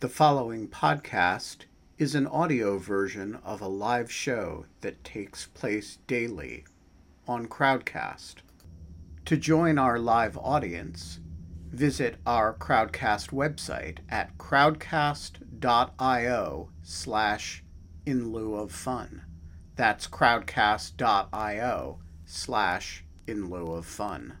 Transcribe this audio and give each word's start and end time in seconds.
The 0.00 0.10
following 0.10 0.68
podcast 0.68 1.64
is 1.96 2.14
an 2.14 2.26
audio 2.26 2.76
version 2.76 3.38
of 3.42 3.62
a 3.62 3.66
live 3.66 4.12
show 4.12 4.66
that 4.82 5.02
takes 5.02 5.46
place 5.46 5.96
daily 6.06 6.66
on 7.26 7.46
Crowdcast. 7.46 8.34
To 9.24 9.38
join 9.38 9.78
our 9.78 9.98
live 9.98 10.36
audience, 10.36 11.20
visit 11.70 12.16
our 12.26 12.52
Crowdcast 12.52 13.30
website 13.30 14.00
at 14.10 14.36
crowdcast.io 14.36 15.38
slash 16.82 17.64
in 18.04 18.32
lieu 18.32 18.54
of 18.54 18.72
fun. 18.72 19.22
That's 19.76 20.06
crowdcast.io 20.06 21.98
slash 22.26 23.04
in 23.26 23.48
lieu 23.48 23.72
of 23.72 23.86
fun. 23.86 24.36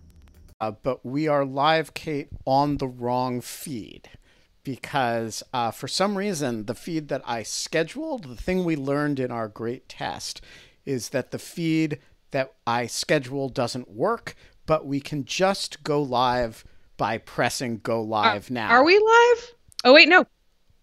Uh, 0.60 0.72
but 0.82 1.06
we 1.06 1.26
are 1.28 1.46
live, 1.46 1.94
Kate, 1.94 2.28
on 2.44 2.76
the 2.76 2.88
wrong 2.88 3.40
feed 3.40 4.10
because 4.66 5.44
uh, 5.52 5.70
for 5.70 5.86
some 5.86 6.18
reason, 6.18 6.66
the 6.66 6.74
feed 6.74 7.06
that 7.06 7.22
I 7.24 7.44
scheduled, 7.44 8.24
the 8.24 8.34
thing 8.34 8.64
we 8.64 8.74
learned 8.74 9.20
in 9.20 9.30
our 9.30 9.46
great 9.46 9.88
test, 9.88 10.40
is 10.84 11.10
that 11.10 11.30
the 11.30 11.38
feed 11.38 12.00
that 12.32 12.52
I 12.66 12.88
scheduled 12.88 13.54
doesn't 13.54 13.88
work, 13.88 14.34
but 14.66 14.84
we 14.84 14.98
can 14.98 15.24
just 15.24 15.84
go 15.84 16.02
live 16.02 16.64
by 16.96 17.18
pressing 17.18 17.78
go 17.78 18.02
live 18.02 18.50
are, 18.50 18.52
now. 18.52 18.68
Are 18.70 18.84
we 18.84 18.98
live? 18.98 19.54
Oh, 19.84 19.94
wait, 19.94 20.08
no. 20.08 20.26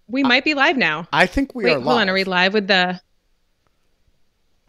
We 0.07 0.23
uh, 0.23 0.29
might 0.29 0.45
be 0.45 0.53
live 0.53 0.77
now. 0.77 1.09
I 1.11 1.25
think 1.25 1.53
we 1.53 1.65
wait, 1.65 1.73
are 1.73 1.77
live. 1.79 1.83
Hold 1.83 1.99
on, 1.99 2.09
are 2.09 2.13
we 2.13 2.23
live 2.23 2.53
with 2.53 2.67
the. 2.67 3.01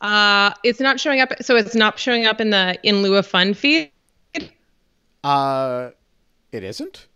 Uh, 0.00 0.50
it's 0.64 0.80
not 0.80 0.98
showing 0.98 1.20
up. 1.20 1.30
So 1.40 1.54
it's 1.54 1.76
not 1.76 2.00
showing 2.00 2.26
up 2.26 2.40
in 2.40 2.50
the 2.50 2.76
in 2.82 3.02
lieu 3.02 3.14
of 3.14 3.28
fun 3.28 3.54
feed. 3.54 3.92
Uh, 5.22 5.90
it 6.50 6.64
isn't. 6.64 7.06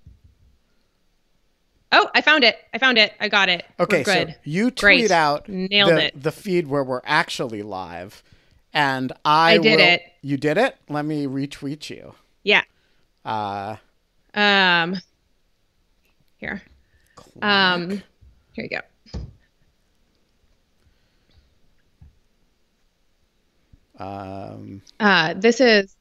Oh, 1.91 2.11
I 2.15 2.21
found 2.21 2.45
it. 2.45 2.57
I 2.75 2.79
found 2.79 2.99
it. 2.99 3.13
I 3.19 3.29
got 3.29 3.49
it. 3.49 3.65
Okay, 3.81 4.05
so 4.05 4.27
you 4.45 4.71
tweet 4.71 4.81
Great. 4.81 5.11
out 5.11 5.49
Nailed 5.49 5.91
the, 5.93 6.05
it. 6.07 6.23
the 6.23 6.33
feed 6.33 6.67
where 6.67 6.85
we're 6.85 7.01
actually 7.05 7.63
live, 7.63 8.23
and 8.75 9.11
I, 9.25 9.55
I 9.55 9.59
did 9.59 9.79
will- 9.79 9.87
it. 9.87 10.03
You 10.21 10.37
did 10.37 10.59
it. 10.59 10.77
Let 10.89 11.05
me 11.07 11.27
retweet 11.27 11.89
you. 11.89 12.15
Yeah. 12.43 12.63
Uh, 13.25 13.77
Um. 14.35 14.97
Here. 16.37 16.63
Um. 17.41 18.03
Here 18.53 18.65
you 18.65 18.69
go. 18.69 18.81
um, 23.99 24.83
Uh, 25.01 25.35
this 25.35 25.61
is 25.61 25.95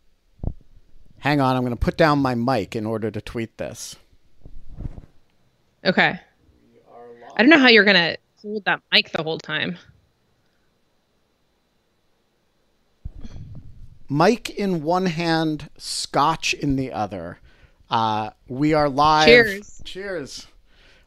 hang 1.20 1.42
on, 1.42 1.56
I'm 1.56 1.64
going 1.64 1.72
to 1.74 1.80
put 1.80 1.98
down 1.98 2.20
my 2.20 2.36
mic 2.36 2.76
in 2.76 2.86
order 2.86 3.10
to 3.12 3.22
tweet 3.22 3.58
this. 3.58 3.96
Okay. 5.88 6.20
I 7.36 7.42
don't 7.42 7.50
know 7.50 7.60
how 7.60 7.70
you're 7.70 7.84
gonna 7.86 8.18
hold 8.42 8.66
that 8.66 8.82
mic 8.92 9.12
the 9.12 9.24
whole 9.24 9.40
time. 9.40 9.78
Mic 14.10 14.50
in 14.50 14.84
one 14.84 15.08
hand, 15.08 15.70
scotch 15.78 16.54
in 16.54 16.76
the 16.78 16.92
other. 16.92 17.40
Uh, 17.90 18.32
we 18.48 18.74
are 18.74 18.90
live. 18.90 19.28
Cheers. 19.28 19.82
Cheers. 19.84 20.48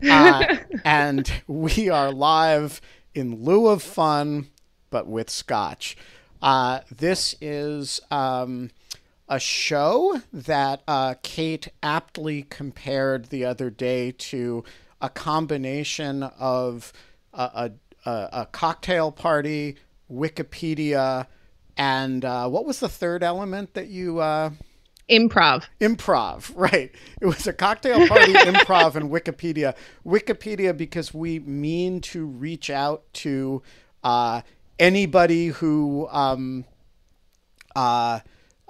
Uh, 0.08 0.56
and 0.84 1.42
we 1.46 1.88
are 1.88 2.12
live 2.12 2.80
in 3.14 3.42
lieu 3.42 3.68
of 3.68 3.82
fun, 3.82 4.48
but 4.90 5.06
with 5.06 5.30
scotch. 5.30 5.96
Uh, 6.42 6.80
this 6.94 7.34
is 7.40 8.00
um, 8.10 8.70
a 9.30 9.38
show 9.38 10.20
that 10.32 10.82
uh, 10.88 11.14
Kate 11.22 11.68
aptly 11.84 12.42
compared 12.42 13.26
the 13.26 13.44
other 13.44 13.70
day 13.70 14.10
to 14.10 14.64
a 15.00 15.08
combination 15.08 16.24
of 16.24 16.92
a, 17.32 17.70
a, 18.04 18.10
a, 18.10 18.28
a 18.32 18.46
cocktail 18.50 19.12
party, 19.12 19.76
Wikipedia, 20.12 21.28
and 21.76 22.24
uh, 22.24 22.48
what 22.48 22.66
was 22.66 22.80
the 22.80 22.88
third 22.88 23.22
element 23.22 23.72
that 23.74 23.86
you 23.86 24.18
uh, 24.18 24.50
Improv. 25.08 25.64
improv 25.80 26.52
right 26.56 26.94
it 27.20 27.26
was 27.26 27.46
a 27.48 27.52
cocktail 27.52 28.06
party 28.06 28.32
improv 28.34 28.94
and 28.94 29.10
wikipedia 29.10 29.74
wikipedia 30.06 30.76
because 30.76 31.12
we 31.12 31.40
mean 31.40 32.00
to 32.00 32.26
reach 32.26 32.70
out 32.70 33.02
to 33.12 33.60
uh, 34.04 34.40
anybody 34.78 35.48
who 35.48 36.06
um, 36.12 36.64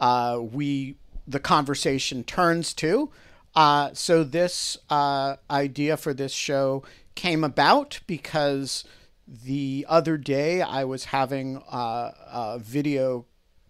uh, 0.01 0.41
we 0.41 0.97
the 1.27 1.41
conversation 1.41 2.25
turns 2.25 2.75
to. 2.75 3.11
Uh, 3.55 3.91
so 3.93 4.25
this 4.25 4.79
uh, 4.89 5.37
idea 5.51 5.97
for 5.97 6.15
this 6.15 6.33
show 6.33 6.83
came 7.15 7.45
about 7.45 8.01
because 8.07 8.85
the 9.27 9.87
other 9.89 10.17
day 10.17 10.61
I 10.61 10.85
was 10.85 11.07
having 11.07 11.59
uh, 11.71 12.13
a 12.33 12.59
video 12.61 13.27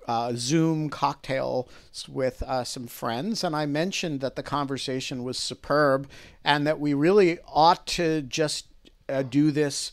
uh, 0.06 0.32
Zoom 0.34 0.88
cocktails 0.88 2.08
with 2.08 2.42
uh, 2.42 2.64
some 2.64 2.86
friends, 2.86 3.44
and 3.44 3.54
I 3.54 3.66
mentioned 3.66 4.20
that 4.20 4.36
the 4.36 4.42
conversation 4.42 5.22
was 5.22 5.38
superb 5.38 6.08
and 6.44 6.66
that 6.66 6.80
we 6.80 6.94
really 6.94 7.38
ought 7.46 7.86
to 7.88 8.22
just 8.22 8.66
uh, 9.08 9.22
do 9.22 9.50
this 9.50 9.92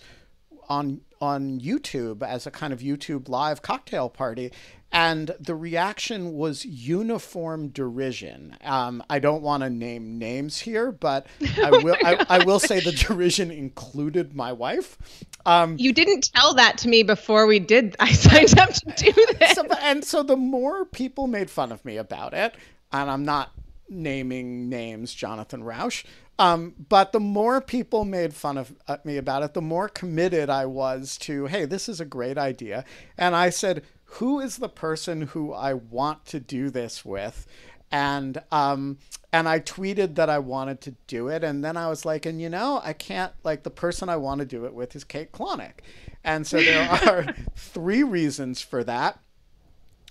on 0.70 1.02
on 1.22 1.60
YouTube 1.60 2.22
as 2.24 2.46
a 2.48 2.52
kind 2.52 2.74
of 2.74 2.80
YouTube 2.80 3.30
live 3.30 3.62
cocktail 3.62 4.10
party. 4.10 4.52
And 4.90 5.36
the 5.38 5.54
reaction 5.54 6.34
was 6.34 6.64
uniform 6.64 7.68
derision. 7.70 8.56
Um, 8.64 9.04
I 9.10 9.20
don't 9.20 9.42
want 9.42 9.64
to 9.64 9.70
name 9.70 10.18
names 10.18 10.60
here, 10.60 10.94
but 10.94 11.28
I 11.62 11.72
will. 11.72 11.98
I, 12.04 12.26
I 12.30 12.46
will 12.46 12.60
say 12.60 12.80
the 12.80 12.94
derision 12.94 13.52
included 13.52 14.34
my 14.34 14.54
wife. 14.54 14.98
Um, 15.46 15.76
You 15.78 15.92
didn't 15.92 16.32
tell 16.34 16.54
that 16.54 16.78
to 16.80 16.88
me 16.88 17.04
before 17.04 17.48
we 17.48 17.60
did. 17.60 17.98
I 18.00 18.14
signed 18.14 18.58
up 18.58 18.70
to 18.72 18.94
do 18.96 19.12
this. 19.40 19.56
so, 19.56 19.66
and 19.82 20.06
so 20.06 20.24
the 20.24 20.38
more 20.38 20.86
people 20.86 21.28
made 21.28 21.50
fun 21.50 21.74
of 21.74 21.84
me 21.84 21.98
about 21.98 22.34
it, 22.34 22.56
and 22.94 23.12
I'm 23.12 23.26
not 23.26 23.52
naming 23.90 24.70
names, 24.70 25.14
Jonathan 25.14 25.64
Rauch, 25.64 26.06
um, 26.40 26.76
but 26.90 27.12
the 27.12 27.20
more 27.20 27.62
people 27.62 28.06
made 28.06 28.34
fun 28.34 28.58
of 28.58 28.76
uh, 28.88 28.98
me 29.04 29.18
about 29.18 29.44
it, 29.44 29.54
the 29.54 29.62
more 29.62 29.90
committed 29.90 30.50
I 30.50 30.66
was 30.66 31.18
to, 31.20 31.46
hey, 31.48 31.66
this 31.66 31.90
is 31.90 32.00
a 32.00 32.06
great 32.06 32.38
idea. 32.38 32.86
And 33.18 33.36
I 33.36 33.50
said, 33.50 33.84
who 34.12 34.40
is 34.40 34.58
the 34.58 34.70
person 34.70 35.24
who 35.24 35.54
I 35.54 35.74
want 35.74 36.26
to 36.28 36.40
do 36.40 36.70
this 36.70 37.04
with? 37.04 37.48
And 37.92 38.42
um, 38.52 38.98
and 39.32 39.48
I 39.48 39.60
tweeted 39.60 40.16
that 40.16 40.30
I 40.30 40.40
wanted 40.40 40.82
to 40.82 40.96
do 41.08 41.30
it, 41.30 41.42
and 41.42 41.64
then 41.64 41.78
I 41.78 41.88
was 41.88 42.04
like, 42.04 42.26
and 42.26 42.42
you 42.42 42.50
know, 42.50 42.82
I 42.84 42.92
can't 42.92 43.32
like 43.46 43.64
the 43.64 43.70
person 43.70 44.10
I 44.10 44.18
want 44.18 44.40
to 44.40 44.46
do 44.46 44.66
it 44.66 44.74
with 44.74 44.94
is 44.94 45.06
Kate 45.06 45.32
Klonick, 45.32 45.80
and 46.22 46.46
so 46.46 46.58
there 46.58 46.90
are 47.08 47.34
three 47.56 48.04
reasons 48.04 48.62
for 48.62 48.84
that. 48.84 49.20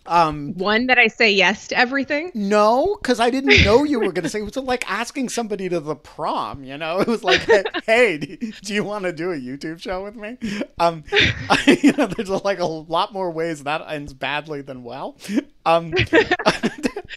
Um, 0.08 0.54
One 0.54 0.86
that 0.86 0.98
I 0.98 1.08
say 1.08 1.32
yes 1.32 1.68
to 1.68 1.78
everything. 1.78 2.30
no, 2.34 2.96
because 3.00 3.20
I 3.20 3.30
didn't 3.30 3.64
know 3.64 3.84
you 3.84 4.00
were 4.00 4.12
going 4.12 4.24
to 4.24 4.28
say. 4.28 4.40
It 4.40 4.44
was 4.44 4.56
like 4.56 4.88
asking 4.90 5.28
somebody 5.28 5.68
to 5.68 5.80
the 5.80 5.96
prom. 5.96 6.64
You 6.64 6.78
know, 6.78 7.00
it 7.00 7.06
was 7.08 7.24
like, 7.24 7.46
hey, 7.86 8.18
do 8.18 8.74
you 8.74 8.84
want 8.84 9.04
to 9.04 9.12
do 9.12 9.32
a 9.32 9.36
YouTube 9.36 9.80
show 9.80 10.04
with 10.04 10.16
me? 10.16 10.38
Um, 10.78 11.04
I, 11.12 11.78
you 11.82 11.92
know, 11.92 12.06
there's 12.06 12.30
like 12.30 12.58
a 12.58 12.66
lot 12.66 13.12
more 13.12 13.30
ways 13.30 13.64
that 13.64 13.82
ends 13.88 14.12
badly 14.14 14.62
than 14.62 14.82
well. 14.84 15.16
Um, 15.64 15.92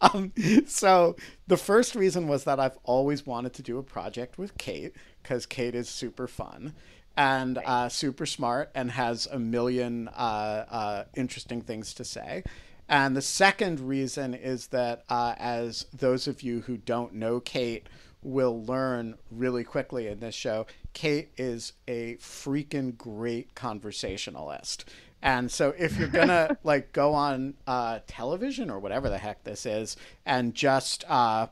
um, 0.01 0.33
so 0.66 1.16
the 1.47 1.57
first 1.57 1.95
reason 1.95 2.27
was 2.27 2.44
that 2.45 2.59
I've 2.59 2.77
always 2.83 3.25
wanted 3.25 3.53
to 3.53 3.61
do 3.61 3.77
a 3.77 3.83
project 3.83 4.38
with 4.38 4.57
Kate 4.57 4.94
because 5.21 5.45
Kate 5.45 5.75
is 5.75 5.89
super 5.89 6.27
fun 6.27 6.73
and 7.17 7.57
uh, 7.66 7.89
super 7.89 8.25
smart 8.25 8.71
and 8.73 8.91
has 8.91 9.27
a 9.27 9.38
million 9.38 10.07
uh, 10.09 10.66
uh, 10.69 11.03
interesting 11.16 11.61
things 11.61 11.94
to 11.95 12.06
say. 12.06 12.44
And 12.89 13.16
the 13.16 13.22
second 13.22 13.79
reason 13.79 14.33
is 14.33 14.67
that, 14.67 15.03
uh, 15.09 15.35
as 15.38 15.85
those 15.94 16.27
of 16.27 16.41
you 16.41 16.61
who 16.61 16.75
don't 16.75 17.13
know 17.13 17.39
Kate 17.39 17.88
will 18.23 18.66
learn 18.66 19.16
really 19.31 19.63
quickly 19.63 20.07
in 20.07 20.19
this 20.19 20.33
show, 20.33 20.66
Kate 20.94 21.30
is 21.38 21.74
a 21.88 22.15
freaking 22.15 22.97
great 22.97 23.53
conversationalist. 23.53 24.86
And 25.21 25.51
so 25.51 25.75
if 25.77 25.97
you're 25.97 26.07
gonna 26.07 26.57
like 26.63 26.91
go 26.91 27.13
on 27.13 27.53
uh, 27.68 28.00
television 28.07 28.71
or 28.71 28.80
whatever 28.80 29.07
the 29.07 29.19
heck 29.19 29.44
this 29.44 29.68
is 29.68 29.95
and 30.25 30.56
just 30.56 31.03
uh, 31.07 31.47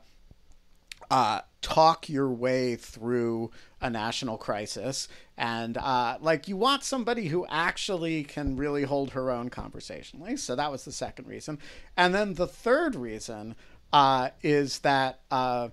uh, 1.10 1.42
talk 1.60 2.08
your 2.08 2.30
way 2.30 2.76
through 2.76 3.50
a 3.80 3.90
national 3.90 4.38
crisis. 4.38 5.08
And 5.36 5.76
uh, 5.76 6.18
like 6.20 6.48
you 6.48 6.56
want 6.56 6.84
somebody 6.84 7.28
who 7.28 7.46
actually 7.48 8.24
can 8.24 8.56
really 8.56 8.84
hold 8.84 9.10
her 9.10 9.30
own 9.30 9.50
conversationally. 9.50 10.36
So 10.36 10.56
that 10.56 10.70
was 10.70 10.84
the 10.84 10.92
second 10.92 11.26
reason. 11.26 11.58
And 11.96 12.14
then 12.14 12.34
the 12.34 12.46
third 12.46 12.94
reason 12.94 13.54
uh, 13.92 14.30
is 14.42 14.80
that 14.80 15.20
uh, 15.30 15.68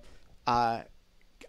uh, 0.46 0.82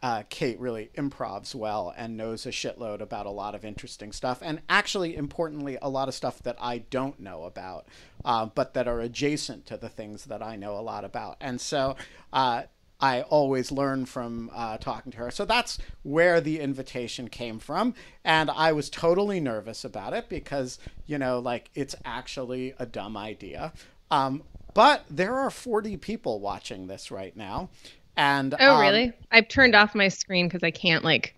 uh, 0.02 0.24
Kate 0.30 0.60
really 0.60 0.90
improvs 0.96 1.56
well 1.56 1.94
and 1.98 2.18
knows 2.18 2.46
a 2.46 2.50
shitload 2.50 3.02
about 3.02 3.26
a 3.26 3.32
lot 3.32 3.56
of 3.56 3.66
interesting 3.66 4.12
stuff, 4.12 4.40
and 4.42 4.62
actually, 4.70 5.16
importantly, 5.16 5.78
a 5.82 5.90
lot 5.90 6.08
of 6.08 6.14
stuff 6.14 6.40
that 6.44 6.56
I 6.60 6.80
don't 6.80 7.20
know 7.20 7.44
about, 7.44 7.88
uh, 8.24 8.46
but 8.46 8.74
that 8.74 8.88
are 8.88 9.00
adjacent 9.00 9.66
to 9.68 9.78
the 9.78 9.90
things 9.90 10.26
that 10.26 10.44
I 10.44 10.56
know 10.56 10.78
a 10.78 10.82
lot 10.82 11.04
about. 11.04 11.38
And 11.42 11.60
so, 11.60 11.96
uh, 12.32 12.64
I 13.00 13.22
always 13.22 13.72
learn 13.72 14.06
from 14.06 14.50
uh, 14.54 14.78
talking 14.78 15.12
to 15.12 15.18
her. 15.20 15.32
So 15.32 15.46
that's 15.46 15.78
where 16.04 16.42
the 16.42 16.60
invitation 16.60 17.28
came 17.30 17.60
from. 17.60 17.94
And 18.24 18.50
I 18.50 18.72
was 18.72 18.90
totally 18.90 19.40
nervous 19.40 19.86
about 19.86 20.14
it 20.14 20.30
because, 20.30 20.80
you 21.06 21.18
know, 21.20 21.38
like 21.40 21.70
it's 21.76 21.96
actually 22.06 22.74
a 22.80 22.86
dumb 22.88 23.16
idea. 23.16 23.72
Um, 24.10 24.44
but 24.74 25.04
there 25.10 25.36
are 25.36 25.50
40 25.52 25.98
people 25.98 26.40
watching 26.40 26.88
this 26.88 27.12
right 27.12 27.36
now. 27.38 27.70
And 28.16 28.56
Oh, 28.60 28.76
um, 28.76 28.82
really? 28.82 29.14
I've 29.32 29.48
turned 29.48 29.76
off 29.76 29.94
my 29.94 30.08
screen 30.08 30.48
because 30.48 30.64
I 30.64 30.72
can't 30.72 31.04
like. 31.04 31.36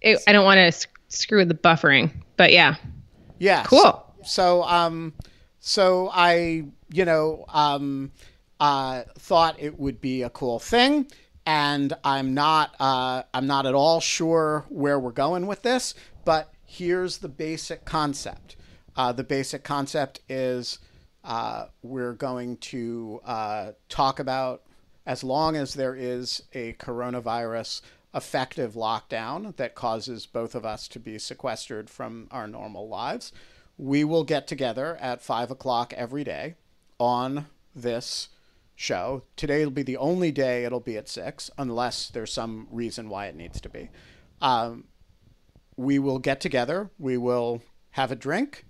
It, 0.00 0.20
I 0.28 0.32
don't 0.32 0.44
want 0.44 0.58
to 0.58 0.70
sc- 0.70 0.88
screw 1.08 1.38
with 1.38 1.48
the 1.48 1.54
buffering. 1.54 2.12
But 2.36 2.52
yeah. 2.52 2.76
Yeah. 3.40 3.64
Cool. 3.64 3.80
So, 3.80 4.04
so 4.24 4.62
um 4.64 5.14
so 5.58 6.10
I, 6.12 6.64
you 6.92 7.04
know, 7.04 7.44
um 7.48 8.12
uh 8.62 9.02
thought 9.18 9.56
it 9.58 9.76
would 9.76 10.00
be 10.00 10.22
a 10.22 10.30
cool 10.30 10.60
thing 10.60 11.04
and 11.44 11.92
I'm 12.04 12.32
not 12.32 12.76
uh 12.78 13.24
I'm 13.34 13.48
not 13.48 13.66
at 13.66 13.74
all 13.74 14.00
sure 14.00 14.64
where 14.68 15.00
we're 15.00 15.10
going 15.10 15.48
with 15.48 15.62
this, 15.62 15.94
but 16.24 16.54
here's 16.64 17.18
the 17.18 17.28
basic 17.28 17.84
concept. 17.84 18.54
Uh 18.96 19.10
the 19.10 19.24
basic 19.24 19.64
concept 19.64 20.20
is 20.28 20.78
uh 21.24 21.66
we're 21.82 22.12
going 22.12 22.56
to 22.58 23.20
uh 23.24 23.72
talk 23.88 24.20
about 24.20 24.62
as 25.06 25.24
long 25.24 25.56
as 25.56 25.74
there 25.74 25.96
is 25.96 26.44
a 26.52 26.74
coronavirus 26.74 27.80
effective 28.14 28.74
lockdown 28.74 29.56
that 29.56 29.74
causes 29.74 30.24
both 30.24 30.54
of 30.54 30.64
us 30.64 30.86
to 30.86 31.00
be 31.00 31.18
sequestered 31.18 31.90
from 31.90 32.28
our 32.30 32.46
normal 32.46 32.86
lives, 32.88 33.32
we 33.76 34.04
will 34.04 34.22
get 34.22 34.46
together 34.46 34.96
at 35.00 35.20
five 35.20 35.50
o'clock 35.50 35.92
every 35.94 36.22
day 36.22 36.54
on 37.00 37.46
this 37.74 38.28
show. 38.74 39.22
Today 39.36 39.64
will 39.64 39.72
be 39.72 39.82
the 39.82 39.96
only 39.96 40.30
day 40.32 40.64
it'll 40.64 40.80
be 40.80 40.96
at 40.96 41.08
six, 41.08 41.50
unless 41.58 42.08
there's 42.08 42.32
some 42.32 42.68
reason 42.70 43.08
why 43.08 43.26
it 43.26 43.36
needs 43.36 43.60
to 43.60 43.68
be. 43.68 43.90
Um, 44.40 44.84
we 45.76 45.98
will 45.98 46.18
get 46.18 46.40
together, 46.40 46.90
we 46.98 47.16
will 47.16 47.62
have 47.92 48.10
a 48.10 48.16
drink, 48.16 48.66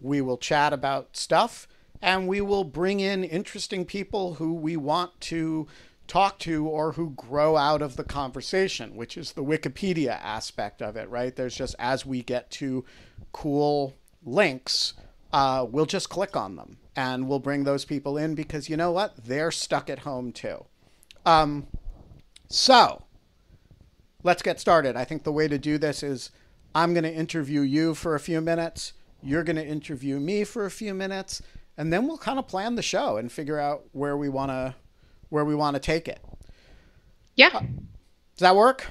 we 0.00 0.20
will 0.20 0.38
chat 0.38 0.72
about 0.72 1.16
stuff, 1.16 1.66
and 2.00 2.28
we 2.28 2.40
will 2.40 2.64
bring 2.64 3.00
in 3.00 3.24
interesting 3.24 3.84
people 3.84 4.34
who 4.34 4.54
we 4.54 4.76
want 4.76 5.20
to 5.20 5.66
talk 6.06 6.38
to 6.38 6.66
or 6.66 6.92
who 6.92 7.10
grow 7.10 7.56
out 7.56 7.82
of 7.82 7.96
the 7.96 8.04
conversation, 8.04 8.94
which 8.94 9.16
is 9.16 9.32
the 9.32 9.44
Wikipedia 9.44 10.20
aspect 10.22 10.80
of 10.80 10.96
it, 10.96 11.08
right? 11.08 11.34
There's 11.34 11.56
just 11.56 11.74
as 11.78 12.06
we 12.06 12.22
get 12.22 12.50
to 12.52 12.84
cool 13.32 13.94
links, 14.24 14.94
uh, 15.32 15.66
we'll 15.68 15.86
just 15.86 16.08
click 16.08 16.36
on 16.36 16.56
them 16.56 16.78
and 16.94 17.28
we'll 17.28 17.38
bring 17.38 17.64
those 17.64 17.84
people 17.84 18.16
in 18.16 18.34
because 18.34 18.68
you 18.68 18.76
know 18.76 18.90
what? 18.90 19.16
They're 19.24 19.50
stuck 19.50 19.90
at 19.90 20.00
home 20.00 20.32
too. 20.32 20.64
Um, 21.24 21.66
so 22.48 23.02
let's 24.22 24.42
get 24.42 24.60
started. 24.60 24.96
I 24.96 25.04
think 25.04 25.24
the 25.24 25.32
way 25.32 25.48
to 25.48 25.58
do 25.58 25.78
this 25.78 26.02
is 26.02 26.30
I'm 26.74 26.94
going 26.94 27.04
to 27.04 27.12
interview 27.12 27.62
you 27.62 27.94
for 27.94 28.14
a 28.14 28.20
few 28.20 28.40
minutes. 28.40 28.92
You're 29.22 29.44
going 29.44 29.56
to 29.56 29.66
interview 29.66 30.20
me 30.20 30.44
for 30.44 30.66
a 30.66 30.70
few 30.70 30.94
minutes, 30.94 31.42
and 31.76 31.92
then 31.92 32.06
we'll 32.06 32.18
kind 32.18 32.38
of 32.38 32.46
plan 32.46 32.74
the 32.74 32.82
show 32.82 33.16
and 33.16 33.32
figure 33.32 33.58
out 33.58 33.84
where 33.92 34.16
we 34.16 34.28
want 34.28 34.50
to 34.50 34.74
where 35.28 35.44
we 35.44 35.54
want 35.54 35.74
to 35.74 35.80
take 35.80 36.06
it. 36.06 36.20
Yeah. 37.34 37.50
Does 37.50 38.40
that 38.40 38.54
work? 38.54 38.86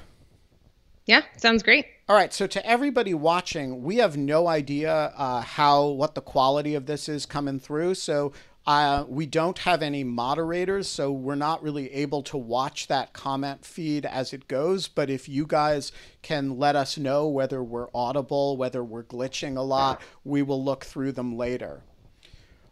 Yeah. 1.06 1.22
Sounds 1.36 1.62
great. 1.62 1.86
All 2.08 2.16
right. 2.16 2.32
So 2.32 2.46
to 2.48 2.66
everybody 2.66 3.14
watching, 3.14 3.82
we 3.82 3.96
have 3.96 4.16
no 4.16 4.48
idea 4.48 4.92
uh, 5.16 5.40
how 5.40 5.86
what 5.86 6.14
the 6.14 6.20
quality 6.20 6.74
of 6.74 6.86
this 6.86 7.08
is 7.08 7.26
coming 7.26 7.60
through. 7.60 7.94
So 7.94 8.32
uh, 8.66 9.04
we 9.08 9.26
don't 9.26 9.58
have 9.58 9.80
any 9.80 10.02
moderators, 10.02 10.88
so 10.88 11.12
we're 11.12 11.36
not 11.36 11.62
really 11.62 11.92
able 11.92 12.24
to 12.24 12.36
watch 12.36 12.88
that 12.88 13.12
comment 13.12 13.64
feed 13.64 14.04
as 14.04 14.32
it 14.32 14.48
goes. 14.48 14.88
But 14.88 15.08
if 15.08 15.28
you 15.28 15.46
guys 15.46 15.92
can 16.22 16.58
let 16.58 16.74
us 16.74 16.98
know 16.98 17.28
whether 17.28 17.62
we're 17.62 17.86
audible, 17.94 18.56
whether 18.56 18.82
we're 18.82 19.04
glitching 19.04 19.56
a 19.56 19.60
lot, 19.60 20.00
we 20.24 20.42
will 20.42 20.62
look 20.62 20.84
through 20.84 21.12
them 21.12 21.36
later. 21.36 21.82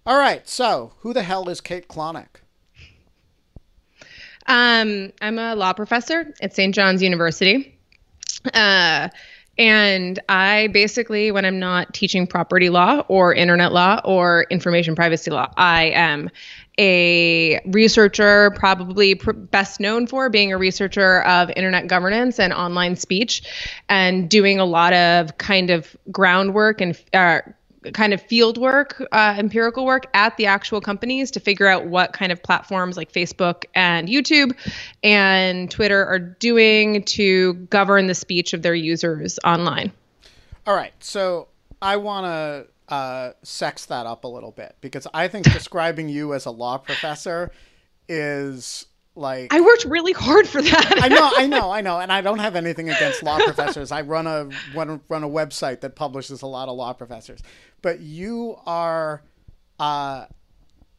All 0.04 0.18
right. 0.18 0.48
So 0.48 0.94
who 0.98 1.12
the 1.12 1.22
hell 1.22 1.48
is 1.48 1.60
Kate 1.60 1.86
Klonick? 1.86 2.40
Um, 4.46 5.12
I'm 5.22 5.38
a 5.38 5.54
law 5.54 5.72
professor 5.72 6.34
at 6.42 6.54
St. 6.54 6.74
John's 6.74 7.02
University. 7.02 7.73
Uh, 8.52 9.08
and 9.56 10.18
I 10.28 10.68
basically, 10.72 11.30
when 11.30 11.44
I'm 11.44 11.60
not 11.60 11.94
teaching 11.94 12.26
property 12.26 12.70
law 12.70 13.04
or 13.06 13.32
internet 13.32 13.72
law 13.72 14.00
or 14.04 14.46
information 14.50 14.96
privacy 14.96 15.30
law, 15.30 15.52
I 15.56 15.92
am 15.94 16.30
a 16.76 17.60
researcher, 17.66 18.50
probably 18.56 19.14
pr- 19.14 19.30
best 19.32 19.78
known 19.78 20.08
for 20.08 20.28
being 20.28 20.52
a 20.52 20.58
researcher 20.58 21.22
of 21.22 21.50
internet 21.54 21.86
governance 21.86 22.40
and 22.40 22.52
online 22.52 22.96
speech 22.96 23.42
and 23.88 24.28
doing 24.28 24.58
a 24.58 24.64
lot 24.64 24.92
of 24.92 25.38
kind 25.38 25.70
of 25.70 25.96
groundwork 26.10 26.80
and 26.80 27.00
uh, 27.12 27.40
kind 27.92 28.14
of 28.14 28.22
field 28.22 28.58
work, 28.58 29.02
uh, 29.12 29.34
empirical 29.38 29.84
work 29.84 30.06
at 30.14 30.36
the 30.36 30.46
actual 30.46 30.80
companies 30.80 31.30
to 31.32 31.40
figure 31.40 31.66
out 31.66 31.86
what 31.86 32.12
kind 32.12 32.32
of 32.32 32.42
platforms 32.42 32.96
like 32.96 33.12
Facebook 33.12 33.64
and 33.74 34.08
YouTube 34.08 34.56
and 35.02 35.70
Twitter 35.70 36.04
are 36.04 36.18
doing 36.18 37.02
to 37.04 37.54
govern 37.54 38.06
the 38.06 38.14
speech 38.14 38.52
of 38.52 38.62
their 38.62 38.74
users 38.74 39.38
online. 39.44 39.92
All 40.66 40.74
right. 40.74 40.94
So 41.00 41.48
I 41.82 41.96
want 41.96 42.26
to 42.26 42.94
uh, 42.94 43.32
sex 43.42 43.86
that 43.86 44.06
up 44.06 44.24
a 44.24 44.28
little 44.28 44.52
bit 44.52 44.76
because 44.80 45.06
I 45.12 45.28
think 45.28 45.44
describing 45.52 46.08
you 46.08 46.34
as 46.34 46.46
a 46.46 46.50
law 46.50 46.78
professor 46.78 47.50
is 48.08 48.86
like 49.16 49.54
I 49.54 49.60
worked 49.60 49.84
really 49.84 50.12
hard 50.12 50.48
for 50.48 50.60
that. 50.60 50.98
I 51.00 51.08
know, 51.08 51.30
I 51.36 51.46
know, 51.46 51.70
I 51.70 51.80
know, 51.82 52.00
and 52.00 52.12
I 52.12 52.20
don't 52.20 52.40
have 52.40 52.56
anything 52.56 52.90
against 52.90 53.22
law 53.22 53.38
professors. 53.38 53.92
I 53.92 54.00
run 54.02 54.26
a 54.26 54.48
run, 54.74 55.00
run 55.08 55.22
a 55.22 55.28
website 55.28 55.80
that 55.80 55.94
publishes 55.94 56.42
a 56.42 56.46
lot 56.46 56.68
of 56.68 56.76
law 56.76 56.92
professors, 56.92 57.40
but 57.84 58.00
you 58.00 58.56
are 58.64 59.22
uh, 59.78 60.24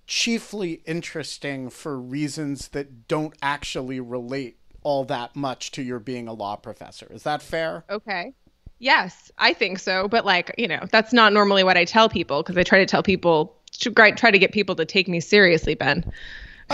chiefly 0.05 0.83
interesting 0.85 1.71
for 1.71 1.99
reasons 1.99 2.67
that 2.69 3.07
don't 3.07 3.33
actually 3.41 3.99
relate 3.99 4.59
all 4.83 5.03
that 5.03 5.35
much 5.35 5.71
to 5.71 5.81
your 5.81 5.97
being 5.97 6.27
a 6.27 6.33
law 6.33 6.55
professor. 6.55 7.07
Is 7.09 7.23
that 7.23 7.41
fair? 7.41 7.85
Okay. 7.89 8.33
Yes, 8.77 9.31
I 9.39 9.53
think 9.53 9.79
so. 9.79 10.07
But 10.07 10.25
like, 10.25 10.53
you 10.59 10.67
know, 10.67 10.85
that's 10.91 11.11
not 11.11 11.33
normally 11.33 11.63
what 11.63 11.75
I 11.75 11.85
tell 11.85 12.07
people 12.07 12.43
because 12.43 12.55
I 12.55 12.61
try 12.61 12.77
to 12.77 12.85
tell 12.85 13.01
people 13.01 13.55
to 13.79 13.89
try 13.91 14.29
to 14.29 14.37
get 14.37 14.51
people 14.51 14.75
to 14.75 14.85
take 14.85 15.07
me 15.07 15.19
seriously, 15.21 15.73
Ben. 15.73 16.05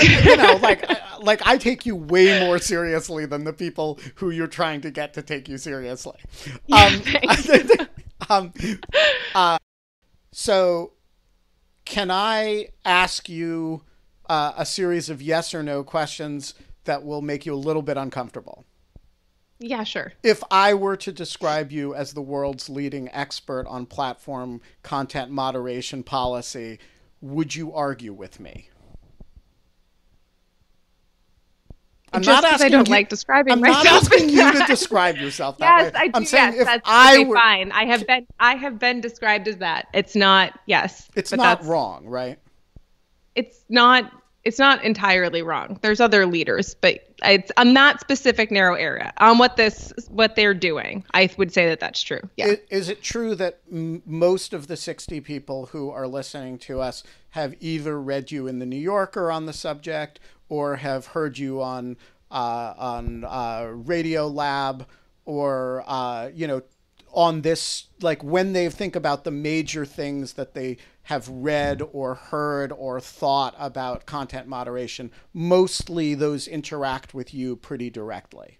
you 0.01 0.35
know, 0.35 0.59
like 0.61 0.89
like 1.21 1.41
I 1.47 1.55
take 1.55 1.85
you 1.85 1.95
way 1.95 2.37
more 2.41 2.59
seriously 2.59 3.25
than 3.25 3.45
the 3.45 3.53
people 3.53 3.97
who 4.15 4.29
you're 4.29 4.47
trying 4.47 4.81
to 4.81 4.91
get 4.91 5.13
to 5.13 5.21
take 5.21 5.47
you 5.47 5.57
seriously. 5.57 6.19
Um, 6.69 7.01
um, 8.29 8.53
uh, 9.33 9.57
so, 10.31 10.93
can 11.85 12.09
I 12.09 12.69
ask 12.85 13.27
you 13.27 13.83
uh, 14.29 14.53
a 14.57 14.65
series 14.65 15.09
of 15.09 15.21
yes 15.21 15.53
or 15.53 15.61
no 15.61 15.83
questions 15.83 16.53
that 16.85 17.03
will 17.03 17.21
make 17.21 17.45
you 17.45 17.53
a 17.53 17.55
little 17.55 17.81
bit 17.81 17.97
uncomfortable? 17.97 18.65
Yeah, 19.59 19.83
sure. 19.83 20.13
If 20.23 20.41
I 20.49 20.73
were 20.73 20.97
to 20.97 21.11
describe 21.11 21.71
you 21.71 21.93
as 21.93 22.13
the 22.13 22.21
world's 22.21 22.67
leading 22.67 23.09
expert 23.09 23.67
on 23.67 23.85
platform 23.85 24.59
content 24.81 25.29
moderation 25.31 26.01
policy, 26.01 26.79
would 27.21 27.55
you 27.55 27.71
argue 27.71 28.13
with 28.13 28.39
me? 28.39 28.70
I'm 32.13 32.21
Just 32.21 32.41
not 32.41 32.53
asking 32.53 32.65
I 32.65 32.69
don't 32.69 32.87
you, 32.87 32.93
like 32.93 33.09
describing 33.09 33.53
I'm 33.53 33.61
myself. 33.61 33.83
not 33.85 33.93
asking 33.93 34.29
you 34.29 34.51
to 34.51 34.65
describe 34.67 35.17
yourself 35.17 35.57
that 35.59 35.83
yes, 35.83 35.93
way. 35.93 35.99
I 35.99 36.07
do. 36.07 36.11
I'm 36.15 36.25
saying 36.25 36.53
yes, 36.53 36.61
if 36.61 36.65
that's 36.65 36.89
I 36.89 37.23
were 37.23 37.35
fine. 37.35 37.71
I 37.71 37.85
have 37.85 38.05
been 38.05 38.27
I 38.39 38.55
have 38.55 38.79
been 38.79 38.99
described 38.99 39.47
as 39.47 39.57
that. 39.57 39.87
It's 39.93 40.15
not 40.15 40.59
yes. 40.65 41.09
It's 41.15 41.31
not 41.31 41.63
wrong, 41.63 42.07
right? 42.07 42.37
It's 43.35 43.63
not 43.69 44.11
it's 44.43 44.57
not 44.59 44.83
entirely 44.83 45.41
wrong. 45.41 45.77
There's 45.81 46.01
other 46.01 46.25
leaders, 46.25 46.73
but 46.73 47.07
it's 47.23 47.51
on 47.57 47.75
that 47.75 47.99
specific 48.01 48.51
narrow 48.51 48.73
area 48.73 49.13
on 49.17 49.37
what 49.37 49.55
this 49.55 49.93
what 50.09 50.35
they're 50.35 50.55
doing. 50.55 51.05
I 51.13 51.29
would 51.37 51.53
say 51.53 51.67
that 51.69 51.79
that's 51.79 52.01
true. 52.01 52.21
Yeah. 52.37 52.47
Is, 52.47 52.59
is 52.69 52.89
it 52.89 53.03
true 53.03 53.35
that 53.35 53.59
m- 53.71 54.01
most 54.05 54.53
of 54.53 54.67
the 54.67 54.75
60 54.75 55.21
people 55.21 55.67
who 55.67 55.91
are 55.91 56.07
listening 56.07 56.57
to 56.59 56.81
us 56.81 57.03
have 57.31 57.55
either 57.59 58.01
read 58.01 58.31
you 58.31 58.47
in 58.47 58.59
the 58.59 58.65
New 58.65 58.79
Yorker 58.79 59.31
on 59.31 59.45
the 59.45 59.53
subject 59.53 60.19
or 60.51 60.75
have 60.75 61.05
heard 61.05 61.37
you 61.37 61.61
on 61.61 61.95
uh, 62.29 62.73
on 62.77 63.23
uh, 63.23 63.71
Radio 63.73 64.27
Lab 64.27 64.85
or 65.23 65.81
uh, 65.87 66.29
you 66.35 66.45
know 66.45 66.61
on 67.13 67.41
this 67.41 67.85
like 68.01 68.21
when 68.21 68.51
they 68.51 68.69
think 68.69 68.95
about 68.95 69.23
the 69.23 69.31
major 69.31 69.85
things 69.85 70.33
that 70.33 70.53
they 70.53 70.77
have 71.03 71.27
read 71.29 71.81
or 71.93 72.15
heard 72.15 72.71
or 72.73 72.99
thought 72.99 73.55
about 73.57 74.05
content 74.05 74.47
moderation 74.47 75.09
mostly 75.33 76.13
those 76.15 76.47
interact 76.47 77.13
with 77.13 77.33
you 77.33 77.55
pretty 77.55 77.89
directly. 77.89 78.59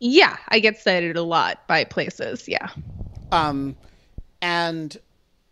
Yeah 0.00 0.36
i 0.48 0.58
get 0.58 0.78
cited 0.78 1.16
a 1.16 1.22
lot 1.22 1.66
by 1.66 1.84
places 1.84 2.46
yeah. 2.48 2.68
Um 3.32 3.76
and 4.42 4.96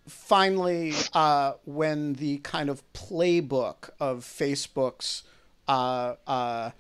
finally 0.07 0.93
uh 1.15 1.55
when 1.65 2.15
the 2.15 2.39
kind 2.39 2.69
of 2.69 2.83
playbook 2.93 3.91
of 4.01 4.25
facebook's 4.25 5.23
uh 5.69 6.15
uh 6.27 6.71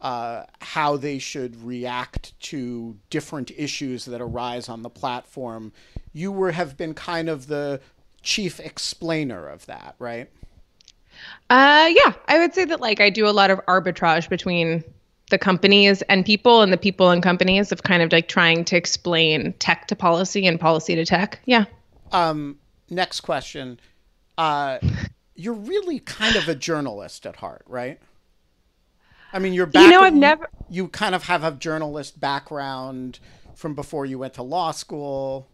uh, 0.00 0.44
how 0.60 0.96
they 0.96 1.18
should 1.18 1.62
react 1.62 2.38
to 2.40 2.96
different 3.10 3.50
issues 3.56 4.06
that 4.06 4.20
arise 4.20 4.68
on 4.68 4.82
the 4.82 4.90
platform. 4.90 5.72
You 6.12 6.32
were 6.32 6.52
have 6.52 6.76
been 6.76 6.94
kind 6.94 7.28
of 7.28 7.48
the 7.48 7.80
chief 8.22 8.60
explainer 8.60 9.46
of 9.46 9.66
that, 9.66 9.94
right? 9.98 10.30
Uh, 11.50 11.90
yeah, 11.92 12.14
I 12.28 12.38
would 12.38 12.54
say 12.54 12.64
that 12.64 12.80
like 12.80 13.00
I 13.00 13.10
do 13.10 13.26
a 13.26 13.30
lot 13.30 13.50
of 13.50 13.60
arbitrage 13.66 14.28
between 14.28 14.82
the 15.30 15.38
companies 15.38 16.02
and 16.02 16.24
people, 16.24 16.62
and 16.62 16.72
the 16.72 16.78
people 16.78 17.10
and 17.10 17.22
companies 17.22 17.70
of 17.70 17.82
kind 17.82 18.02
of 18.02 18.10
like 18.10 18.26
trying 18.26 18.64
to 18.64 18.76
explain 18.76 19.52
tech 19.54 19.86
to 19.88 19.96
policy 19.96 20.46
and 20.46 20.58
policy 20.58 20.94
to 20.94 21.04
tech. 21.04 21.40
Yeah. 21.44 21.66
Um, 22.10 22.58
next 22.88 23.20
question. 23.20 23.78
Uh, 24.38 24.78
you're 25.34 25.54
really 25.54 26.00
kind 26.00 26.36
of 26.36 26.48
a 26.48 26.54
journalist 26.54 27.26
at 27.26 27.36
heart, 27.36 27.62
right? 27.66 28.00
I 29.32 29.38
mean, 29.38 29.52
you're 29.52 29.66
back. 29.66 29.84
You 29.84 29.90
know, 29.90 30.02
I've 30.02 30.14
never. 30.14 30.48
You 30.68 30.88
kind 30.88 31.14
of 31.14 31.24
have 31.24 31.44
a 31.44 31.52
journalist 31.52 32.20
background 32.20 33.18
from 33.54 33.74
before 33.74 34.06
you 34.06 34.18
went 34.18 34.34
to 34.34 34.42
law 34.42 34.70
school. 34.70 35.48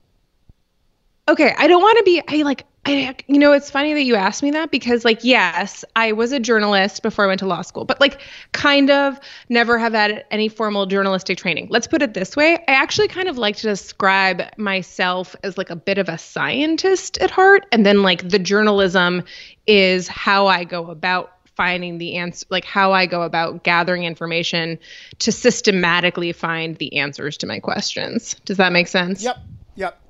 Okay, 1.29 1.53
I 1.59 1.67
don't 1.67 1.83
want 1.83 1.99
to 1.99 2.05
be. 2.05 2.23
I 2.29 2.43
like. 2.43 2.65
I, 2.89 3.17
you 3.27 3.41
know, 3.41 3.51
it's 3.51 3.69
funny 3.69 3.95
that 3.95 4.05
you 4.05 4.15
asked 4.15 4.45
me 4.45 4.53
that 4.53 4.71
because, 4.71 5.05
like, 5.05 5.25
yes, 5.25 5.85
I 5.97 6.13
was 6.13 6.31
a 6.31 6.39
journalist 6.39 7.03
before 7.03 7.25
I 7.25 7.27
went 7.27 7.41
to 7.41 7.47
law 7.47 7.63
school, 7.63 7.85
but 7.85 8.01
like, 8.01 8.21
kind 8.53 8.91
of 8.91 9.19
never 9.49 9.77
have 9.77 9.93
had 9.93 10.25
any 10.31 10.49
formal 10.49 10.87
journalistic 10.87 11.37
training. 11.37 11.67
Let's 11.69 11.89
put 11.89 12.01
it 12.01 12.15
this 12.15 12.37
way 12.37 12.55
I 12.69 12.73
actually 12.75 13.09
kind 13.09 13.27
of 13.27 13.39
like 13.39 13.57
to 13.57 13.63
describe 13.63 14.43
myself 14.57 15.35
as 15.43 15.59
like 15.59 15.69
a 15.69 15.75
bit 15.75 15.99
of 15.99 16.09
a 16.09 16.17
scientist 16.17 17.19
at 17.19 17.33
heart. 17.33 17.67
And 17.73 17.85
then, 17.85 18.05
like, 18.05 18.29
the 18.29 18.39
journalism 18.39 19.25
is 19.67 20.07
how 20.07 20.47
I 20.47 20.63
go 20.63 20.89
about 20.89 21.33
finding 21.57 21.99
the 21.99 22.17
answer, 22.17 22.47
like, 22.51 22.65
how 22.65 22.93
I 22.93 23.07
go 23.07 23.23
about 23.23 23.65
gathering 23.65 24.05
information 24.05 24.79
to 25.21 25.33
systematically 25.33 26.33
find 26.33 26.77
the 26.77 26.99
answers 26.99 27.39
to 27.39 27.47
my 27.47 27.59
questions. 27.59 28.35
Does 28.45 28.59
that 28.59 28.73
make 28.73 28.89
sense? 28.89 29.23
Yep. 29.23 29.39
Yep. 29.77 30.01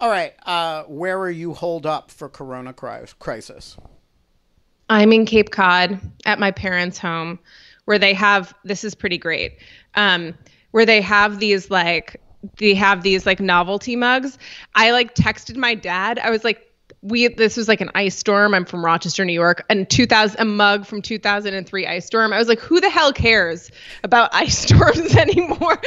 All 0.00 0.10
right. 0.10 0.34
Uh, 0.44 0.84
where 0.84 1.18
are 1.18 1.30
you 1.30 1.54
holed 1.54 1.86
up 1.86 2.10
for 2.10 2.28
Corona 2.28 2.72
crisis? 2.72 3.76
I'm 4.88 5.12
in 5.12 5.26
Cape 5.26 5.50
Cod 5.50 6.00
at 6.24 6.38
my 6.38 6.50
parents' 6.50 6.98
home, 6.98 7.38
where 7.86 7.98
they 7.98 8.14
have. 8.14 8.54
This 8.64 8.84
is 8.84 8.94
pretty 8.94 9.18
great. 9.18 9.58
Um, 9.94 10.34
where 10.70 10.86
they 10.86 11.00
have 11.00 11.40
these 11.40 11.70
like 11.70 12.20
they 12.58 12.74
have 12.74 13.02
these 13.02 13.26
like 13.26 13.40
novelty 13.40 13.96
mugs. 13.96 14.38
I 14.74 14.90
like 14.90 15.14
texted 15.14 15.56
my 15.56 15.74
dad. 15.74 16.18
I 16.18 16.30
was 16.30 16.44
like, 16.44 16.65
we 17.06 17.28
this 17.28 17.56
was 17.56 17.68
like 17.68 17.80
an 17.80 17.90
ice 17.94 18.16
storm. 18.16 18.54
I'm 18.54 18.64
from 18.64 18.84
Rochester, 18.84 19.24
New 19.24 19.32
York, 19.32 19.64
and 19.70 19.88
2000 19.88 20.40
a 20.40 20.44
mug 20.44 20.86
from 20.86 21.02
2003 21.02 21.86
ice 21.86 22.06
storm. 22.06 22.32
I 22.32 22.38
was 22.38 22.48
like, 22.48 22.58
who 22.58 22.80
the 22.80 22.90
hell 22.90 23.12
cares 23.12 23.70
about 24.02 24.30
ice 24.34 24.58
storms 24.58 25.14
anymore? 25.16 25.80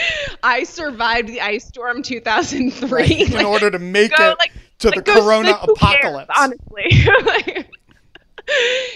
I 0.44 0.64
survived 0.64 1.28
the 1.28 1.42
ice 1.42 1.66
storm 1.66 2.02
2003 2.02 2.90
right, 2.90 3.12
in 3.12 3.32
like, 3.32 3.46
order 3.46 3.70
to 3.70 3.80
make 3.80 4.16
go, 4.16 4.32
it 4.32 4.40
like, 4.40 4.52
to 4.80 4.90
like, 4.90 4.96
the 4.98 5.02
go, 5.02 5.22
Corona 5.22 5.52
apocalypse. 5.62 6.32
Cares, 6.34 6.54
honestly. 6.74 7.66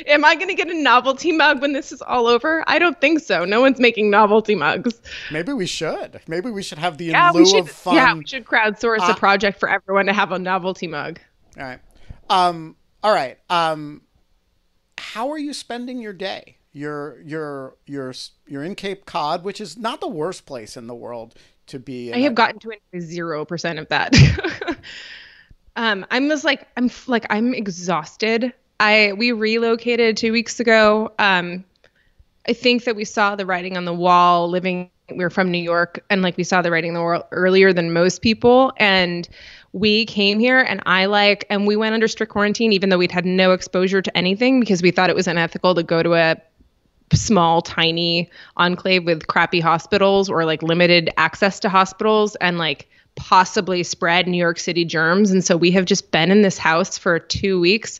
Am 0.07 0.25
I 0.25 0.33
going 0.33 0.47
to 0.47 0.55
get 0.55 0.67
a 0.67 0.73
novelty 0.73 1.31
mug 1.31 1.61
when 1.61 1.73
this 1.73 1.91
is 1.91 2.01
all 2.01 2.25
over? 2.25 2.63
I 2.65 2.79
don't 2.79 2.99
think 2.99 3.19
so. 3.19 3.45
No 3.45 3.61
one's 3.61 3.79
making 3.79 4.09
novelty 4.09 4.55
mugs. 4.55 4.99
Maybe 5.31 5.53
we 5.53 5.67
should. 5.67 6.19
Maybe 6.27 6.49
we 6.49 6.63
should 6.63 6.79
have 6.79 6.97
the 6.97 7.09
in 7.09 7.11
yeah, 7.11 7.29
lieu 7.29 7.45
should, 7.45 7.59
of 7.59 7.69
fun. 7.69 7.95
Yeah, 7.95 8.15
we 8.15 8.25
should 8.25 8.45
crowdsource 8.45 9.07
uh, 9.07 9.11
a 9.11 9.15
project 9.15 9.59
for 9.59 9.69
everyone 9.69 10.07
to 10.07 10.13
have 10.13 10.31
a 10.31 10.39
novelty 10.39 10.87
mug. 10.87 11.19
All 11.57 11.63
right. 11.63 11.79
Um, 12.29 12.75
all 13.03 13.13
right. 13.13 13.37
Um, 13.49 14.01
how 14.97 15.29
are 15.31 15.37
you 15.37 15.53
spending 15.53 15.99
your 15.99 16.13
day? 16.13 16.57
You're 16.71 17.21
you're 17.23 17.75
you're 17.85 18.13
you're 18.47 18.63
in 18.63 18.73
Cape 18.75 19.05
Cod, 19.05 19.43
which 19.43 19.61
is 19.61 19.77
not 19.77 20.01
the 20.01 20.07
worst 20.07 20.45
place 20.45 20.75
in 20.75 20.87
the 20.87 20.95
world 20.95 21.35
to 21.67 21.79
be. 21.79 22.11
I 22.11 22.19
have 22.19 22.31
a- 22.31 22.35
gotten 22.35 22.59
to 22.59 23.01
zero 23.01 23.45
percent 23.45 23.77
of 23.77 23.87
that. 23.89 24.15
um, 25.75 26.05
I'm 26.09 26.29
just 26.29 26.43
like 26.43 26.67
I'm 26.75 26.89
like 27.05 27.27
I'm 27.29 27.53
exhausted. 27.53 28.53
I 28.79 29.13
we 29.15 29.31
relocated 29.31 30.17
two 30.17 30.31
weeks 30.31 30.59
ago. 30.59 31.11
Um, 31.19 31.63
I 32.47 32.53
think 32.53 32.85
that 32.85 32.95
we 32.95 33.05
saw 33.05 33.35
the 33.35 33.45
writing 33.45 33.77
on 33.77 33.85
the 33.85 33.93
wall. 33.93 34.49
Living, 34.49 34.89
we 35.09 35.17
we're 35.17 35.29
from 35.29 35.51
New 35.51 35.61
York, 35.61 36.03
and 36.09 36.23
like 36.23 36.37
we 36.37 36.43
saw 36.43 36.63
the 36.63 36.71
writing 36.71 36.91
on 36.91 36.95
the 36.95 37.01
wall 37.01 37.27
earlier 37.31 37.71
than 37.71 37.93
most 37.93 38.23
people, 38.23 38.73
and 38.77 39.29
we 39.73 40.05
came 40.05 40.39
here 40.39 40.59
and 40.59 40.81
I 40.85 41.05
like, 41.05 41.45
and 41.49 41.67
we 41.67 41.75
went 41.75 41.95
under 41.95 42.07
strict 42.07 42.31
quarantine, 42.31 42.71
even 42.71 42.89
though 42.89 42.97
we'd 42.99 43.11
had 43.11 43.25
no 43.25 43.51
exposure 43.51 44.01
to 44.01 44.17
anything 44.17 44.59
because 44.59 44.81
we 44.81 44.91
thought 44.91 45.09
it 45.09 45.15
was 45.15 45.27
unethical 45.27 45.75
to 45.75 45.83
go 45.83 46.03
to 46.03 46.13
a 46.13 46.37
small, 47.11 47.61
tiny 47.61 48.29
enclave 48.55 49.03
with 49.03 49.27
crappy 49.27 49.59
hospitals 49.59 50.29
or 50.29 50.45
like 50.45 50.61
limited 50.61 51.09
access 51.17 51.59
to 51.59 51.69
hospitals 51.69 52.35
and 52.35 52.57
like 52.57 52.87
possibly 53.15 53.83
spread 53.83 54.27
New 54.27 54.37
York 54.37 54.59
City 54.59 54.85
germs. 54.85 55.31
And 55.31 55.43
so 55.43 55.57
we 55.57 55.71
have 55.71 55.85
just 55.85 56.11
been 56.11 56.31
in 56.31 56.43
this 56.43 56.57
house 56.57 56.97
for 56.97 57.19
two 57.19 57.59
weeks. 57.59 57.99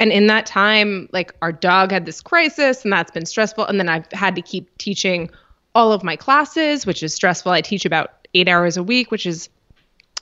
And 0.00 0.12
in 0.12 0.28
that 0.28 0.46
time, 0.46 1.08
like 1.12 1.34
our 1.42 1.52
dog 1.52 1.90
had 1.90 2.06
this 2.06 2.20
crisis 2.20 2.84
and 2.84 2.92
that's 2.92 3.10
been 3.10 3.26
stressful. 3.26 3.66
And 3.66 3.80
then 3.80 3.88
I've 3.88 4.10
had 4.12 4.36
to 4.36 4.42
keep 4.42 4.76
teaching 4.78 5.30
all 5.74 5.92
of 5.92 6.04
my 6.04 6.14
classes, 6.16 6.86
which 6.86 7.02
is 7.02 7.12
stressful. 7.12 7.50
I 7.50 7.60
teach 7.60 7.84
about 7.84 8.28
eight 8.34 8.48
hours 8.48 8.76
a 8.76 8.82
week, 8.82 9.10
which 9.10 9.26
is 9.26 9.48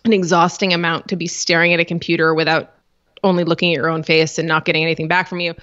an 0.06 0.12
exhausting 0.12 0.72
amount 0.72 1.08
to 1.08 1.16
be 1.16 1.26
staring 1.26 1.75
at 1.75 1.80
a 1.80 1.84
computer 1.84 2.34
without 2.34 2.72
only 3.22 3.44
looking 3.44 3.72
at 3.72 3.76
your 3.76 3.88
own 3.88 4.02
face 4.02 4.38
and 4.38 4.48
not 4.48 4.64
getting 4.64 4.82
anything 4.82 5.08
back 5.08 5.28
from 5.28 5.40
you. 5.40 5.54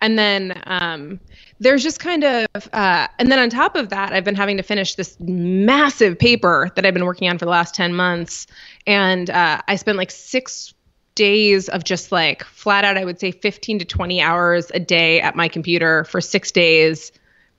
And 0.00 0.18
then 0.18 0.62
um, 0.66 1.20
there's 1.58 1.82
just 1.82 1.98
kind 1.98 2.24
of, 2.24 2.46
uh, 2.72 3.08
and 3.18 3.32
then 3.32 3.38
on 3.38 3.50
top 3.50 3.74
of 3.74 3.88
that, 3.88 4.12
I've 4.12 4.24
been 4.24 4.36
having 4.36 4.56
to 4.58 4.62
finish 4.62 4.94
this 4.94 5.18
massive 5.18 6.18
paper 6.18 6.70
that 6.76 6.86
I've 6.86 6.94
been 6.94 7.04
working 7.04 7.28
on 7.28 7.38
for 7.38 7.44
the 7.44 7.50
last 7.50 7.74
10 7.74 7.94
months. 7.94 8.46
And 8.86 9.28
uh, 9.28 9.60
I 9.66 9.76
spent 9.76 9.98
like 9.98 10.10
six 10.10 10.72
days 11.16 11.68
of 11.68 11.82
just 11.82 12.12
like 12.12 12.44
flat 12.44 12.84
out, 12.84 12.96
I 12.96 13.04
would 13.04 13.18
say 13.18 13.32
15 13.32 13.80
to 13.80 13.84
20 13.84 14.22
hours 14.22 14.70
a 14.72 14.78
day 14.78 15.20
at 15.20 15.34
my 15.34 15.48
computer 15.48 16.04
for 16.04 16.20
six 16.20 16.52
days, 16.52 17.10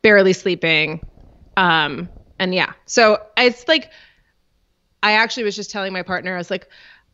barely 0.01 0.31
sleeping. 0.31 1.05
Um, 1.57 2.07
and 2.39 2.55
yeah, 2.55 2.71
so 2.85 3.21
it's 3.35 3.67
like, 3.67 3.91
I 5.03 5.13
actually 5.13 5.43
was 5.43 5.55
just 5.55 5.71
telling 5.71 5.93
my 5.93 6.03
partner, 6.03 6.35
I 6.35 6.37
was 6.37 6.51
like, 6.51 6.67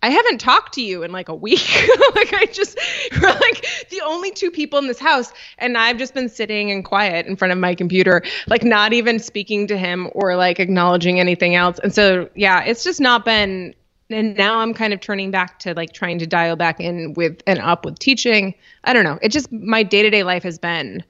I 0.04 0.10
haven't 0.10 0.40
talked 0.40 0.74
to 0.76 0.82
you 0.82 1.02
in 1.04 1.12
like 1.12 1.30
a 1.30 1.36
week. 1.36 1.68
like 2.16 2.34
I 2.34 2.46
just 2.52 2.78
we're 3.22 3.28
like 3.28 3.88
the 3.90 4.02
only 4.06 4.32
two 4.32 4.52
people 4.52 4.78
in 4.78 4.88
this 4.88 5.00
house 5.00 5.34
and 5.58 5.78
I've 5.78 5.98
just 5.98 6.14
been 6.14 6.30
sitting 6.30 6.72
and 6.72 6.86
quiet 6.86 7.26
in 7.26 7.36
front 7.36 7.52
of 7.52 7.58
my 7.58 7.74
computer, 7.74 8.22
like 8.48 8.64
not 8.64 8.94
even 8.94 9.20
speaking 9.20 9.68
to 9.68 9.78
him 9.78 10.10
or 10.14 10.36
like 10.36 10.60
acknowledging 10.60 11.20
anything 11.20 11.56
else. 11.56 11.80
And 11.80 11.94
so 11.94 12.30
yeah, 12.36 12.64
it's 12.64 12.84
just 12.84 13.02
not 13.02 13.26
been 13.26 13.74
and 14.12 14.38
now 14.38 14.60
I'm 14.60 14.76
kind 14.76 14.94
of 14.94 15.00
turning 15.00 15.32
back 15.32 15.58
to 15.60 15.74
like 15.74 15.92
trying 15.92 16.20
to 16.20 16.28
dial 16.28 16.56
back 16.56 16.80
in 16.80 17.14
with 17.14 17.42
and 17.48 17.58
up 17.60 17.86
with 17.86 17.98
teaching. 17.98 18.54
I 18.84 18.94
don't 18.94 19.04
know. 19.04 19.18
It 19.24 19.30
just 19.30 19.52
my 19.52 19.82
day-to-day 19.82 20.22
life 20.22 20.44
has 20.44 20.60
been 20.60 21.04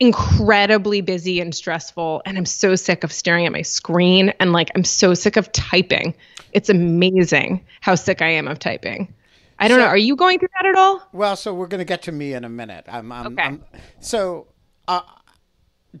incredibly 0.00 1.00
busy 1.00 1.40
and 1.40 1.54
stressful 1.54 2.22
and 2.24 2.38
i'm 2.38 2.46
so 2.46 2.76
sick 2.76 3.02
of 3.02 3.12
staring 3.12 3.46
at 3.46 3.52
my 3.52 3.62
screen 3.62 4.32
and 4.38 4.52
like 4.52 4.70
i'm 4.76 4.84
so 4.84 5.14
sick 5.14 5.36
of 5.36 5.50
typing. 5.52 6.14
It's 6.52 6.70
amazing 6.70 7.64
how 7.80 7.94
sick 7.94 8.22
i 8.22 8.28
am 8.28 8.48
of 8.48 8.58
typing. 8.58 9.12
I 9.58 9.68
don't 9.68 9.78
so, 9.78 9.84
know 9.84 9.88
are 9.88 9.98
you 9.98 10.14
going 10.14 10.38
through 10.38 10.48
that 10.60 10.66
at 10.66 10.76
all? 10.76 11.02
Well 11.12 11.34
so 11.34 11.52
we're 11.52 11.66
going 11.66 11.80
to 11.80 11.84
get 11.84 12.02
to 12.02 12.12
me 12.12 12.32
in 12.32 12.44
a 12.44 12.48
minute. 12.48 12.84
I'm, 12.88 13.10
I'm 13.10 13.26
okay. 13.32 13.42
I'm, 13.42 13.64
so 14.00 14.46
uh, 14.86 15.02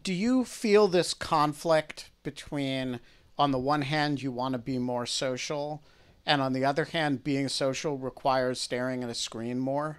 do 0.02 0.14
you 0.14 0.44
feel 0.44 0.86
this 0.86 1.12
conflict 1.12 2.10
between 2.22 3.00
on 3.36 3.50
the 3.50 3.58
one 3.58 3.82
hand 3.82 4.22
you 4.22 4.30
want 4.30 4.52
to 4.52 4.58
be 4.58 4.78
more 4.78 5.06
social 5.06 5.82
and 6.24 6.40
on 6.40 6.52
the 6.52 6.64
other 6.64 6.84
hand 6.84 7.24
being 7.24 7.48
social 7.48 7.98
requires 7.98 8.60
staring 8.60 9.02
at 9.02 9.10
a 9.10 9.14
screen 9.14 9.58
more? 9.58 9.98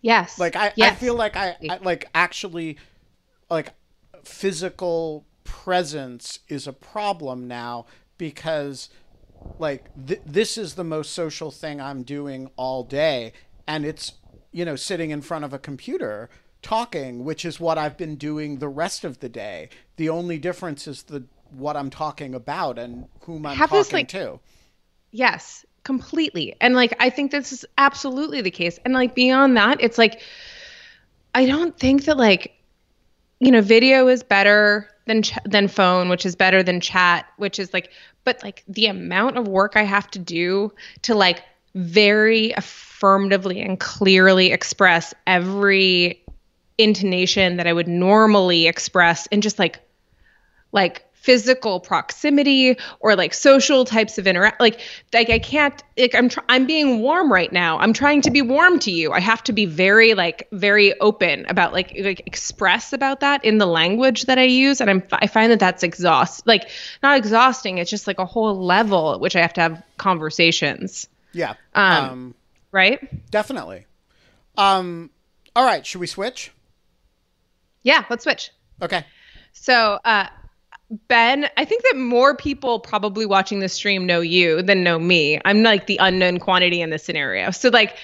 Yes. 0.00 0.40
Like 0.40 0.56
i, 0.56 0.72
yes. 0.74 0.92
I 0.92 0.94
feel 0.96 1.14
like 1.14 1.36
I, 1.36 1.56
I 1.70 1.78
like 1.82 2.08
actually 2.14 2.78
like 3.52 3.74
physical 4.24 5.26
presence 5.44 6.38
is 6.48 6.66
a 6.66 6.72
problem 6.72 7.46
now 7.46 7.84
because 8.16 8.88
like 9.58 9.84
th- 10.06 10.22
this 10.24 10.56
is 10.56 10.74
the 10.74 10.84
most 10.84 11.12
social 11.12 11.50
thing 11.50 11.80
I'm 11.80 12.02
doing 12.02 12.50
all 12.56 12.82
day. 12.82 13.32
And 13.68 13.84
it's 13.84 14.14
you 14.52 14.64
know 14.64 14.74
sitting 14.74 15.10
in 15.10 15.20
front 15.20 15.44
of 15.44 15.52
a 15.52 15.58
computer 15.58 16.30
talking 16.62 17.24
which 17.24 17.44
is 17.44 17.58
what 17.58 17.76
I've 17.76 17.96
been 17.96 18.16
doing 18.16 18.58
the 18.58 18.68
rest 18.68 19.04
of 19.04 19.20
the 19.20 19.28
day. 19.28 19.68
The 19.96 20.08
only 20.08 20.38
difference 20.38 20.88
is 20.88 21.02
the 21.04 21.24
what 21.50 21.76
I'm 21.76 21.90
talking 21.90 22.34
about 22.34 22.78
and 22.78 23.06
whom 23.20 23.44
I'm 23.44 23.56
talking 23.58 23.78
this, 23.78 23.92
like, 23.92 24.08
to. 24.08 24.40
Yes 25.10 25.66
completely. 25.84 26.54
And 26.60 26.74
like 26.74 26.94
I 27.00 27.10
think 27.10 27.32
this 27.32 27.52
is 27.52 27.66
absolutely 27.76 28.40
the 28.40 28.50
case. 28.50 28.78
And 28.84 28.94
like 28.94 29.14
beyond 29.14 29.58
that 29.58 29.76
it's 29.80 29.98
like 29.98 30.22
I 31.34 31.44
don't 31.44 31.78
think 31.78 32.04
that 32.06 32.16
like 32.16 32.61
you 33.42 33.50
know, 33.50 33.60
video 33.60 34.06
is 34.06 34.22
better 34.22 34.88
than 35.06 35.22
ch- 35.22 35.36
than 35.44 35.66
phone, 35.66 36.08
which 36.08 36.24
is 36.24 36.36
better 36.36 36.62
than 36.62 36.80
chat, 36.80 37.26
which 37.38 37.58
is 37.58 37.74
like, 37.74 37.90
but 38.22 38.40
like 38.44 38.62
the 38.68 38.86
amount 38.86 39.36
of 39.36 39.48
work 39.48 39.72
I 39.74 39.82
have 39.82 40.08
to 40.12 40.20
do 40.20 40.72
to 41.02 41.16
like 41.16 41.42
very 41.74 42.52
affirmatively 42.52 43.60
and 43.60 43.80
clearly 43.80 44.52
express 44.52 45.12
every 45.26 46.22
intonation 46.78 47.56
that 47.56 47.66
I 47.66 47.72
would 47.72 47.88
normally 47.88 48.68
express 48.68 49.26
and 49.32 49.42
just 49.42 49.58
like 49.58 49.80
like 50.70 51.04
physical 51.22 51.78
proximity 51.78 52.76
or 52.98 53.14
like 53.14 53.32
social 53.32 53.84
types 53.84 54.18
of 54.18 54.26
interact 54.26 54.60
like 54.60 54.80
like 55.12 55.30
I 55.30 55.38
can't 55.38 55.80
like 55.96 56.16
I'm 56.16 56.28
tr- 56.28 56.40
I'm 56.48 56.66
being 56.66 57.00
warm 57.00 57.32
right 57.32 57.52
now. 57.52 57.78
I'm 57.78 57.92
trying 57.92 58.22
to 58.22 58.30
be 58.32 58.42
warm 58.42 58.80
to 58.80 58.90
you. 58.90 59.12
I 59.12 59.20
have 59.20 59.40
to 59.44 59.52
be 59.52 59.64
very 59.64 60.14
like 60.14 60.48
very 60.50 60.98
open 61.00 61.46
about 61.48 61.72
like 61.72 61.94
like 62.02 62.24
express 62.26 62.92
about 62.92 63.20
that 63.20 63.44
in 63.44 63.58
the 63.58 63.66
language 63.66 64.24
that 64.24 64.36
I 64.36 64.42
use 64.42 64.80
and 64.80 64.90
I'm 64.90 65.04
I 65.12 65.28
find 65.28 65.52
that 65.52 65.60
that's 65.60 65.84
exhaust 65.84 66.44
like 66.44 66.68
not 67.04 67.16
exhausting. 67.16 67.78
It's 67.78 67.90
just 67.90 68.08
like 68.08 68.18
a 68.18 68.26
whole 68.26 68.60
level 68.60 69.14
at 69.14 69.20
which 69.20 69.36
I 69.36 69.42
have 69.42 69.52
to 69.52 69.60
have 69.60 69.80
conversations. 69.98 71.08
Yeah. 71.32 71.54
Um, 71.74 72.04
um 72.04 72.34
right? 72.72 73.30
Definitely. 73.30 73.86
Um 74.58 75.10
all 75.54 75.64
right, 75.64 75.86
should 75.86 76.00
we 76.00 76.08
switch? 76.08 76.50
Yeah, 77.84 78.04
let's 78.10 78.24
switch. 78.24 78.50
Okay. 78.80 79.04
So, 79.52 80.00
uh 80.04 80.26
Ben, 81.08 81.48
I 81.56 81.64
think 81.64 81.82
that 81.84 81.96
more 81.96 82.36
people 82.36 82.78
probably 82.78 83.24
watching 83.24 83.60
the 83.60 83.68
stream 83.68 84.04
know 84.04 84.20
you 84.20 84.60
than 84.60 84.84
know 84.84 84.98
me. 84.98 85.40
I'm 85.44 85.62
like 85.62 85.86
the 85.86 85.98
unknown 86.00 86.38
quantity 86.38 86.82
in 86.82 86.90
this 86.90 87.02
scenario. 87.02 87.50
So 87.50 87.70
like 87.70 87.96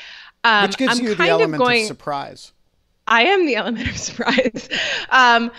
um, 0.45 0.67
Which 0.67 0.79
gives 0.79 0.99
I'm 0.99 1.05
you 1.05 1.15
the 1.15 1.29
element 1.29 1.55
of, 1.55 1.59
going, 1.59 1.83
of 1.83 1.89
surprise. 1.89 2.53
I 3.07 3.25
am 3.25 3.47
the 3.47 3.57
element 3.57 3.89
of 3.89 3.97
surprise. 3.97 4.69
um, 5.11 5.51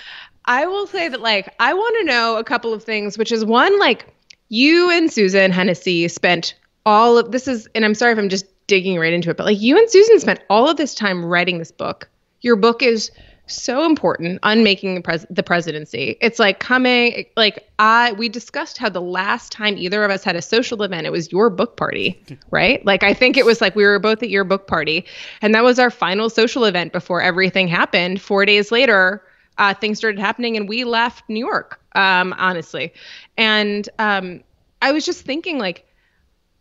I 0.45 0.65
will 0.65 0.88
say 0.88 1.07
that 1.07 1.21
like 1.21 1.53
I 1.59 1.74
want 1.74 1.95
to 2.00 2.05
know 2.05 2.38
a 2.38 2.43
couple 2.43 2.74
of 2.74 2.83
things, 2.83 3.17
which 3.17 3.31
is 3.31 3.45
one, 3.45 3.77
like 3.79 4.07
you 4.50 4.89
and 4.89 5.12
Susan 5.12 5.51
Hennessy 5.51 6.07
spent 6.07 6.55
all 6.86 7.17
of 7.17 7.31
this 7.31 7.48
is 7.48 7.69
and 7.75 7.86
I'm 7.86 7.93
sorry 7.93 8.13
if 8.13 8.17
I'm 8.17 8.29
just 8.29 8.45
digging 8.67 8.98
right 8.98 9.13
into 9.13 9.29
it, 9.29 9.38
but 9.38 9.45
like 9.45 9.62
you 9.62 9.77
and 9.77 9.89
Susan 9.89 10.19
spent 10.19 10.39
all 10.50 10.67
of 10.67 10.77
this 10.77 10.95
time 10.95 11.24
writing 11.24 11.59
this 11.59 11.71
book. 11.71 12.09
Your 12.41 12.55
book 12.55 12.81
is 12.81 13.12
so 13.50 13.86
important 13.86 14.39
on 14.44 14.63
making 14.63 14.96
the, 14.96 15.01
pres- 15.01 15.25
the 15.29 15.44
presidency. 15.44 16.18
It's 16.22 16.39
like 16.39 16.60
coming, 16.60 17.25
like 17.36 17.68
I, 17.79 18.13
we 18.13 18.29
discussed 18.29 18.77
how 18.77 18.89
the 18.89 19.01
last 19.01 19.51
time 19.51 19.77
either 19.77 20.03
of 20.03 20.12
us 20.12 20.24
had 20.24 20.36
a 20.36 20.41
social 20.41 20.84
event, 20.84 21.06
it 21.06 21.12
was 21.12 21.32
your 21.32 21.50
book 21.50 21.75
party, 21.77 22.22
right? 22.51 22.86
Like 22.86 23.03
I 23.03 23.13
think 23.13 23.38
it 23.38 23.46
was 23.46 23.62
like 23.62 23.75
we 23.75 23.84
were 23.84 24.00
both 24.00 24.24
at 24.24 24.29
your 24.29 24.44
book 24.44 24.68
party, 24.68 25.06
and 25.41 25.53
that 25.56 25.63
was 25.63 25.79
our 25.79 25.89
final 25.89 26.29
social 26.29 26.65
event 26.65 26.94
before 26.94 27.22
everything 27.22 27.68
happened. 27.68 28.22
Four 28.22 28.46
days 28.46 28.72
later, 28.72 29.24
uh, 29.58 29.74
things 29.74 29.98
started 29.98 30.20
happening, 30.20 30.56
and 30.56 30.70
we 30.70 30.84
left 30.84 31.24
New 31.29 31.46
York. 31.46 31.79
Um, 31.96 32.34
honestly, 32.38 32.94
and 33.38 33.89
um, 33.98 34.44
I 34.82 34.91
was 34.91 35.06
just 35.06 35.25
thinking 35.25 35.58
like 35.58 35.86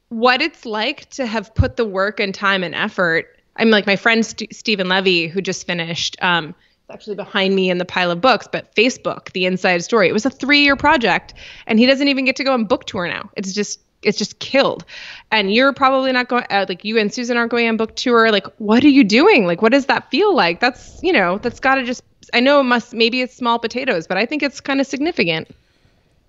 what 0.09 0.41
it's 0.41 0.65
like 0.65 1.09
to 1.11 1.27
have 1.27 1.55
put 1.55 1.77
the 1.77 1.85
work 1.85 2.21
and 2.21 2.35
time 2.35 2.65
and 2.65 2.75
effort. 2.75 3.37
I'm 3.57 3.71
like 3.71 3.87
my 3.87 3.97
friend 3.97 4.25
St- 4.25 4.55
Steven 4.55 4.89
Levy, 4.89 5.29
who 5.29 5.43
just 5.43 5.67
finished. 5.67 6.17
Um, 6.23 6.55
actually 6.91 7.17
behind 7.17 7.55
me 7.55 7.71
in 7.71 7.79
the 7.79 7.85
pile 7.85 8.11
of 8.11 8.21
books, 8.21 8.49
but 8.51 8.75
Facebook, 8.75 9.33
the 9.33 9.47
inside 9.47 9.83
story. 9.85 10.09
It 10.09 10.13
was 10.13 10.27
a 10.27 10.31
three 10.31 10.61
year 10.61 10.77
project, 10.77 11.35
and 11.67 11.79
he 11.79 11.87
doesn't 11.87 12.09
even 12.09 12.25
get 12.25 12.37
to 12.37 12.45
go 12.45 12.53
on 12.53 12.65
book 12.65 12.85
tour 12.85 13.07
now. 13.07 13.31
It's 13.37 13.53
just 13.53 13.81
it's 14.03 14.19
just 14.19 14.39
killed. 14.39 14.85
And 15.31 15.53
you're 15.53 15.73
probably 15.73 16.13
not 16.13 16.29
going 16.29 16.45
uh, 16.51 16.67
like 16.69 16.85
you 16.85 16.99
and 16.99 17.13
Susan 17.13 17.37
aren't 17.37 17.51
going 17.51 17.69
on 17.69 17.77
book 17.77 17.97
tour. 17.97 18.31
Like, 18.31 18.47
what 18.59 18.85
are 18.85 18.89
you 18.89 19.05
doing? 19.05 19.47
Like, 19.47 19.63
what 19.63 19.73
does 19.73 19.87
that 19.87 20.11
feel 20.11 20.35
like? 20.35 20.61
That's 20.61 21.03
you 21.03 21.13
know, 21.13 21.39
that's 21.39 21.61
got 21.61 21.77
to 21.77 21.85
just. 21.85 22.03
I 22.35 22.41
know 22.41 22.61
it 22.61 22.65
must 22.65 22.93
maybe 22.93 23.23
it's 23.23 23.35
small 23.35 23.59
potatoes, 23.59 24.07
but 24.07 24.19
I 24.19 24.27
think 24.27 24.43
it's 24.43 24.61
kind 24.61 24.81
of 24.81 24.87
significant. 24.87 25.49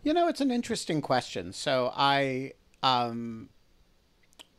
You 0.04 0.14
know, 0.14 0.28
it's 0.28 0.42
an 0.42 0.52
interesting 0.52 1.02
question. 1.02 1.54
So 1.54 1.92
I. 1.96 2.54
Um, 2.82 3.50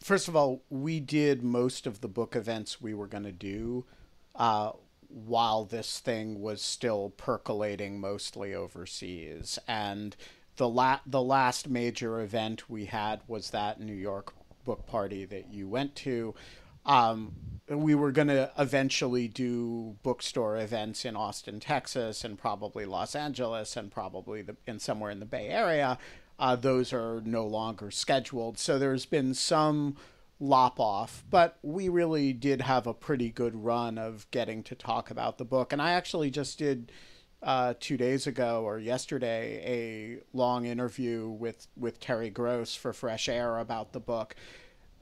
first 0.02 0.28
of 0.28 0.36
all, 0.36 0.62
we 0.68 1.00
did 1.00 1.42
most 1.42 1.86
of 1.86 2.02
the 2.02 2.08
book 2.08 2.36
events 2.36 2.82
we 2.82 2.92
were 2.92 3.06
going 3.06 3.24
to 3.24 3.32
do 3.32 3.86
uh, 4.34 4.72
while 5.10 5.64
this 5.64 5.98
thing 5.98 6.40
was 6.40 6.62
still 6.62 7.10
percolating 7.16 8.00
mostly 8.00 8.54
overseas. 8.54 9.58
And 9.66 10.16
the 10.56 10.68
la- 10.68 11.00
the 11.06 11.22
last 11.22 11.68
major 11.68 12.20
event 12.20 12.70
we 12.70 12.86
had 12.86 13.20
was 13.26 13.50
that 13.50 13.80
New 13.80 13.94
York 13.94 14.32
book 14.64 14.86
party 14.86 15.24
that 15.24 15.52
you 15.52 15.68
went 15.68 15.94
to. 15.96 16.34
Um, 16.86 17.32
we 17.68 17.94
were 17.94 18.10
going 18.10 18.28
to 18.28 18.50
eventually 18.58 19.28
do 19.28 19.96
bookstore 20.02 20.56
events 20.56 21.04
in 21.04 21.16
Austin, 21.16 21.60
Texas, 21.60 22.24
and 22.24 22.38
probably 22.38 22.84
Los 22.84 23.14
Angeles, 23.14 23.76
and 23.76 23.90
probably 23.90 24.42
the, 24.42 24.56
in 24.66 24.78
somewhere 24.78 25.10
in 25.10 25.20
the 25.20 25.26
Bay 25.26 25.48
Area. 25.48 25.98
Uh, 26.38 26.56
those 26.56 26.92
are 26.92 27.20
no 27.24 27.46
longer 27.46 27.90
scheduled. 27.90 28.58
So 28.58 28.78
there's 28.78 29.06
been 29.06 29.34
some 29.34 29.96
lop 30.40 30.80
off, 30.80 31.22
but 31.28 31.58
we 31.62 31.88
really 31.88 32.32
did 32.32 32.62
have 32.62 32.86
a 32.86 32.94
pretty 32.94 33.30
good 33.30 33.54
run 33.54 33.98
of 33.98 34.28
getting 34.30 34.62
to 34.64 34.74
talk 34.74 35.10
about 35.10 35.36
the 35.36 35.44
book. 35.44 35.72
And 35.72 35.82
I 35.82 35.92
actually 35.92 36.30
just 36.30 36.58
did 36.58 36.90
uh, 37.42 37.74
two 37.78 37.96
days 37.96 38.26
ago 38.26 38.62
or 38.64 38.78
yesterday 38.78 39.62
a 39.64 40.36
long 40.36 40.64
interview 40.64 41.28
with, 41.28 41.68
with 41.76 42.00
Terry 42.00 42.30
Gross 42.30 42.74
for 42.74 42.92
Fresh 42.92 43.28
Air 43.28 43.58
about 43.58 43.92
the 43.92 44.00
book. 44.00 44.34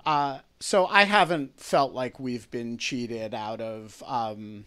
Uh, 0.04 0.40
so 0.58 0.86
I 0.86 1.04
haven't 1.04 1.60
felt 1.60 1.92
like 1.92 2.18
we've 2.18 2.50
been 2.50 2.78
cheated 2.78 3.34
out 3.34 3.60
of 3.60 4.02
um, 4.06 4.64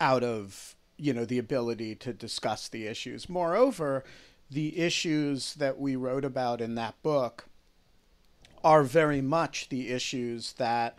out 0.00 0.24
of 0.24 0.74
you 0.96 1.12
know 1.12 1.24
the 1.24 1.38
ability 1.38 1.94
to 1.96 2.12
discuss 2.12 2.68
the 2.68 2.86
issues. 2.86 3.28
Moreover, 3.28 4.04
the 4.50 4.78
issues 4.78 5.54
that 5.54 5.78
we 5.78 5.96
wrote 5.96 6.24
about 6.24 6.60
in 6.60 6.76
that 6.76 6.94
book 7.02 7.46
are 8.64 8.82
very 8.82 9.20
much 9.20 9.68
the 9.68 9.90
issues 9.90 10.54
that 10.54 10.98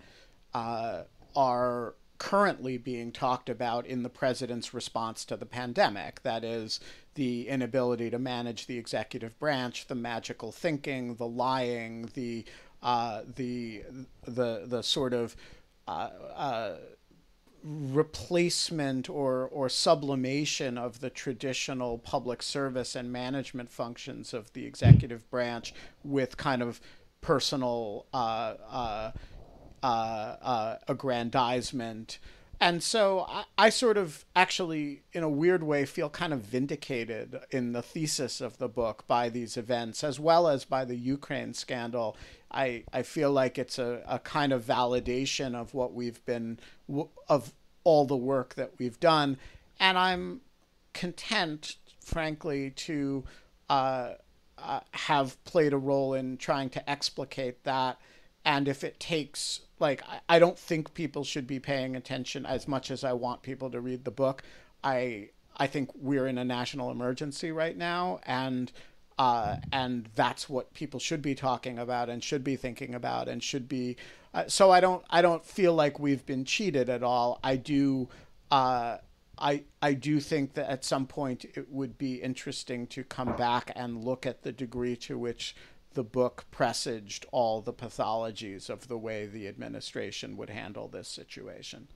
uh, 0.54 1.04
are 1.36 1.96
currently 2.18 2.78
being 2.78 3.12
talked 3.12 3.50
about 3.50 3.86
in 3.86 4.04
the 4.04 4.10
president's 4.10 4.74
response 4.74 5.26
to 5.26 5.36
the 5.36 5.46
pandemic. 5.46 6.24
That 6.24 6.44
is, 6.44 6.80
the 7.16 7.48
inability 7.48 8.10
to 8.10 8.20
manage 8.20 8.66
the 8.66 8.78
executive 8.78 9.38
branch, 9.40 9.88
the 9.88 9.96
magical 9.96 10.52
thinking, 10.52 11.16
the 11.16 11.28
lying, 11.28 12.10
the 12.14 12.46
uh, 12.82 13.22
the 13.36 13.84
the 14.26 14.64
the 14.66 14.82
sort 14.82 15.14
of 15.14 15.36
uh, 15.88 16.10
uh, 16.36 16.76
replacement 17.64 19.10
or 19.10 19.48
or 19.52 19.70
sublimation 19.70 20.78
of 20.78 21.00
the 21.00 21.10
traditional 21.10 21.98
public 21.98 22.42
service 22.42 22.96
and 22.96 23.12
management 23.12 23.70
functions 23.70 24.34
of 24.34 24.52
the 24.54 24.66
executive 24.66 25.30
branch 25.30 25.74
with 26.04 26.36
kind 26.36 26.62
of 26.62 26.82
personal 27.24 28.06
uh, 28.14 28.54
uh, 28.70 29.12
uh, 29.82 29.86
uh, 29.86 30.78
aggrandizement. 30.88 32.20
And 32.60 32.84
so 32.84 33.26
I, 33.28 33.44
I, 33.58 33.70
sort 33.70 33.98
of 33.98 34.24
actually, 34.36 35.04
in 35.12 35.24
a 35.24 35.30
weird 35.30 35.64
way, 35.64 35.86
feel 35.86 36.10
kind 36.10 36.32
of 36.32 36.42
vindicated 36.42 37.40
in 37.50 37.74
the 37.74 37.82
thesis 37.82 38.40
of 38.40 38.58
the 38.58 38.70
book 38.70 39.06
by 39.08 39.30
these 39.30 39.58
events, 39.58 40.04
as 40.04 40.20
well 40.20 40.48
as 40.48 40.64
by 40.64 40.86
the 40.86 40.96
Ukraine 40.96 41.54
scandal. 41.54 42.16
I, 42.52 42.84
I 42.94 43.02
feel 43.02 43.32
like 43.32 43.58
it's 43.58 43.80
a, 43.80 44.04
a 44.08 44.20
kind 44.20 44.54
of 44.54 44.64
validation 44.64 45.56
of 45.56 45.74
what 45.74 45.94
we've 45.94 46.24
been, 46.26 46.60
of 47.28 47.54
all 47.84 48.06
the 48.06 48.16
work 48.16 48.54
that 48.56 48.72
we've 48.78 49.00
done. 49.00 49.38
And 49.80 49.98
I'm 49.98 50.42
content, 50.94 51.78
frankly, 52.00 52.70
to 52.72 53.26
uh, 53.70 54.14
uh, 54.58 54.82
have 54.92 55.44
played 55.44 55.74
a 55.74 55.78
role 55.78 56.14
in 56.14 56.38
trying 56.38 56.70
to 56.72 56.90
explicate 56.90 57.64
that. 57.64 58.00
And 58.46 58.68
if 58.68 58.84
it 58.84 59.00
takes, 59.00 59.62
like, 59.80 60.04
I, 60.08 60.20
I 60.36 60.40
don't 60.40 60.60
think 60.60 60.94
people 60.94 61.24
should 61.24 61.48
be 61.48 61.60
paying 61.60 61.96
attention 61.96 62.46
as 62.46 62.68
much 62.68 62.92
as 62.92 63.04
I 63.04 63.14
want 63.14 63.42
people 63.42 63.70
to 63.72 63.80
read 63.80 64.04
the 64.04 64.12
book. 64.12 64.44
I 64.84 65.30
I 65.56 65.68
think 65.68 65.92
we're 65.96 66.28
in 66.28 66.38
a 66.38 66.44
national 66.44 66.92
emergency 66.92 67.52
right 67.52 67.78
now, 67.78 68.20
and 68.26 68.72
uh, 69.18 69.58
and 69.72 70.10
that's 70.16 70.50
what 70.50 70.74
people 70.74 71.00
should 71.00 71.22
be 71.22 71.36
talking 71.36 71.78
about 71.78 72.10
and 72.10 72.24
should 72.24 72.44
be 72.44 72.56
thinking 72.56 72.96
about 72.96 73.28
and 73.28 73.44
should 73.44 73.70
be. 73.70 73.96
Uh, 74.34 74.46
so 74.48 74.72
I 74.72 74.80
don't 74.80 75.04
I 75.10 75.22
don't 75.22 75.46
feel 75.46 75.74
like 75.74 76.00
we've 76.00 76.26
been 76.26 76.46
cheated 76.46 76.90
at 76.90 77.04
all. 77.04 77.40
I 77.44 77.56
do. 77.56 78.10
Uh, 78.52 78.98
I 79.44 79.66
I 79.82 79.94
do 79.94 80.22
think 80.22 80.54
that 80.54 80.70
at 80.70 80.86
some 80.86 81.06
point 81.06 81.44
it 81.44 81.70
would 81.70 81.98
be 81.98 82.16
interesting 82.16 82.88
to 82.88 83.04
come 83.04 83.36
back 83.36 83.72
and 83.76 84.04
look 84.04 84.26
at 84.26 84.42
the 84.44 84.54
degree 84.54 84.96
to 84.98 85.18
which 85.18 85.54
the 85.94 86.04
book 86.04 86.46
presaged 86.50 87.26
all 87.32 87.62
the 87.62 87.74
pathologies 87.74 88.70
of 88.70 88.88
the 88.88 88.98
way 88.98 89.26
the 89.26 89.48
administration 89.48 90.38
would 90.38 90.50
handle 90.50 90.88
this 90.88 91.10
situation. 91.10 91.90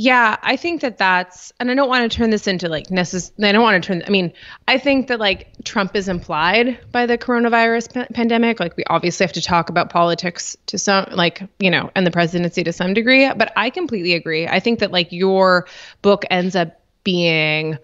Yeah, 0.00 0.36
I 0.42 0.54
think 0.54 0.82
that 0.82 0.96
that's, 0.96 1.52
and 1.58 1.72
I 1.72 1.74
don't 1.74 1.88
want 1.88 2.08
to 2.08 2.16
turn 2.16 2.30
this 2.30 2.46
into 2.46 2.68
like 2.68 2.86
necess. 2.86 3.32
I 3.42 3.50
don't 3.50 3.64
want 3.64 3.82
to 3.82 3.84
turn. 3.84 4.04
I 4.06 4.10
mean, 4.10 4.32
I 4.68 4.78
think 4.78 5.08
that 5.08 5.18
like 5.18 5.48
Trump 5.64 5.96
is 5.96 6.06
implied 6.06 6.78
by 6.92 7.06
the 7.06 7.18
coronavirus 7.18 7.92
p- 7.92 8.14
pandemic. 8.14 8.60
Like 8.60 8.76
we 8.76 8.84
obviously 8.84 9.24
have 9.24 9.32
to 9.32 9.42
talk 9.42 9.70
about 9.70 9.90
politics 9.90 10.56
to 10.66 10.78
some, 10.78 11.08
like 11.10 11.42
you 11.58 11.72
know, 11.72 11.90
and 11.96 12.06
the 12.06 12.12
presidency 12.12 12.62
to 12.62 12.72
some 12.72 12.94
degree. 12.94 13.28
But 13.34 13.52
I 13.56 13.70
completely 13.70 14.14
agree. 14.14 14.46
I 14.46 14.60
think 14.60 14.78
that 14.78 14.92
like 14.92 15.10
your 15.10 15.66
book 16.00 16.24
ends 16.30 16.54
up 16.54 16.80
being 17.02 17.76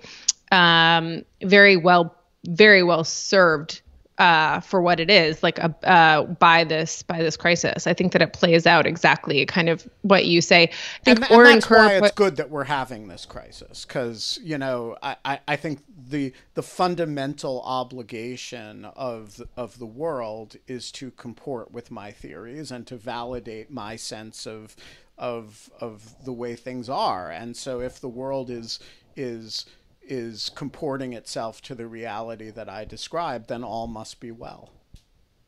um, 0.53 1.24
very 1.42 1.77
well, 1.77 2.14
very 2.46 2.85
well 2.85 3.03
served 3.03 3.83
uh, 4.18 4.61
for 4.61 4.81
what 4.81 5.00
it 5.00 5.11
is, 5.11 5.42
like 5.42 5.59
a, 5.59 5.74
uh, 5.83 6.22
by 6.22 6.64
this 6.64 7.03
by 7.03 7.18
this 7.18 7.37
crisis. 7.37 7.87
I 7.87 7.94
think 7.94 8.12
that 8.12 8.22
it 8.22 8.33
plays 8.33 8.66
out 8.66 8.87
exactly 8.87 9.44
kind 9.46 9.68
of 9.68 9.88
what 10.03 10.27
you 10.27 10.40
say. 10.40 10.64
I 10.64 11.05
think 11.05 11.31
and, 11.31 11.31
and 11.31 11.46
that's 11.46 11.66
Kerr 11.66 11.87
why 11.87 11.94
it's 11.94 12.12
good 12.12 12.37
that 12.37 12.50
we're 12.50 12.64
having 12.64 13.09
this 13.09 13.27
crisis 13.27 13.85
because 13.85 14.38
you 14.42 14.59
know 14.59 14.96
I, 15.03 15.16
I, 15.24 15.40
I 15.48 15.57
think 15.57 15.81
the 16.09 16.33
the 16.55 16.62
fundamental 16.62 17.62
obligation 17.62 18.85
of 18.85 19.42
of 19.57 19.79
the 19.79 19.87
world 19.87 20.57
is 20.68 20.92
to 20.92 21.11
comport 21.12 21.72
with 21.72 21.90
my 21.90 22.12
theories 22.12 22.70
and 22.70 22.87
to 22.87 22.96
validate 22.96 23.70
my 23.70 23.96
sense 23.96 24.46
of 24.46 24.77
of 25.18 25.70
of 25.81 26.24
the 26.24 26.33
way 26.33 26.57
things 26.57 26.88
are 26.88 27.31
and 27.31 27.57
so 27.57 27.81
if 27.81 28.00
the 28.00 28.09
world 28.09 28.50
is 28.50 28.81
is 29.16 29.64
is 30.07 30.51
comporting 30.55 31.12
itself 31.12 31.61
to 31.62 31.75
the 31.75 31.87
reality 31.87 32.51
that 32.51 32.69
I 32.69 32.85
described 32.85 33.49
then 33.49 33.64
all 33.64 33.87
must 33.87 34.21
be 34.21 34.31
well 34.31 34.71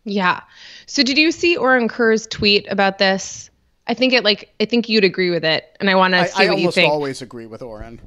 Yeah. 0.04 0.42
So 0.86 1.02
did 1.02 1.18
you 1.18 1.32
see 1.32 1.56
Orin 1.56 1.88
Kerr's 1.88 2.26
tweet 2.26 2.66
about 2.70 2.98
this? 2.98 3.50
I 3.88 3.94
think 3.94 4.12
it 4.12 4.24
like 4.24 4.52
I 4.60 4.64
think 4.64 4.88
you'd 4.88 5.04
agree 5.04 5.30
with 5.30 5.44
it, 5.44 5.76
and 5.80 5.88
I 5.90 5.94
want 5.94 6.14
to 6.14 6.26
see 6.26 6.44
I 6.44 6.50
what 6.50 6.58
you 6.58 6.70
think. 6.70 6.86
I 6.86 6.90
almost 6.90 6.94
always 6.94 7.22
agree 7.22 7.46
with 7.46 7.62
Orin 7.62 8.00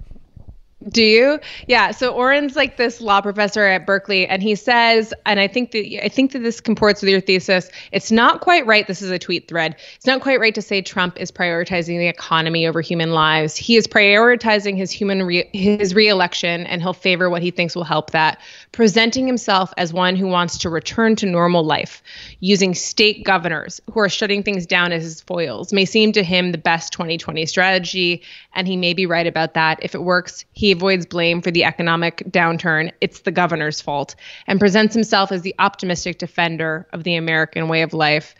Do 0.90 1.04
you? 1.04 1.40
Yeah. 1.68 1.92
So 1.92 2.14
Orin's 2.14 2.56
like 2.56 2.78
this 2.78 3.02
law 3.02 3.22
professor 3.22 3.66
at 3.66 3.86
Berkeley, 3.86 4.28
and 4.28 4.42
he 4.42 4.56
says, 4.56 5.14
and 5.26 5.40
I 5.40 5.48
think 5.48 5.72
that 5.72 6.04
I 6.04 6.10
think 6.10 6.32
that 6.32 6.40
this 6.40 6.60
comports 6.60 7.02
with 7.02 7.12
your 7.12 7.22
thesis. 7.22 7.70
It's 7.92 8.12
not 8.12 8.42
quite 8.42 8.66
right. 8.66 8.88
This 8.88 9.02
is 9.02 9.12
a 9.12 9.20
tweet 9.20 9.48
thread. 9.48 9.76
It's 9.96 10.06
not 10.06 10.22
quite 10.22 10.40
right 10.40 10.56
to 10.56 10.62
say 10.62 10.82
Trump 10.82 11.20
is 11.20 11.32
prioritizing 11.32 11.98
the 11.98 12.08
economy 12.08 12.66
over 12.66 12.82
human 12.82 13.12
lives. 13.12 13.56
He 13.56 13.76
is 13.76 13.88
prioritizing 13.88 14.78
his 14.78 14.92
human 14.92 15.24
re- 15.24 15.50
his 15.54 15.94
reelection, 15.94 16.66
and 16.66 16.82
he'll 16.82 16.94
favor 16.94 17.30
what 17.30 17.42
he 17.42 17.52
thinks 17.52 17.76
will 17.76 17.84
help 17.84 18.12
that. 18.12 18.40
Presenting 18.72 19.28
himself 19.28 19.74
as 19.78 19.94
one 19.94 20.16
who 20.16 20.28
wants 20.28 20.58
to 20.60 20.70
return 20.70 21.16
to 21.18 21.26
normal 21.26 21.64
life, 21.64 22.02
using 22.40 22.74
state 22.74 23.24
governors 23.24 23.82
who 23.92 24.00
are 24.00 24.10
shutting 24.10 24.44
things 24.44 24.66
down 24.66 24.92
as 24.92 25.04
his 25.04 25.22
foils, 25.22 25.74
may 25.74 25.86
seem 25.86 26.12
to 26.14 26.24
him 26.24 26.52
the 26.52 26.58
best 26.58 26.94
2020 26.94 27.46
strategy, 27.46 28.24
and 28.54 28.68
he 28.68 28.78
may 28.78 28.94
be 28.94 29.06
right 29.06 29.28
about 29.28 29.54
that. 29.54 29.80
If 29.82 29.94
it 29.94 30.04
works, 30.04 30.46
he 30.54 30.72
avoids 30.80 31.06
blame 31.06 31.42
for 31.42 31.52
the 31.52 31.66
economic 31.66 32.24
downturn. 32.30 32.94
It's 33.02 33.20
the 33.20 33.32
governor's 33.32 33.82
fault, 33.82 34.16
and 34.48 34.62
presents 34.62 34.94
himself 34.94 35.30
as 35.34 35.42
the 35.42 35.54
optimistic 35.60 36.20
defender 36.20 36.88
of 36.94 37.04
the 37.04 37.16
American 37.16 37.68
way 37.68 37.82
of 37.82 37.94
life. 37.94 38.34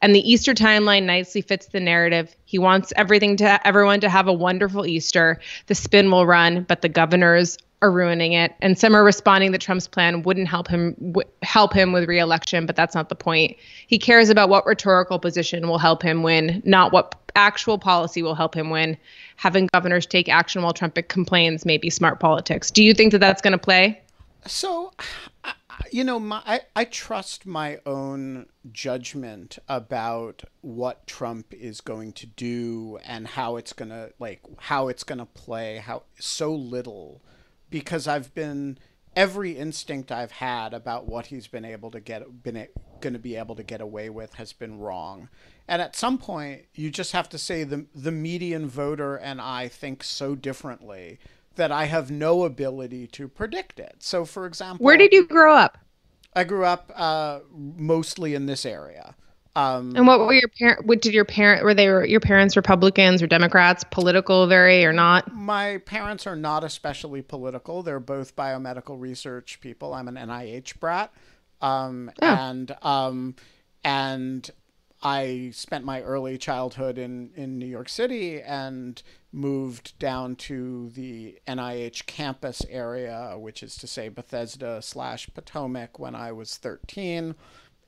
And 0.00 0.14
the 0.14 0.30
Easter 0.30 0.54
timeline 0.54 1.04
nicely 1.04 1.42
fits 1.42 1.66
the 1.66 1.80
narrative. 1.80 2.34
He 2.46 2.58
wants 2.58 2.92
everything 2.96 3.36
to 3.36 3.66
everyone 3.66 4.00
to 4.00 4.08
have 4.08 4.28
a 4.28 4.32
wonderful 4.32 4.86
Easter. 4.86 5.40
The 5.66 5.74
spin 5.74 6.10
will 6.10 6.26
run, 6.26 6.62
but 6.62 6.80
the 6.80 6.88
governors 6.88 7.58
are 7.82 7.90
ruining 7.90 8.32
it. 8.32 8.54
And 8.62 8.78
some 8.78 8.96
are 8.96 9.04
responding 9.04 9.52
that 9.52 9.60
Trump's 9.60 9.86
plan 9.86 10.22
wouldn't 10.22 10.48
help 10.48 10.68
him 10.68 10.94
w- 10.94 11.28
help 11.42 11.74
him 11.74 11.92
with 11.92 12.08
reelection, 12.08 12.64
but 12.64 12.76
that's 12.76 12.94
not 12.94 13.10
the 13.10 13.14
point. 13.14 13.58
He 13.86 13.98
cares 13.98 14.30
about 14.30 14.48
what 14.48 14.64
rhetorical 14.64 15.18
position 15.18 15.68
will 15.68 15.78
help 15.78 16.02
him 16.02 16.22
win, 16.22 16.62
not 16.64 16.92
what 16.92 17.14
actual 17.36 17.78
policy 17.78 18.22
will 18.22 18.34
help 18.34 18.54
him 18.54 18.70
win. 18.70 18.96
Having 19.36 19.68
governors 19.72 20.06
take 20.06 20.28
action 20.28 20.62
while 20.62 20.72
Trump 20.72 20.96
complains 21.08 21.64
may 21.64 21.78
be 21.78 21.90
smart 21.90 22.20
politics. 22.20 22.70
Do 22.70 22.82
you 22.82 22.94
think 22.94 23.12
that 23.12 23.18
that's 23.18 23.42
going 23.42 23.52
to 23.52 23.58
play? 23.58 24.00
So, 24.46 24.92
you 25.90 26.04
know, 26.04 26.20
my, 26.20 26.42
I, 26.44 26.60
I 26.76 26.84
trust 26.84 27.46
my 27.46 27.78
own 27.86 28.46
judgment 28.72 29.58
about 29.68 30.44
what 30.60 31.06
Trump 31.06 31.52
is 31.54 31.80
going 31.80 32.12
to 32.12 32.26
do 32.26 32.98
and 33.06 33.26
how 33.26 33.56
it's 33.56 33.72
going 33.72 33.90
to, 33.90 34.12
like, 34.18 34.40
how 34.58 34.88
it's 34.88 35.04
going 35.04 35.18
to 35.18 35.26
play, 35.26 35.78
how 35.78 36.02
so 36.18 36.54
little, 36.54 37.22
because 37.70 38.06
I've 38.06 38.34
been, 38.34 38.78
every 39.16 39.52
instinct 39.52 40.12
I've 40.12 40.32
had 40.32 40.74
about 40.74 41.06
what 41.06 41.26
he's 41.26 41.46
been 41.46 41.64
able 41.64 41.90
to 41.90 42.00
get, 42.00 42.42
been 42.42 42.66
going 43.00 43.12
to 43.12 43.18
be 43.18 43.36
able 43.36 43.54
to 43.56 43.62
get 43.62 43.80
away 43.80 44.10
with 44.10 44.34
has 44.34 44.52
been 44.52 44.78
wrong. 44.78 45.28
And 45.68 45.80
at 45.80 45.96
some 45.96 46.18
point, 46.18 46.62
you 46.74 46.90
just 46.90 47.12
have 47.12 47.28
to 47.30 47.38
say 47.38 47.64
the, 47.64 47.86
the 47.94 48.10
median 48.10 48.68
voter 48.68 49.16
and 49.16 49.40
I 49.40 49.68
think 49.68 50.02
so 50.04 50.34
differently 50.34 51.18
that 51.56 51.70
I 51.70 51.84
have 51.84 52.10
no 52.10 52.44
ability 52.44 53.06
to 53.08 53.28
predict 53.28 53.78
it. 53.78 53.96
So, 54.00 54.24
for 54.24 54.46
example, 54.46 54.84
Where 54.84 54.96
did 54.96 55.12
you 55.12 55.26
grow 55.26 55.54
up? 55.54 55.78
I 56.34 56.44
grew 56.44 56.64
up 56.64 56.90
uh, 56.94 57.40
mostly 57.52 58.34
in 58.34 58.46
this 58.46 58.66
area. 58.66 59.14
Um, 59.56 59.94
And 59.94 60.06
what 60.06 60.18
were 60.20 60.32
your 60.34 60.48
parent? 60.58 60.86
What 60.86 61.00
did 61.00 61.14
your 61.14 61.24
parent? 61.24 61.62
Were 61.64 61.74
they 61.74 61.84
your 61.84 62.20
parents 62.20 62.56
Republicans 62.56 63.22
or 63.22 63.26
Democrats? 63.28 63.84
Political, 63.90 64.46
very 64.48 64.84
or 64.84 64.92
not? 64.92 65.32
my 65.32 65.78
parents 65.78 66.26
are 66.26 66.36
not 66.36 66.64
especially 66.64 67.22
political. 67.22 67.82
They're 67.82 68.00
both 68.00 68.34
biomedical 68.34 69.00
research 69.00 69.60
people. 69.60 69.94
I'm 69.94 70.08
an 70.08 70.16
NIH 70.16 70.80
brat, 70.80 71.12
um, 71.62 72.10
Oh. 72.20 72.26
and 72.26 72.76
um, 72.82 73.36
and 73.84 74.50
I 75.02 75.50
spent 75.54 75.84
my 75.84 76.00
early 76.02 76.36
childhood 76.38 76.98
in 76.98 77.30
in 77.36 77.58
New 77.58 77.66
York 77.66 77.88
City 77.88 78.40
and 78.40 79.00
moved 79.30 79.98
down 79.98 80.34
to 80.36 80.88
the 80.94 81.38
NIH 81.46 82.06
campus 82.06 82.62
area, 82.70 83.34
which 83.38 83.62
is 83.62 83.76
to 83.76 83.86
say 83.86 84.08
Bethesda 84.08 84.80
slash 84.80 85.28
Potomac, 85.34 85.98
when 85.98 86.14
I 86.14 86.32
was 86.32 86.56
13, 86.56 87.34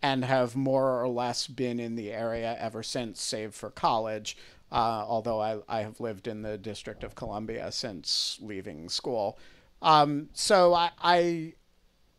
and 0.03 0.25
have 0.25 0.55
more 0.57 1.01
or 1.03 1.09
less 1.09 1.47
been 1.47 1.81
in 1.81 1.97
the 1.97 2.13
area 2.13 2.57
ever 2.61 2.83
since, 2.83 3.21
save 3.23 3.55
for 3.55 3.71
college. 3.71 4.37
Uh, 4.73 5.05
although 5.07 5.41
I, 5.41 5.59
I 5.69 5.81
have 5.83 6.01
lived 6.01 6.27
in 6.27 6.43
the 6.43 6.59
District 6.59 7.05
of 7.05 7.15
Columbia 7.15 7.71
since 7.71 8.39
leaving 8.41 8.89
school. 8.89 9.39
Um, 9.81 10.29
so 10.33 10.75
I, 10.75 10.91
I, 11.01 11.53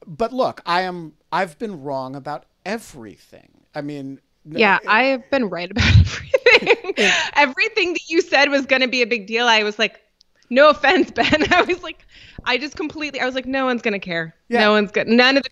but 0.06 0.32
look, 0.32 0.62
I 0.66 0.82
am, 0.82 1.14
I've 1.32 1.60
been 1.60 1.82
wrong 1.82 2.16
about 2.16 2.46
everything. 2.66 3.66
I 3.76 3.82
mean, 3.82 4.20
no- 4.46 4.60
Yeah, 4.60 4.80
I 4.88 5.04
have 5.06 5.30
been 5.30 5.50
right 5.50 5.70
about 5.70 5.84
everything. 6.00 6.96
everything 7.36 7.94
that 7.94 8.10
you 8.10 8.22
said 8.22 8.50
was 8.50 8.66
going 8.66 8.82
to 8.82 8.88
be 8.88 9.02
a 9.02 9.08
big 9.08 9.28
deal. 9.28 9.46
I 9.48 9.64
was 9.64 9.78
like, 9.78 10.02
no 10.50 10.70
offense, 10.70 11.12
Ben. 11.12 11.26
I 11.54 11.64
was 11.64 11.84
like, 11.84 12.06
I 12.46 12.58
just 12.58 12.78
completely, 12.78 13.20
I 13.20 13.26
was 13.26 13.36
like, 13.36 13.46
no 13.46 13.66
one's 13.66 13.82
going 13.82 13.94
to 13.94 14.00
care. 14.00 14.34
Yeah. 14.48 14.62
No 14.62 14.72
one's 14.72 14.92
good. 14.92 15.08
None 15.08 15.36
of 15.36 15.44
the, 15.44 15.50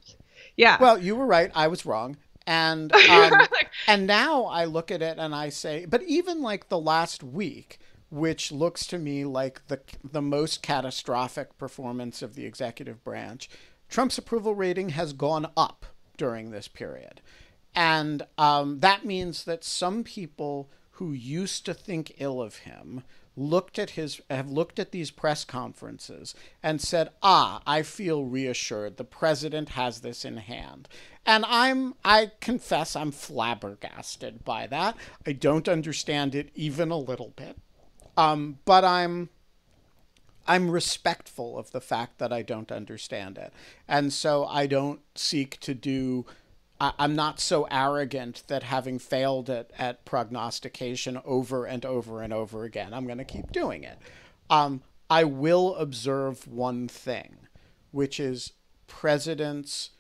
yeah. 0.56 0.78
Well, 0.80 0.98
you 0.98 1.16
were 1.16 1.26
right. 1.26 1.52
I 1.54 1.68
was 1.68 1.86
wrong. 1.86 2.18
And 2.48 2.94
um, 3.10 3.48
and 3.88 4.08
now 4.08 4.46
I 4.46 4.66
look 4.66 4.92
at 4.92 5.02
it 5.02 5.18
and 5.18 5.34
I 5.34 5.50
say, 5.50 5.86
but 5.86 6.04
even 6.04 6.42
like 6.42 6.70
the 6.70 6.80
last 6.80 7.24
week, 7.24 7.80
which 8.10 8.52
looks 8.52 8.86
to 8.88 8.98
me 8.98 9.26
like 9.26 9.68
the 9.68 9.80
the 10.04 10.22
most 10.22 10.62
catastrophic 10.62 11.58
performance 11.58 12.22
of 12.22 12.36
the 12.36 12.46
executive 12.46 13.04
branch, 13.04 13.50
Trump's 13.90 14.18
approval 14.18 14.56
rating 14.56 14.90
has 14.90 15.14
gone 15.14 15.48
up 15.58 15.86
during 16.18 16.52
this 16.52 16.68
period, 16.68 17.22
and 17.74 18.24
um, 18.38 18.80
that 18.80 19.06
means 19.06 19.44
that 19.46 19.64
some 19.64 20.04
people 20.04 20.70
who 20.96 21.12
used 21.12 21.66
to 21.66 21.74
think 21.74 22.16
ill 22.20 22.42
of 22.42 22.58
him 22.60 23.04
looked 23.36 23.78
at 23.78 23.92
his 23.92 24.22
have 24.30 24.50
looked 24.50 24.80
at 24.80 24.92
these 24.92 25.12
press 25.12 25.44
conferences 25.44 26.34
and 26.64 26.80
said 26.82 27.10
ah 27.22 27.62
i 27.68 27.82
feel 27.82 28.24
reassured. 28.24 28.98
The 28.98 29.04
president 29.04 29.70
has 29.70 30.00
this 30.00 30.24
in 30.24 30.38
hand. 30.38 30.88
And 31.26 31.44
i'm 31.48 31.96
i 32.06 32.32
confess 32.40 32.96
i'm 32.96 33.12
flabbergasted 33.12 34.46
by 34.46 34.68
that. 34.68 34.96
I 35.26 35.34
don't 35.34 35.68
understand 35.68 36.34
it 36.34 36.50
even 36.56 36.92
a 36.92 36.98
little 36.98 37.34
bit. 37.36 37.58
Um, 38.16 38.60
but 38.64 38.86
i'm 38.86 39.30
i'm 40.48 40.72
respectful 40.72 41.58
of 41.58 41.72
the 41.72 41.82
fact 41.82 42.20
that 42.20 42.32
i 42.32 42.42
don't 42.42 42.72
understand 42.72 43.38
it. 43.38 43.52
And 43.86 44.14
so 44.14 44.46
i 44.46 44.66
don't 44.66 45.02
seek 45.14 45.60
to 45.60 45.74
do 45.74 46.26
I- 46.80 46.94
I'm 47.00 47.16
not 47.16 47.40
so 47.40 47.68
arrogant 47.72 48.44
that 48.48 48.64
having 48.64 49.00
failed 49.00 49.50
at, 49.50 49.72
at 49.78 50.06
prognostication 50.06 51.20
over 51.24 51.66
and 51.66 51.86
over 51.86 52.22
and 52.22 52.34
over 52.34 52.64
again, 52.64 52.94
I'm 52.94 53.06
going 53.06 53.18
to 53.18 53.24
keep 53.24 53.52
doing 53.52 53.84
it. 53.84 53.98
Um, 54.50 54.82
I 55.10 55.24
will 55.24 55.76
observe 55.76 56.48
one 56.48 56.88
thing, 56.88 57.38
which 57.92 58.20
is 58.20 58.54
presidents 58.88 59.92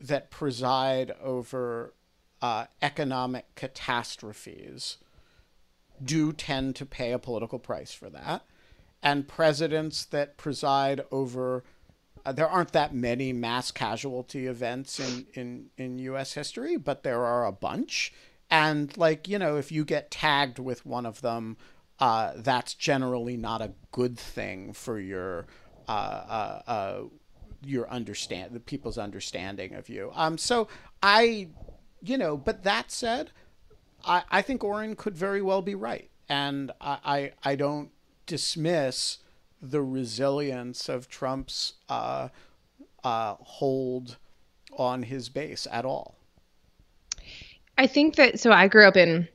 that 0.00 0.30
preside 0.30 1.12
over 1.22 1.94
uh, 2.42 2.66
economic 2.82 3.54
catastrophes 3.54 4.98
do 6.02 6.32
tend 6.32 6.76
to 6.76 6.84
pay 6.84 7.12
a 7.12 7.18
political 7.18 7.58
price 7.58 7.92
for 7.92 8.10
that. 8.10 8.44
And 9.02 9.28
presidents 9.28 10.04
that 10.06 10.36
preside 10.36 11.02
over 11.10 11.62
uh, 12.24 12.32
there 12.32 12.48
aren't 12.48 12.72
that 12.72 12.94
many 12.94 13.32
mass 13.32 13.70
casualty 13.70 14.46
events 14.46 14.98
in, 14.98 15.26
in, 15.34 15.66
in 15.76 15.98
U.S. 15.98 16.34
history, 16.34 16.76
but 16.76 17.02
there 17.02 17.24
are 17.24 17.46
a 17.46 17.52
bunch. 17.52 18.12
And, 18.50 18.96
like, 18.96 19.28
you 19.28 19.38
know, 19.38 19.56
if 19.56 19.72
you 19.72 19.84
get 19.84 20.10
tagged 20.10 20.58
with 20.58 20.86
one 20.86 21.06
of 21.06 21.20
them, 21.20 21.56
uh, 21.98 22.32
that's 22.36 22.74
generally 22.74 23.36
not 23.36 23.62
a 23.62 23.72
good 23.92 24.18
thing 24.18 24.72
for 24.72 24.98
your 24.98 25.46
uh, 25.88 25.90
uh, 25.90 26.70
uh, 26.70 27.00
your 27.62 27.88
understand 27.90 28.52
the 28.52 28.60
people's 28.60 28.98
understanding 28.98 29.74
of 29.74 29.88
you. 29.88 30.10
Um, 30.14 30.38
so 30.38 30.68
I, 31.02 31.48
you 32.02 32.18
know, 32.18 32.36
but 32.36 32.64
that 32.64 32.90
said, 32.90 33.30
I, 34.04 34.22
I 34.30 34.42
think 34.42 34.64
Orin 34.64 34.96
could 34.96 35.16
very 35.16 35.40
well 35.40 35.62
be 35.62 35.74
right, 35.74 36.10
and 36.28 36.72
I, 36.80 36.98
I, 37.04 37.32
I 37.52 37.56
don't 37.56 37.90
dismiss 38.26 39.18
the 39.70 39.82
resilience 39.82 40.88
of 40.88 41.08
Trump's 41.08 41.74
uh, 41.88 42.28
uh, 43.02 43.34
hold 43.40 44.16
on 44.76 45.02
his 45.02 45.28
base 45.28 45.66
at 45.70 45.84
all. 45.84 46.14
I 47.76 47.86
think 47.86 48.16
that 48.16 48.40
so 48.40 48.52
I 48.52 48.68
grew 48.68 48.86
up 48.86 48.96
in 48.96 49.28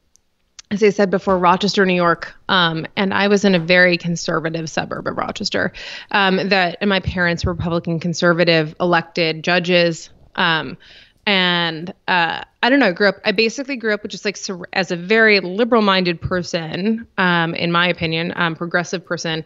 as 0.72 0.84
I 0.84 0.90
said 0.90 1.10
before, 1.10 1.40
Rochester, 1.40 1.84
New 1.84 1.96
York, 1.96 2.36
um, 2.48 2.86
and 2.96 3.12
I 3.12 3.28
was 3.28 3.44
in 3.44 3.56
a 3.56 3.60
very 3.60 3.98
conservative 3.98 4.70
suburb 4.70 5.08
of 5.08 5.18
Rochester. 5.18 5.74
Um, 6.12 6.50
that 6.50 6.78
and 6.80 6.90
my 6.90 7.00
parents 7.00 7.44
were 7.44 7.54
Republican 7.54 8.00
conservative 8.00 8.76
elected 8.80 9.44
judges. 9.44 10.12
Um, 10.36 10.78
and 11.30 11.94
uh, 12.08 12.42
I 12.64 12.70
don't 12.72 12.80
know. 12.80 12.88
I 12.88 12.92
grew 12.92 13.08
up. 13.08 13.18
I 13.24 13.34
basically 13.34 13.76
grew 13.76 13.94
up 13.94 14.02
with 14.02 14.10
just 14.10 14.26
like 14.26 14.36
sur- 14.36 14.68
as 14.74 14.90
a 14.90 14.96
very 14.96 15.40
liberal-minded 15.42 16.20
person, 16.20 17.06
um, 17.20 17.54
in 17.54 17.72
my 17.72 17.88
opinion, 17.88 18.34
um, 18.36 18.56
progressive 18.56 19.06
person, 19.06 19.46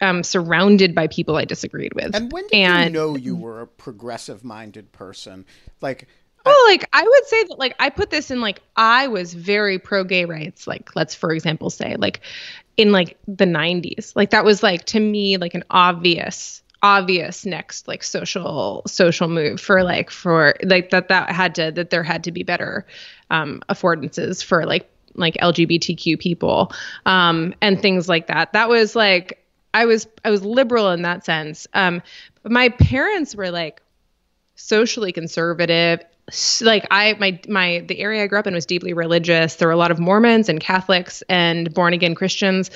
um, 0.00 0.22
surrounded 0.22 0.94
by 0.94 1.08
people 1.08 1.36
I 1.36 1.44
disagreed 1.44 1.92
with. 1.92 2.16
And 2.16 2.32
when 2.32 2.46
did 2.46 2.54
and, 2.54 2.94
you 2.94 2.98
know 2.98 3.16
you 3.16 3.36
were 3.36 3.60
a 3.60 3.66
progressive-minded 3.66 4.92
person? 4.92 5.44
Like 5.82 6.08
well, 6.46 6.64
like 6.68 6.88
I 6.94 7.02
would 7.02 7.26
say 7.26 7.44
that 7.44 7.58
like 7.58 7.76
I 7.78 7.90
put 7.90 8.08
this 8.08 8.30
in 8.30 8.40
like 8.40 8.62
I 8.74 9.08
was 9.08 9.34
very 9.34 9.78
pro 9.78 10.04
gay 10.04 10.24
rights, 10.24 10.66
like 10.66 10.96
let's 10.96 11.14
for 11.14 11.34
example 11.34 11.68
say 11.68 11.96
like 11.96 12.22
in 12.78 12.92
like 12.92 13.18
the 13.28 13.44
90s. 13.44 14.16
Like 14.16 14.30
that 14.30 14.46
was 14.46 14.62
like 14.62 14.86
to 14.86 15.00
me 15.00 15.36
like 15.36 15.52
an 15.52 15.64
obvious 15.68 16.62
obvious 16.82 17.44
next 17.44 17.86
like 17.88 18.02
social 18.02 18.82
social 18.86 19.28
move 19.28 19.60
for 19.60 19.82
like 19.82 20.10
for 20.10 20.54
like 20.62 20.90
that 20.90 21.08
that 21.08 21.30
had 21.30 21.54
to 21.54 21.70
that 21.70 21.90
there 21.90 22.02
had 22.02 22.24
to 22.24 22.32
be 22.32 22.42
better 22.42 22.86
um 23.30 23.60
affordances 23.68 24.42
for 24.42 24.64
like 24.64 24.88
like 25.14 25.34
LGBTQ 25.34 26.18
people 26.18 26.72
um 27.04 27.54
and 27.60 27.80
things 27.82 28.08
like 28.08 28.28
that. 28.28 28.52
That 28.52 28.68
was 28.68 28.96
like 28.96 29.44
I 29.74 29.84
was 29.84 30.06
I 30.24 30.30
was 30.30 30.42
liberal 30.42 30.90
in 30.90 31.02
that 31.02 31.24
sense. 31.24 31.66
Um 31.74 32.02
but 32.42 32.52
my 32.52 32.70
parents 32.70 33.34
were 33.34 33.50
like 33.50 33.82
socially 34.54 35.12
conservative 35.12 36.00
like 36.60 36.86
I 36.90 37.14
my 37.18 37.40
my 37.48 37.84
the 37.86 37.98
area 37.98 38.22
I 38.22 38.26
grew 38.26 38.38
up 38.38 38.46
in 38.46 38.54
was 38.54 38.66
deeply 38.66 38.92
religious. 38.92 39.56
There 39.56 39.68
were 39.68 39.72
a 39.72 39.76
lot 39.76 39.90
of 39.90 39.98
Mormons 39.98 40.48
and 40.48 40.60
Catholics 40.60 41.22
and 41.28 41.72
born 41.74 41.92
again 41.92 42.14
Christians. 42.14 42.70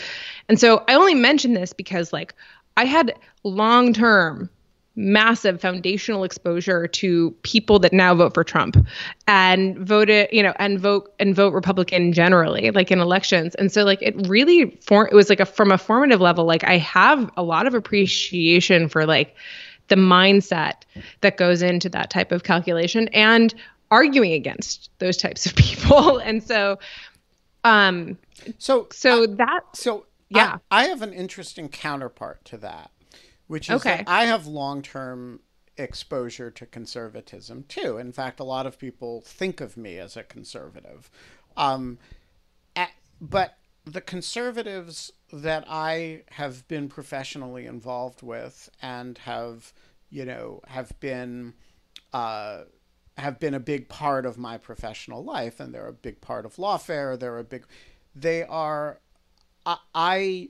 And 0.48 0.58
so 0.58 0.82
I 0.88 0.94
only 0.94 1.14
mention 1.14 1.54
this 1.54 1.72
because 1.72 2.12
like 2.12 2.34
I 2.76 2.84
had 2.84 3.14
long 3.42 3.92
term 3.92 4.50
massive 4.96 5.60
foundational 5.60 6.22
exposure 6.22 6.86
to 6.86 7.32
people 7.42 7.80
that 7.80 7.92
now 7.92 8.14
vote 8.14 8.32
for 8.32 8.44
Trump 8.44 8.76
and 9.26 9.76
voted, 9.76 10.28
you 10.30 10.42
know, 10.42 10.54
and 10.60 10.78
vote 10.78 11.12
and 11.18 11.34
vote 11.34 11.52
Republican 11.52 12.12
generally, 12.12 12.70
like 12.70 12.90
in 12.90 13.00
elections. 13.00 13.54
And 13.56 13.72
so 13.72 13.82
like 13.82 14.00
it 14.02 14.14
really 14.28 14.78
for 14.82 15.08
it 15.08 15.14
was 15.14 15.28
like 15.28 15.40
a 15.40 15.46
from 15.46 15.72
a 15.72 15.78
formative 15.78 16.20
level, 16.20 16.44
like 16.44 16.64
I 16.64 16.78
have 16.78 17.30
a 17.36 17.42
lot 17.42 17.66
of 17.66 17.74
appreciation 17.74 18.88
for 18.88 19.04
like 19.04 19.34
the 19.88 19.96
mindset 19.96 20.82
that 21.20 21.36
goes 21.36 21.62
into 21.62 21.88
that 21.90 22.10
type 22.10 22.32
of 22.32 22.44
calculation 22.44 23.08
and 23.08 23.54
arguing 23.90 24.32
against 24.32 24.90
those 24.98 25.16
types 25.16 25.46
of 25.46 25.54
people. 25.54 26.18
and 26.24 26.42
so, 26.42 26.78
um, 27.64 28.16
so, 28.58 28.88
so 28.90 29.26
that, 29.26 29.60
so 29.74 30.06
yeah, 30.28 30.58
I, 30.70 30.84
I, 30.84 30.88
have 30.88 31.02
an 31.02 31.12
interesting 31.12 31.68
counterpart 31.68 32.44
to 32.46 32.56
that, 32.58 32.90
which 33.46 33.68
is 33.68 33.76
okay. 33.76 33.98
that 33.98 34.08
I 34.08 34.24
have 34.24 34.46
long-term 34.46 35.40
exposure 35.76 36.50
to 36.50 36.66
conservatism 36.66 37.64
too. 37.68 37.98
In 37.98 38.12
fact, 38.12 38.40
a 38.40 38.44
lot 38.44 38.66
of 38.66 38.78
people 38.78 39.22
think 39.22 39.60
of 39.60 39.76
me 39.76 39.98
as 39.98 40.16
a 40.16 40.22
conservative. 40.22 41.10
Um, 41.56 41.98
at, 42.76 42.90
but 43.20 43.58
the 43.84 44.00
conservatives 44.00 45.12
that 45.32 45.64
I 45.68 46.22
have 46.32 46.66
been 46.68 46.88
professionally 46.88 47.66
involved 47.66 48.22
with 48.22 48.70
and 48.80 49.18
have, 49.18 49.72
you 50.10 50.24
know, 50.24 50.60
have 50.66 50.98
been 51.00 51.54
uh, 52.12 52.64
have 53.18 53.38
been 53.38 53.54
a 53.54 53.60
big 53.60 53.88
part 53.88 54.26
of 54.26 54.38
my 54.38 54.58
professional 54.58 55.22
life, 55.22 55.60
and 55.60 55.74
they're 55.74 55.88
a 55.88 55.92
big 55.92 56.20
part 56.20 56.44
of 56.44 56.56
lawfare. 56.56 57.18
They're 57.18 57.38
a 57.38 57.44
big, 57.44 57.66
they 58.14 58.42
are. 58.42 59.00
I, 59.66 59.78
I 59.94 60.48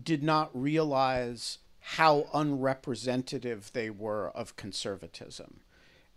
did 0.00 0.22
not 0.22 0.50
realize 0.52 1.58
how 1.80 2.28
unrepresentative 2.32 3.70
they 3.72 3.90
were 3.90 4.30
of 4.30 4.56
conservatism, 4.56 5.60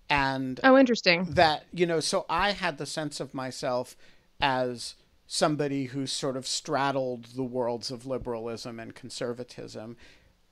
and 0.09 0.59
oh, 0.63 0.77
interesting 0.77 1.25
that 1.31 1.65
you 1.73 1.85
know. 1.85 1.99
So 1.99 2.25
I 2.29 2.51
had 2.51 2.77
the 2.77 2.85
sense 2.85 3.19
of 3.19 3.33
myself 3.33 3.95
as 4.39 4.95
somebody 5.27 5.85
who 5.85 6.07
sort 6.07 6.37
of 6.37 6.47
straddled 6.47 7.25
the 7.35 7.43
worlds 7.43 7.91
of 7.91 8.05
liberalism 8.05 8.79
and 8.79 8.95
conservatism. 8.95 9.97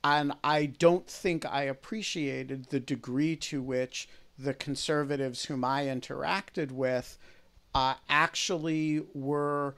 And 0.04 0.34
I 0.44 0.66
don't 0.66 1.06
think 1.08 1.44
I 1.46 1.62
appreciated 1.62 2.66
the 2.66 2.78
degree 2.78 3.34
to 3.36 3.62
which 3.62 4.08
the 4.38 4.54
conservatives 4.54 5.46
whom 5.46 5.64
I 5.64 5.86
interacted 5.86 6.70
with 6.70 7.18
uh, 7.74 7.94
actually 8.08 9.02
were, 9.14 9.76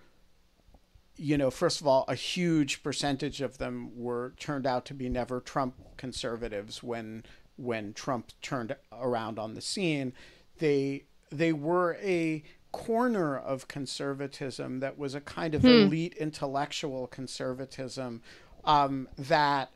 you 1.19 1.37
know, 1.37 1.51
first 1.51 1.81
of 1.81 1.87
all, 1.87 2.05
a 2.09 2.15
huge 2.15 2.83
percentage 2.83 3.41
of 3.41 3.59
them 3.59 3.91
were 3.97 4.35
turned 4.39 4.67
out 4.67 4.85
to 4.87 4.95
be 4.95 5.09
never 5.09 5.41
Trump 5.41 5.75
conservatives 5.97 6.83
when 6.83 7.25
when 7.57 7.93
Trump 7.93 8.31
turned 8.41 8.75
around 8.93 9.39
on 9.39 9.55
the 9.55 9.61
scene. 9.61 10.13
They 10.59 11.05
they 11.31 11.53
were 11.53 11.99
a 12.01 12.43
corner 12.71 13.37
of 13.37 13.67
conservatism 13.67 14.81
that 14.81 14.97
was 14.97 15.15
a 15.15 15.21
kind 15.21 15.55
of 15.55 15.63
hmm. 15.63 15.69
elite 15.69 16.15
intellectual 16.15 17.07
conservatism 17.09 18.23
um, 18.65 19.09
that 19.17 19.71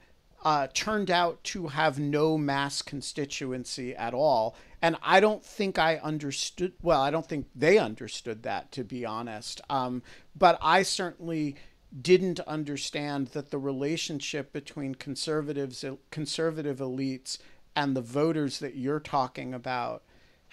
uh, 0.44 0.68
turned 0.74 1.10
out 1.10 1.42
to 1.44 1.68
have 1.68 1.98
no 1.98 2.38
mass 2.38 2.82
constituency 2.82 3.94
at 3.94 4.14
all. 4.14 4.54
And 4.82 4.96
I 5.00 5.20
don't 5.20 5.44
think 5.44 5.78
I 5.78 5.98
understood, 5.98 6.72
well, 6.82 7.00
I 7.00 7.12
don't 7.12 7.26
think 7.26 7.46
they 7.54 7.78
understood 7.78 8.42
that, 8.42 8.72
to 8.72 8.82
be 8.82 9.06
honest. 9.06 9.60
Um, 9.70 10.02
but 10.36 10.58
I 10.60 10.82
certainly 10.82 11.54
didn't 12.00 12.40
understand 12.40 13.28
that 13.28 13.50
the 13.50 13.58
relationship 13.58 14.52
between 14.52 14.96
conservatives, 14.96 15.84
conservative 16.10 16.78
elites, 16.78 17.38
and 17.76 17.96
the 17.96 18.02
voters 18.02 18.58
that 18.58 18.74
you're 18.74 19.00
talking 19.00 19.54
about 19.54 20.02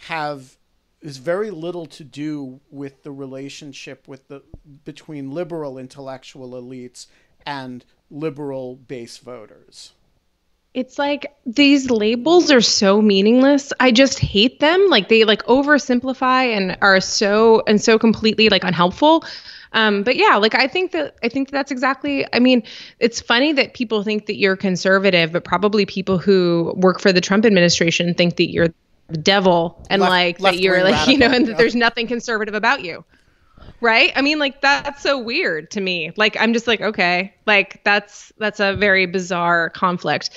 have 0.08 0.58
is 1.02 1.18
very 1.18 1.50
little 1.50 1.86
to 1.86 2.04
do 2.04 2.60
with 2.70 3.04
the 3.04 3.12
relationship 3.12 4.08
with 4.08 4.28
the 4.28 4.44
between 4.84 5.32
liberal 5.32 5.78
intellectual 5.78 6.52
elites 6.52 7.08
and 7.46 7.86
liberal 8.12 8.76
base 8.76 9.18
voters. 9.18 9.94
It's 10.74 11.00
like 11.00 11.34
these 11.46 11.90
labels 11.90 12.52
are 12.52 12.62
so 12.62 13.02
meaningless. 13.02 13.74
I 13.80 13.92
just 13.92 14.20
hate 14.20 14.60
them. 14.60 14.88
Like 14.88 15.10
they 15.10 15.24
like 15.24 15.44
oversimplify 15.46 16.56
and 16.56 16.78
are 16.82 17.00
so 17.00 17.64
and 17.66 17.82
so 17.82 17.98
completely 17.98 18.50
like 18.50 18.64
unhelpful. 18.64 19.24
Um, 19.72 20.04
but 20.04 20.16
yeah, 20.16 20.38
like 20.38 20.56
I 20.56 20.68
think 20.68 20.92
that 20.92 21.16
I 21.24 21.30
think 21.30 21.50
that 21.50 21.54
that's 21.54 21.72
exactly. 21.72 22.26
I 22.34 22.40
mean, 22.40 22.64
it's 23.00 23.20
funny 23.20 23.52
that 23.54 23.74
people 23.74 24.04
think 24.04 24.28
that 24.28 24.38
you're 24.38 24.56
conservative, 24.56 25.32
but 25.32 25.44
probably 25.44 25.86
people 25.86 26.18
who 26.18 26.74
work 26.76 27.00
for 27.00 27.12
the 27.12 27.22
Trump 27.22 27.46
administration 27.46 28.14
think 28.14 28.36
that 28.38 28.52
you're 28.52 28.70
the 29.08 29.18
devil 29.18 29.84
and 29.90 30.02
left, 30.02 30.12
like 30.12 30.40
left 30.40 30.58
that 30.58 30.64
you're 30.64 30.84
like 30.84 30.94
radical, 31.08 31.14
you 31.14 31.18
know 31.20 31.36
and 31.36 31.48
that 31.48 31.58
there's 31.58 31.76
nothing 31.76 32.08
conservative 32.08 32.54
about 32.54 32.84
you 32.84 33.04
right? 33.82 34.12
I 34.16 34.22
mean 34.22 34.40
like 34.40 34.62
that's 34.62 35.02
so 35.02 35.20
weird 35.20 35.72
to 35.72 35.82
me. 35.82 36.12
Like 36.16 36.38
i'm 36.40 36.54
just 36.54 36.68
like 36.68 36.82
okay. 36.82 37.34
Like 37.46 37.84
that's 37.84 38.32
that's 38.38 38.60
a 38.60 38.76
very 38.76 39.06
bizarre 39.06 39.70
conflict. 39.70 40.32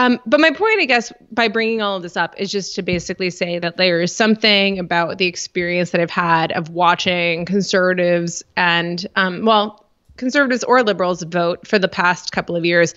Um, 0.00 0.20
but 0.26 0.38
my 0.38 0.52
point, 0.52 0.80
I 0.80 0.84
guess, 0.84 1.12
by 1.32 1.48
bringing 1.48 1.82
all 1.82 1.96
of 1.96 2.04
this 2.04 2.16
up 2.16 2.34
is 2.38 2.52
just 2.52 2.76
to 2.76 2.82
basically 2.82 3.30
say 3.30 3.58
that 3.58 3.76
there 3.76 4.00
is 4.00 4.14
something 4.14 4.78
about 4.78 5.18
the 5.18 5.26
experience 5.26 5.90
that 5.90 6.00
I've 6.00 6.10
had 6.10 6.52
of 6.52 6.70
watching 6.70 7.44
conservatives 7.44 8.44
and, 8.56 9.04
um, 9.16 9.44
well, 9.44 9.88
conservatives 10.16 10.62
or 10.62 10.84
liberals 10.84 11.22
vote 11.24 11.66
for 11.66 11.80
the 11.80 11.88
past 11.88 12.30
couple 12.30 12.54
of 12.54 12.64
years, 12.64 12.94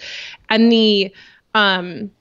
and 0.50 0.72
the 0.72 1.12
um, 1.56 2.12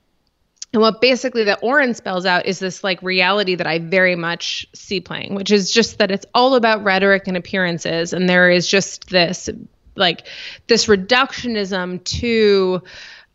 and 0.73 0.81
what 0.81 1.01
basically 1.01 1.43
the 1.43 1.59
orange 1.59 1.97
spells 1.97 2.25
out 2.25 2.45
is 2.45 2.59
this 2.59 2.83
like 2.83 3.01
reality 3.03 3.55
that 3.55 3.67
I 3.67 3.79
very 3.79 4.15
much 4.15 4.65
see 4.73 5.01
playing, 5.01 5.35
which 5.35 5.51
is 5.51 5.69
just 5.69 5.97
that 5.97 6.11
it's 6.11 6.25
all 6.33 6.55
about 6.55 6.83
rhetoric 6.83 7.27
and 7.27 7.35
appearances. 7.35 8.13
And 8.13 8.29
there 8.29 8.49
is 8.49 8.67
just 8.67 9.09
this 9.09 9.49
like 9.95 10.27
this 10.67 10.85
reductionism 10.85 12.03
to 12.05 12.81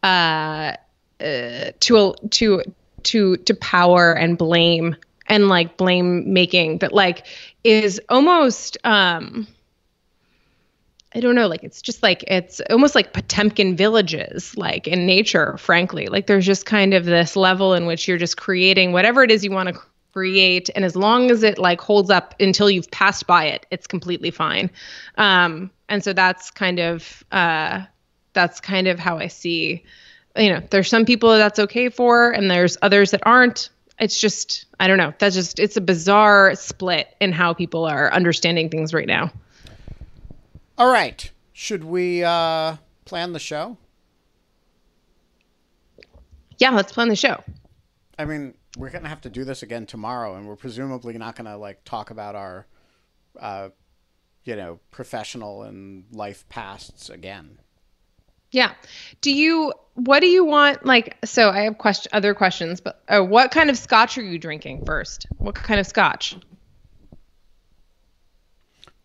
uh, 0.02 0.76
uh 1.20 1.70
to 1.80 2.14
to 2.30 2.62
to 3.02 3.36
to 3.36 3.54
power 3.54 4.12
and 4.14 4.38
blame 4.38 4.96
and 5.26 5.48
like 5.48 5.76
blame 5.76 6.32
making 6.32 6.78
that 6.78 6.92
like 6.92 7.26
is 7.64 8.00
almost 8.08 8.78
um 8.84 9.46
I 11.14 11.20
don't 11.20 11.34
know, 11.34 11.46
like 11.46 11.62
it's 11.64 11.80
just 11.80 12.02
like 12.02 12.24
it's 12.26 12.60
almost 12.68 12.94
like 12.94 13.12
Potemkin 13.12 13.76
villages, 13.76 14.56
like 14.56 14.86
in 14.86 15.06
nature, 15.06 15.56
frankly. 15.56 16.08
Like 16.08 16.26
there's 16.26 16.44
just 16.44 16.66
kind 16.66 16.92
of 16.94 17.04
this 17.04 17.36
level 17.36 17.74
in 17.74 17.86
which 17.86 18.06
you're 18.06 18.18
just 18.18 18.36
creating 18.36 18.92
whatever 18.92 19.22
it 19.22 19.30
is 19.30 19.44
you 19.44 19.50
want 19.50 19.68
to 19.68 19.80
create, 20.12 20.68
and 20.74 20.84
as 20.84 20.96
long 20.96 21.30
as 21.30 21.42
it 21.42 21.58
like 21.58 21.80
holds 21.80 22.10
up 22.10 22.34
until 22.40 22.68
you've 22.68 22.90
passed 22.90 23.26
by 23.26 23.44
it, 23.46 23.66
it's 23.70 23.86
completely 23.86 24.30
fine. 24.30 24.70
Um, 25.16 25.70
and 25.88 26.02
so 26.02 26.12
that's 26.12 26.50
kind 26.50 26.80
of 26.80 27.24
uh, 27.32 27.82
that's 28.32 28.60
kind 28.60 28.88
of 28.88 28.98
how 28.98 29.18
I 29.18 29.28
see. 29.28 29.84
You 30.36 30.52
know, 30.52 30.62
there's 30.70 30.88
some 30.88 31.06
people 31.06 31.30
that's 31.30 31.58
okay 31.60 31.88
for, 31.88 32.30
and 32.30 32.50
there's 32.50 32.76
others 32.82 33.12
that 33.12 33.22
aren't. 33.24 33.70
it's 33.98 34.20
just 34.20 34.66
I 34.80 34.86
don't 34.88 34.98
know. 34.98 35.14
That's 35.18 35.34
just 35.34 35.58
it's 35.58 35.76
a 35.76 35.80
bizarre 35.80 36.54
split 36.56 37.08
in 37.20 37.32
how 37.32 37.54
people 37.54 37.84
are 37.84 38.12
understanding 38.12 38.68
things 38.68 38.92
right 38.92 39.06
now. 39.06 39.30
All 40.78 40.88
right. 40.88 41.30
Should 41.52 41.84
we 41.84 42.22
uh, 42.22 42.76
plan 43.06 43.32
the 43.32 43.38
show? 43.38 43.78
Yeah, 46.58 46.70
let's 46.70 46.92
plan 46.92 47.08
the 47.08 47.16
show. 47.16 47.42
I 48.18 48.24
mean, 48.24 48.54
we're 48.76 48.90
gonna 48.90 49.08
have 49.08 49.20
to 49.22 49.30
do 49.30 49.44
this 49.44 49.62
again 49.62 49.86
tomorrow, 49.86 50.36
and 50.36 50.46
we're 50.46 50.56
presumably 50.56 51.16
not 51.16 51.36
gonna 51.36 51.56
like 51.56 51.84
talk 51.84 52.10
about 52.10 52.34
our, 52.34 52.66
uh, 53.40 53.70
you 54.44 54.56
know, 54.56 54.78
professional 54.90 55.62
and 55.62 56.04
life 56.12 56.48
pasts 56.48 57.10
again. 57.10 57.58
Yeah. 58.50 58.72
Do 59.20 59.32
you? 59.32 59.72
What 59.94 60.20
do 60.20 60.26
you 60.26 60.44
want? 60.44 60.84
Like, 60.84 61.16
so 61.24 61.50
I 61.50 61.60
have 61.60 61.78
question, 61.78 62.10
other 62.12 62.34
questions, 62.34 62.80
but 62.82 63.02
uh, 63.08 63.22
what 63.22 63.50
kind 63.50 63.70
of 63.70 63.78
scotch 63.78 64.18
are 64.18 64.22
you 64.22 64.38
drinking 64.38 64.84
first? 64.84 65.26
What 65.38 65.54
kind 65.54 65.80
of 65.80 65.86
scotch? 65.86 66.36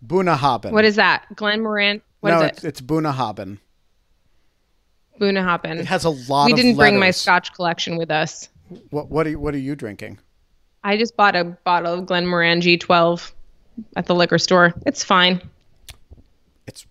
Bunnahabhain. 0.05 0.71
What 0.71 0.85
is 0.85 0.95
that? 0.95 1.25
Glenmorangie. 1.35 2.01
What 2.21 2.31
no, 2.31 2.41
is 2.41 2.49
it's, 2.49 2.63
it? 2.63 2.67
it's 2.67 2.81
Bunnahabhain. 2.81 3.57
Bunnahabhain. 5.19 5.79
It 5.79 5.85
has 5.85 6.05
a 6.05 6.09
lot. 6.09 6.47
we 6.47 6.53
didn't 6.53 6.75
bring 6.75 6.99
my 6.99 7.11
scotch 7.11 7.53
collection 7.53 7.97
with 7.97 8.11
us. 8.11 8.49
What 8.89 9.09
what 9.09 9.27
are 9.27 9.31
you, 9.31 9.39
what 9.39 9.53
are 9.53 9.59
you 9.59 9.75
drinking? 9.75 10.19
I 10.83 10.97
just 10.97 11.15
bought 11.15 11.35
a 11.35 11.43
bottle 11.43 11.93
of 11.93 12.05
Glenmorangie 12.05 12.79
12 12.79 13.33
at 13.95 14.07
the 14.07 14.15
liquor 14.15 14.39
store. 14.39 14.73
It's 14.85 15.03
fine. 15.03 15.41
It's 16.67 16.85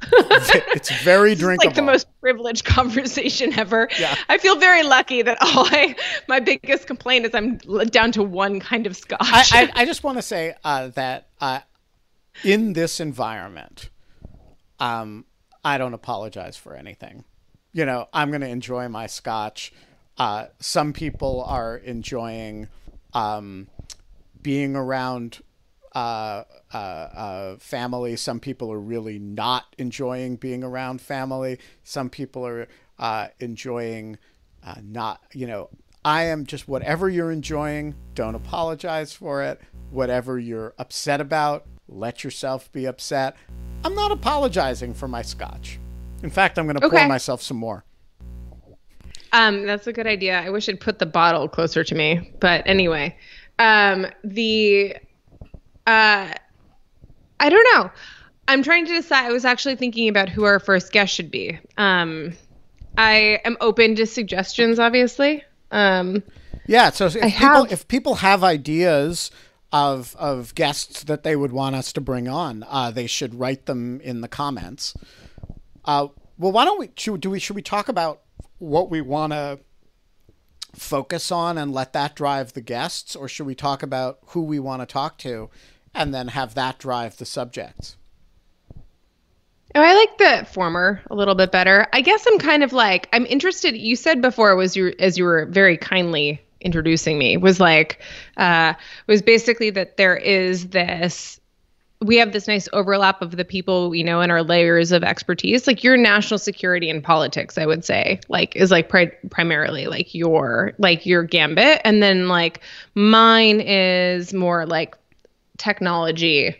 it's 0.12 0.90
very 1.02 1.34
drinkable. 1.34 1.66
like 1.66 1.74
the 1.74 1.82
most 1.82 2.06
privileged 2.20 2.64
conversation 2.64 3.52
ever. 3.58 3.88
Yeah. 3.98 4.14
I 4.28 4.38
feel 4.38 4.56
very 4.56 4.82
lucky 4.82 5.22
that 5.22 5.38
all 5.40 5.66
I 5.66 5.96
my 6.28 6.40
biggest 6.40 6.86
complaint 6.86 7.26
is 7.26 7.34
I'm 7.34 7.58
down 7.86 8.12
to 8.12 8.22
one 8.22 8.60
kind 8.60 8.86
of 8.86 8.96
scotch. 8.96 9.20
I, 9.20 9.64
I, 9.64 9.72
I 9.82 9.84
just 9.84 10.04
want 10.04 10.18
to 10.18 10.22
say 10.22 10.54
uh, 10.64 10.88
that 10.88 11.28
uh, 11.40 11.60
in 12.44 12.72
this 12.72 13.00
environment, 13.00 13.90
um, 14.78 15.24
I 15.64 15.78
don't 15.78 15.94
apologize 15.94 16.56
for 16.56 16.74
anything. 16.74 17.24
You 17.72 17.84
know, 17.84 18.08
I'm 18.12 18.30
going 18.30 18.40
to 18.40 18.48
enjoy 18.48 18.88
my 18.88 19.06
scotch. 19.06 19.72
Uh, 20.16 20.46
some 20.58 20.92
people 20.92 21.44
are 21.44 21.76
enjoying 21.76 22.68
um, 23.12 23.68
being 24.42 24.74
around 24.74 25.40
uh, 25.94 26.44
uh, 26.72 26.76
uh, 26.76 27.56
family. 27.58 28.16
Some 28.16 28.40
people 28.40 28.72
are 28.72 28.80
really 28.80 29.18
not 29.18 29.74
enjoying 29.78 30.36
being 30.36 30.62
around 30.64 31.00
family. 31.00 31.58
Some 31.84 32.10
people 32.10 32.46
are 32.46 32.68
uh, 32.98 33.28
enjoying 33.40 34.18
uh, 34.64 34.76
not, 34.82 35.22
you 35.32 35.46
know, 35.46 35.70
I 36.04 36.24
am 36.24 36.46
just 36.46 36.68
whatever 36.68 37.08
you're 37.08 37.32
enjoying, 37.32 37.94
don't 38.14 38.34
apologize 38.34 39.12
for 39.12 39.42
it. 39.42 39.60
Whatever 39.90 40.38
you're 40.38 40.74
upset 40.78 41.20
about, 41.20 41.66
let 41.88 42.22
yourself 42.24 42.70
be 42.72 42.86
upset. 42.86 43.36
I'm 43.84 43.94
not 43.94 44.10
apologizing 44.12 44.94
for 44.94 45.08
my 45.08 45.22
scotch. 45.22 45.78
In 46.22 46.30
fact, 46.30 46.58
I'm 46.58 46.66
going 46.66 46.78
to 46.78 46.88
pour 46.88 47.06
myself 47.08 47.42
some 47.42 47.56
more. 47.56 47.84
Um, 49.32 49.66
that's 49.66 49.86
a 49.86 49.92
good 49.92 50.06
idea. 50.06 50.40
I 50.40 50.50
wish 50.50 50.68
I'd 50.68 50.80
put 50.80 50.98
the 50.98 51.06
bottle 51.06 51.48
closer 51.48 51.84
to 51.84 51.94
me. 51.94 52.32
But 52.40 52.62
anyway, 52.66 53.16
um, 53.58 54.06
the 54.24 54.96
uh, 55.86 56.32
I 57.40 57.48
don't 57.48 57.66
know. 57.74 57.90
I'm 58.48 58.62
trying 58.62 58.86
to 58.86 58.92
decide. 58.94 59.26
I 59.26 59.32
was 59.32 59.44
actually 59.44 59.76
thinking 59.76 60.08
about 60.08 60.28
who 60.28 60.44
our 60.44 60.58
first 60.58 60.92
guest 60.92 61.14
should 61.14 61.30
be. 61.30 61.58
Um, 61.76 62.32
I 62.96 63.40
am 63.44 63.56
open 63.60 63.94
to 63.96 64.06
suggestions, 64.06 64.78
obviously. 64.78 65.44
Um, 65.70 66.22
Yeah, 66.66 66.90
so 66.90 67.06
if 67.06 67.12
people 67.14 67.30
have- 67.32 67.72
if 67.72 67.86
people 67.88 68.14
have 68.16 68.42
ideas 68.42 69.30
of 69.72 70.16
of 70.16 70.54
guests 70.54 71.02
that 71.04 71.22
they 71.22 71.36
would 71.36 71.52
want 71.52 71.76
us 71.76 71.92
to 71.92 72.00
bring 72.00 72.28
on, 72.28 72.64
uh, 72.68 72.90
they 72.90 73.06
should 73.06 73.34
write 73.34 73.66
them 73.66 74.00
in 74.00 74.20
the 74.20 74.28
comments. 74.28 74.94
Uh, 75.84 76.08
well, 76.38 76.52
why 76.52 76.64
don't 76.64 76.78
we 76.78 76.90
should, 76.96 77.20
do 77.20 77.30
we 77.30 77.38
should 77.38 77.56
we 77.56 77.62
talk 77.62 77.88
about 77.88 78.22
what 78.58 78.90
we 78.90 79.00
want 79.00 79.32
to 79.32 79.58
focus 80.74 81.32
on 81.32 81.58
and 81.58 81.72
let 81.72 81.92
that 81.92 82.14
drive 82.14 82.52
the 82.52 82.60
guests, 82.60 83.16
or 83.16 83.28
should 83.28 83.46
we 83.46 83.54
talk 83.54 83.82
about 83.82 84.18
who 84.28 84.42
we 84.42 84.58
want 84.58 84.82
to 84.82 84.86
talk 84.86 85.18
to 85.18 85.50
and 85.94 86.14
then 86.14 86.28
have 86.28 86.54
that 86.54 86.78
drive 86.78 87.16
the 87.16 87.24
subjects? 87.24 87.96
Oh, 89.74 89.82
I 89.82 89.94
like 89.94 90.18
the 90.18 90.46
former 90.46 91.02
a 91.10 91.14
little 91.14 91.34
bit 91.34 91.52
better. 91.52 91.86
I 91.92 92.00
guess 92.00 92.26
I'm 92.26 92.38
kind 92.38 92.62
of 92.62 92.72
like 92.72 93.08
I'm 93.12 93.26
interested. 93.26 93.76
You 93.76 93.96
said 93.96 94.22
before 94.22 94.56
was 94.56 94.76
you 94.76 94.94
as 94.98 95.18
you 95.18 95.24
were 95.24 95.46
very 95.46 95.76
kindly 95.76 96.40
introducing 96.60 97.18
me 97.18 97.36
was 97.36 97.60
like 97.60 98.00
uh, 98.36 98.74
was 99.06 99.22
basically 99.22 99.70
that 99.70 99.96
there 99.96 100.16
is 100.16 100.68
this 100.68 101.40
we 102.00 102.16
have 102.16 102.32
this 102.32 102.46
nice 102.46 102.68
overlap 102.72 103.22
of 103.22 103.32
the 103.32 103.44
people 103.44 103.90
we 103.90 104.04
know 104.04 104.20
in 104.20 104.30
our 104.30 104.42
layers 104.42 104.92
of 104.92 105.02
expertise. 105.02 105.66
Like 105.66 105.82
your 105.82 105.96
national 105.96 106.38
security 106.38 106.88
and 106.90 107.02
politics, 107.02 107.58
I 107.58 107.66
would 107.66 107.84
say, 107.84 108.20
like 108.28 108.54
is 108.54 108.70
like 108.70 108.88
pri- 108.88 109.12
primarily 109.30 109.86
like 109.86 110.14
your 110.14 110.74
like 110.78 111.06
your 111.06 111.24
gambit, 111.24 111.80
and 111.84 112.02
then 112.02 112.28
like 112.28 112.60
mine 112.94 113.60
is 113.60 114.32
more 114.32 114.64
like 114.64 114.96
technology 115.56 116.56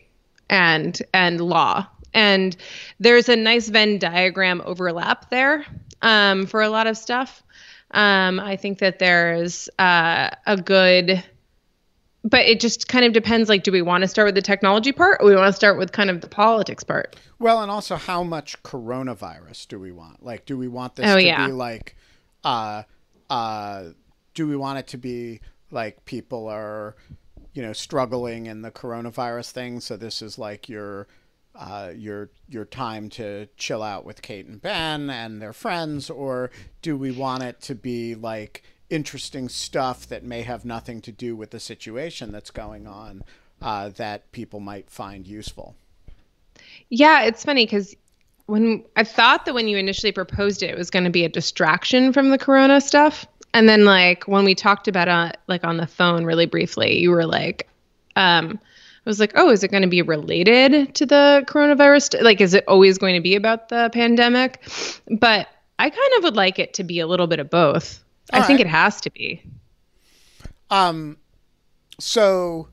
and 0.50 1.00
and 1.14 1.40
law. 1.40 1.86
And 2.14 2.56
there's 2.98 3.28
a 3.28 3.36
nice 3.36 3.68
venn 3.68 3.98
diagram 3.98 4.62
overlap 4.64 5.30
there 5.30 5.64
um, 6.02 6.46
for 6.46 6.62
a 6.62 6.68
lot 6.68 6.86
of 6.86 6.96
stuff 6.96 7.44
um, 7.92 8.38
i 8.40 8.56
think 8.56 8.78
that 8.78 8.98
there's 8.98 9.68
uh, 9.78 10.30
a 10.46 10.56
good 10.56 11.22
but 12.24 12.40
it 12.40 12.60
just 12.60 12.88
kind 12.88 13.04
of 13.04 13.12
depends 13.12 13.48
like 13.48 13.62
do 13.62 13.72
we 13.72 13.80
want 13.80 14.02
to 14.02 14.08
start 14.08 14.26
with 14.26 14.34
the 14.34 14.42
technology 14.42 14.92
part 14.92 15.18
or 15.20 15.26
we 15.28 15.34
want 15.34 15.46
to 15.48 15.52
start 15.52 15.78
with 15.78 15.92
kind 15.92 16.10
of 16.10 16.20
the 16.20 16.28
politics 16.28 16.82
part 16.84 17.16
Well, 17.38 17.62
and 17.62 17.70
also 17.70 17.96
how 17.96 18.22
much 18.24 18.60
coronavirus 18.64 19.68
do 19.68 19.78
we 19.78 19.92
want? 19.92 20.24
Like, 20.24 20.44
do 20.44 20.58
we 20.58 20.66
want 20.66 20.96
this 20.96 21.06
Oh, 21.06 21.14
to 21.14 21.22
yeah. 21.24 21.46
be 21.46 21.52
like, 21.52 21.94
uh, 22.42 22.82
uh, 23.30 23.90
do 24.34 24.48
we 24.48 24.56
want 24.56 24.80
it 24.80 24.88
to 24.88 24.98
be 24.98 25.40
like 25.70 26.04
people 26.04 26.48
are, 26.48 26.96
you 27.54 27.62
know, 27.62 27.72
struggling 27.72 28.46
in 28.46 28.62
the 28.62 28.72
coronavirus 28.72 29.52
thing? 29.52 29.78
So 29.80 29.96
this 29.96 30.20
is 30.20 30.36
like 30.36 30.68
your, 30.68 31.06
uh, 31.58 31.92
your 31.94 32.30
your 32.48 32.64
time 32.64 33.10
to 33.10 33.48
chill 33.56 33.82
out 33.82 34.04
with 34.04 34.22
Kate 34.22 34.46
and 34.46 34.62
Ben 34.62 35.10
and 35.10 35.42
their 35.42 35.52
friends, 35.52 36.08
or 36.08 36.50
do 36.82 36.96
we 36.96 37.10
want 37.10 37.42
it 37.42 37.60
to 37.62 37.74
be 37.74 38.14
like 38.14 38.62
interesting 38.88 39.48
stuff 39.48 40.06
that 40.06 40.24
may 40.24 40.42
have 40.42 40.64
nothing 40.64 41.02
to 41.02 41.12
do 41.12 41.36
with 41.36 41.50
the 41.50 41.60
situation 41.60 42.32
that's 42.32 42.50
going 42.50 42.86
on 42.86 43.22
uh, 43.60 43.90
that 43.90 44.30
people 44.32 44.60
might 44.60 44.88
find 44.88 45.26
useful? 45.26 45.74
yeah 46.88 47.22
it's 47.22 47.44
funny 47.44 47.64
because 47.66 47.94
when 48.46 48.84
i 48.96 49.04
thought 49.04 49.44
that 49.44 49.54
when 49.54 49.68
you 49.68 49.76
initially 49.76 50.12
proposed 50.12 50.62
it 50.62 50.70
it 50.70 50.78
was 50.78 50.90
going 50.90 51.04
to 51.04 51.10
be 51.10 51.24
a 51.24 51.28
distraction 51.28 52.12
from 52.12 52.30
the 52.30 52.38
corona 52.38 52.80
stuff 52.80 53.26
and 53.54 53.68
then 53.68 53.84
like 53.84 54.24
when 54.24 54.44
we 54.44 54.54
talked 54.54 54.88
about 54.88 55.08
it 55.08 55.36
like 55.46 55.64
on 55.64 55.76
the 55.76 55.86
phone 55.86 56.24
really 56.24 56.46
briefly 56.46 56.98
you 56.98 57.10
were 57.10 57.26
like 57.26 57.68
um 58.16 58.58
was 59.08 59.18
like, 59.18 59.32
oh, 59.34 59.50
is 59.50 59.64
it 59.64 59.70
going 59.70 59.82
to 59.82 59.88
be 59.88 60.02
related 60.02 60.94
to 60.94 61.06
the 61.06 61.42
coronavirus? 61.48 62.22
Like, 62.22 62.40
is 62.40 62.54
it 62.54 62.62
always 62.68 62.98
going 62.98 63.14
to 63.14 63.20
be 63.20 63.34
about 63.34 63.70
the 63.70 63.90
pandemic? 63.92 64.62
But 65.10 65.48
I 65.78 65.90
kind 65.90 66.12
of 66.18 66.24
would 66.24 66.36
like 66.36 66.58
it 66.58 66.74
to 66.74 66.84
be 66.84 67.00
a 67.00 67.06
little 67.06 67.26
bit 67.26 67.40
of 67.40 67.48
both. 67.48 68.04
I 68.32 68.40
All 68.40 68.44
think 68.44 68.60
it 68.60 68.66
has 68.66 69.00
to 69.00 69.10
be. 69.10 69.42
Um, 70.70 71.16
so 71.98 72.68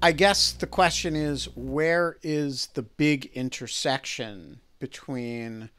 I 0.00 0.12
guess 0.12 0.52
the 0.52 0.68
question 0.68 1.16
is 1.16 1.46
where 1.56 2.16
is 2.22 2.68
the 2.74 2.82
big 2.82 3.26
intersection 3.34 4.60
between 4.78 5.70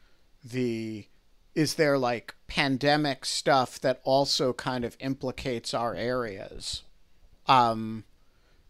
the 0.44 1.06
is 1.54 1.74
there 1.74 1.98
like 1.98 2.34
pandemic 2.46 3.24
stuff 3.24 3.80
that 3.80 4.00
also 4.04 4.52
kind 4.52 4.84
of 4.84 4.96
implicates 5.00 5.74
our 5.74 5.94
areas? 5.94 6.82
Um, 7.46 8.04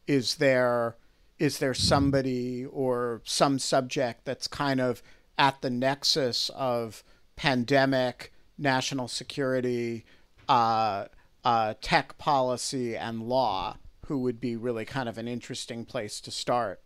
is 0.06 0.36
there 0.36 0.96
is 1.38 1.58
there 1.58 1.74
somebody 1.74 2.64
or 2.66 3.20
some 3.24 3.58
subject 3.58 4.24
that's 4.24 4.46
kind 4.46 4.80
of 4.80 5.02
at 5.36 5.60
the 5.60 5.70
nexus 5.70 6.50
of 6.50 7.02
pandemic, 7.34 8.32
national 8.56 9.08
security, 9.08 10.04
uh, 10.48 11.06
uh, 11.44 11.74
tech 11.80 12.16
policy, 12.18 12.96
and 12.96 13.22
law, 13.24 13.76
who 14.06 14.18
would 14.18 14.40
be 14.40 14.54
really 14.54 14.84
kind 14.84 15.08
of 15.08 15.18
an 15.18 15.26
interesting 15.26 15.84
place 15.84 16.20
to 16.20 16.30
start? 16.30 16.80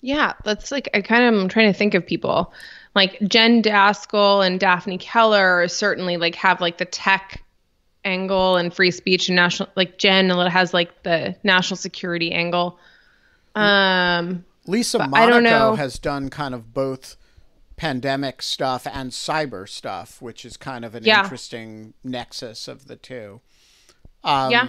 Yeah, 0.00 0.34
that's 0.44 0.70
like 0.70 0.88
I 0.94 1.00
kind 1.00 1.24
of 1.24 1.40
am 1.40 1.48
trying 1.48 1.72
to 1.72 1.78
think 1.78 1.94
of 1.94 2.06
people 2.06 2.52
like 2.94 3.18
Jen 3.26 3.62
Daskal 3.62 4.46
and 4.46 4.60
Daphne 4.60 4.98
Keller 4.98 5.66
certainly 5.68 6.16
like 6.16 6.34
have 6.36 6.60
like 6.60 6.78
the 6.78 6.84
tech 6.84 7.42
angle 8.04 8.56
and 8.56 8.72
free 8.74 8.90
speech 8.90 9.28
and 9.28 9.36
national 9.36 9.68
like 9.76 9.98
Jen 9.98 10.28
has 10.30 10.74
like 10.74 11.02
the 11.02 11.34
national 11.44 11.76
security 11.76 12.32
angle. 12.32 12.78
Um 13.54 14.44
Lisa 14.66 14.98
But 14.98 15.14
I 15.14 15.26
don't 15.26 15.42
Monaco 15.44 15.70
know. 15.70 15.74
has 15.76 15.98
done 15.98 16.30
kind 16.30 16.54
of 16.54 16.72
both 16.72 17.16
pandemic 17.76 18.40
stuff 18.40 18.86
and 18.90 19.10
cyber 19.10 19.68
stuff, 19.68 20.22
which 20.22 20.44
is 20.44 20.56
kind 20.56 20.84
of 20.84 20.94
an 20.94 21.04
Yeah. 21.04 21.22
interesting 21.22 21.92
nexus 22.02 22.66
of 22.68 22.86
the 22.86 22.96
two. 22.96 23.40
Um, 24.22 24.50
yeah. 24.50 24.68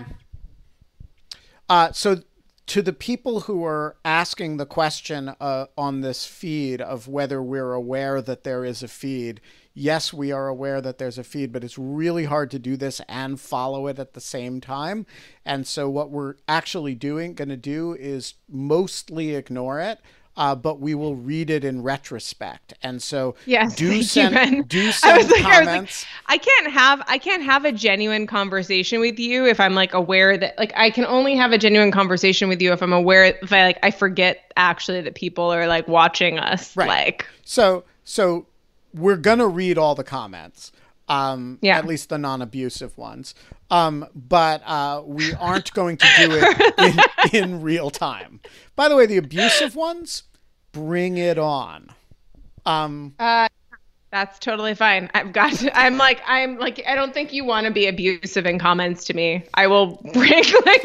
Uh, 1.70 1.92
so, 1.92 2.22
to 2.68 2.82
the 2.82 2.94
people 2.94 3.42
who 3.42 3.64
are 3.64 3.96
asking 4.04 4.58
the 4.58 4.66
question 4.66 5.34
uh, 5.40 5.68
on 5.78 6.02
this 6.02 6.26
feed 6.26 6.82
of 6.82 7.08
whether 7.08 7.42
we're 7.42 7.74
aware 7.74 8.22
that 8.22 8.44
there 8.44 8.66
is 8.66 8.82
a 8.84 8.88
feed, 8.88 9.40
yes, 9.76 10.12
we 10.12 10.32
are 10.32 10.48
aware 10.48 10.82
that 10.82 10.98
there's 10.98 11.20
a 11.20 11.24
feed, 11.24 11.52
but 11.52 11.64
it's 11.64 11.78
really 11.78 12.26
hard 12.26 12.50
to 12.52 12.58
do 12.60 12.76
this 12.78 13.00
and 13.08 13.40
follow 13.40 13.86
it 13.86 14.00
at 14.00 14.14
the 14.14 14.22
same 14.22 14.60
time. 14.62 15.06
And 15.46 15.68
so, 15.68 15.88
what 15.90 16.10
we're 16.10 16.36
actually 16.48 16.96
doing, 16.96 17.36
going 17.36 17.50
to 17.50 17.58
do, 17.58 17.94
is 17.94 18.34
mostly 18.50 19.36
ignore 19.36 19.80
it. 19.82 20.00
Uh, 20.38 20.54
but 20.54 20.82
we 20.82 20.94
will 20.94 21.16
read 21.16 21.50
it 21.50 21.64
in 21.64 21.82
retrospect, 21.82 22.74
and 22.84 23.02
so 23.02 23.36
Yes, 23.46 23.74
do 23.74 23.86
you, 23.86 24.04
send 24.04 24.36
Ben. 24.36 24.64
do 24.64 24.88
I 24.88 24.92
send 24.92 25.18
was 25.18 25.30
like, 25.32 25.46
I 25.46 25.60
was 25.60 25.68
like. 25.68 25.90
I 26.28 26.38
can't 26.38 26.72
have 26.74 27.02
I 27.08 27.18
can't 27.18 27.42
have 27.44 27.64
a 27.64 27.72
genuine 27.72 28.28
conversation 28.28 29.00
with 29.00 29.18
you 29.18 29.46
if 29.46 29.62
I'm 29.62 29.76
like 29.76 29.94
aware 29.94 30.38
that 30.38 30.58
like 30.58 30.74
I 30.76 30.90
can 30.90 31.06
only 31.06 31.38
have 31.38 31.54
a 31.54 31.58
genuine 31.58 31.90
conversation 31.90 32.50
with 32.50 32.62
you 32.62 32.74
if 32.74 32.84
I'm 32.84 32.92
aware 32.92 33.24
if 33.42 33.54
I 33.54 33.64
like 33.64 33.80
I 33.82 33.92
forget 33.92 34.52
actually 34.58 35.00
that 35.04 35.16
people 35.16 35.46
are 35.54 35.68
like 35.68 35.88
watching 35.88 36.38
us 36.38 36.76
Right. 36.76 36.88
like 36.90 37.26
So 37.46 37.86
so 38.04 38.46
we're 38.96 39.18
gonna 39.18 39.48
read 39.48 39.78
all 39.78 39.96
the 39.96 40.04
comments. 40.04 40.72
Um 41.08 41.60
Yeah. 41.62 41.78
at 41.78 41.86
least 41.86 42.10
the 42.10 42.18
non 42.18 42.42
abusive 42.42 42.98
ones. 42.98 43.36
Um, 43.72 44.06
but 44.14 44.62
uh, 44.66 45.02
we 45.06 45.34
aren't 45.34 45.74
going 45.74 45.98
to 45.98 46.06
do 46.18 46.28
it 46.32 47.34
in, 47.34 47.42
in 47.44 47.62
real 47.62 47.90
time. 47.90 48.40
By 48.76 48.88
the 48.90 48.96
way, 48.96 49.08
the 49.08 49.18
abusive 49.18 49.76
ones, 49.76 50.24
bring 50.72 51.18
it 51.18 51.38
on. 51.38 51.90
Um 52.66 53.14
uh 53.20 53.48
that's 54.12 54.40
totally 54.40 54.76
fine. 54.76 55.10
I've 55.14 55.34
got 55.34 55.54
to, 55.56 55.78
I'm 55.78 55.98
like 55.98 56.22
I'm 56.26 56.58
like 56.58 56.82
I 56.88 56.96
don't 56.96 57.14
think 57.14 57.34
you 57.34 57.44
want 57.44 57.66
to 57.68 57.72
be 57.74 57.88
abusive 57.88 58.46
in 58.46 58.58
comments 58.60 59.04
to 59.06 59.14
me. 59.14 59.44
I 59.56 59.68
will 59.68 59.98
break 60.14 60.46
like 60.66 60.84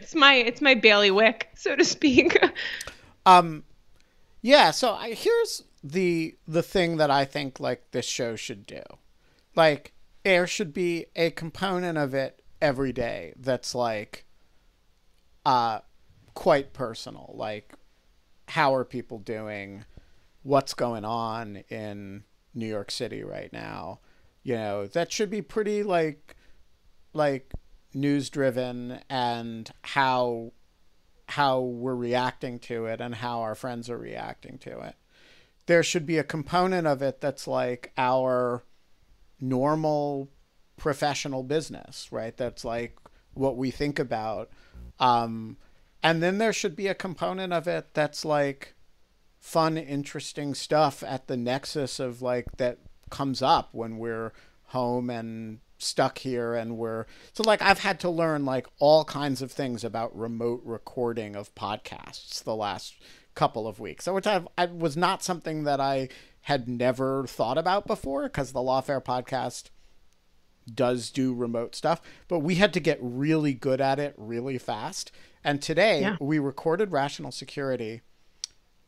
it's 0.00 0.14
my 0.14 0.34
it's 0.34 0.60
my 0.60 0.74
bailiwick, 0.74 1.48
so 1.54 1.76
to 1.76 1.84
speak. 1.84 2.36
um 3.26 3.62
yeah, 4.42 4.72
so 4.72 4.92
I, 4.92 5.14
here's 5.14 5.62
the 5.82 6.36
the 6.46 6.62
thing 6.62 6.96
that 6.98 7.10
I 7.10 7.24
think 7.24 7.58
like 7.58 7.90
this 7.90 8.06
show 8.06 8.36
should 8.36 8.66
do. 8.66 8.82
Like 9.54 9.92
there 10.24 10.46
should 10.46 10.72
be 10.72 11.06
a 11.16 11.30
component 11.30 11.98
of 11.98 12.14
it 12.14 12.42
every 12.60 12.92
day 12.92 13.34
that's 13.36 13.74
like 13.74 14.24
uh 15.44 15.80
quite 16.34 16.72
personal. 16.72 17.32
Like 17.34 17.74
how 18.48 18.74
are 18.74 18.84
people 18.84 19.18
doing? 19.18 19.84
What's 20.42 20.74
going 20.74 21.04
on 21.04 21.64
in 21.68 22.24
New 22.54 22.66
York 22.66 22.90
City 22.90 23.22
right 23.22 23.52
now? 23.52 24.00
You 24.42 24.54
know, 24.54 24.86
that 24.88 25.12
should 25.12 25.30
be 25.30 25.42
pretty 25.42 25.82
like 25.82 26.36
like 27.12 27.52
news 27.94 28.30
driven 28.30 29.00
and 29.08 29.70
how 29.82 30.52
how 31.28 31.60
we're 31.60 31.94
reacting 31.94 32.58
to 32.58 32.86
it 32.86 33.00
and 33.00 33.14
how 33.16 33.40
our 33.40 33.54
friends 33.54 33.88
are 33.88 33.98
reacting 33.98 34.58
to 34.58 34.80
it. 34.80 34.96
There 35.72 35.82
should 35.82 36.04
be 36.04 36.18
a 36.18 36.22
component 36.22 36.86
of 36.86 37.00
it 37.00 37.22
that's 37.22 37.48
like 37.48 37.94
our 37.96 38.62
normal 39.40 40.28
professional 40.76 41.42
business, 41.42 42.12
right? 42.12 42.36
That's 42.36 42.62
like 42.62 42.98
what 43.32 43.56
we 43.56 43.70
think 43.70 43.98
about. 43.98 44.50
Um, 45.00 45.56
and 46.02 46.22
then 46.22 46.36
there 46.36 46.52
should 46.52 46.76
be 46.76 46.88
a 46.88 46.94
component 46.94 47.54
of 47.54 47.66
it 47.66 47.94
that's 47.94 48.22
like 48.22 48.74
fun, 49.38 49.78
interesting 49.78 50.52
stuff 50.52 51.02
at 51.02 51.26
the 51.26 51.38
nexus 51.38 51.98
of 51.98 52.20
like 52.20 52.58
that 52.58 52.76
comes 53.08 53.40
up 53.40 53.70
when 53.72 53.96
we're 53.96 54.34
home 54.64 55.08
and 55.08 55.60
stuck 55.78 56.18
here 56.18 56.54
and 56.54 56.76
we're 56.76 57.06
so 57.32 57.42
like 57.44 57.62
I've 57.62 57.80
had 57.80 57.98
to 58.00 58.10
learn 58.10 58.44
like 58.44 58.66
all 58.78 59.04
kinds 59.04 59.40
of 59.42 59.50
things 59.50 59.82
about 59.82 60.16
remote 60.16 60.60
recording 60.64 61.34
of 61.34 61.54
podcasts 61.54 62.44
the 62.44 62.54
last 62.54 62.94
couple 63.34 63.66
of 63.66 63.80
weeks. 63.80 64.04
So 64.04 64.14
which 64.14 64.26
I've, 64.26 64.46
I 64.58 64.66
was 64.66 64.96
not 64.96 65.22
something 65.22 65.64
that 65.64 65.80
I 65.80 66.08
had 66.42 66.68
never 66.68 67.26
thought 67.26 67.58
about 67.58 67.86
before 67.86 68.24
because 68.24 68.52
the 68.52 68.60
Lawfare 68.60 69.02
podcast 69.02 69.70
does 70.72 71.10
do 71.10 71.34
remote 71.34 71.74
stuff, 71.74 72.00
but 72.28 72.40
we 72.40 72.56
had 72.56 72.72
to 72.74 72.80
get 72.80 72.98
really 73.00 73.52
good 73.54 73.80
at 73.80 73.98
it 73.98 74.14
really 74.16 74.58
fast. 74.58 75.10
And 75.42 75.60
today 75.60 76.02
Yeah. 76.02 76.16
we 76.20 76.38
recorded 76.38 76.92
Rational 76.92 77.32
Security. 77.32 78.00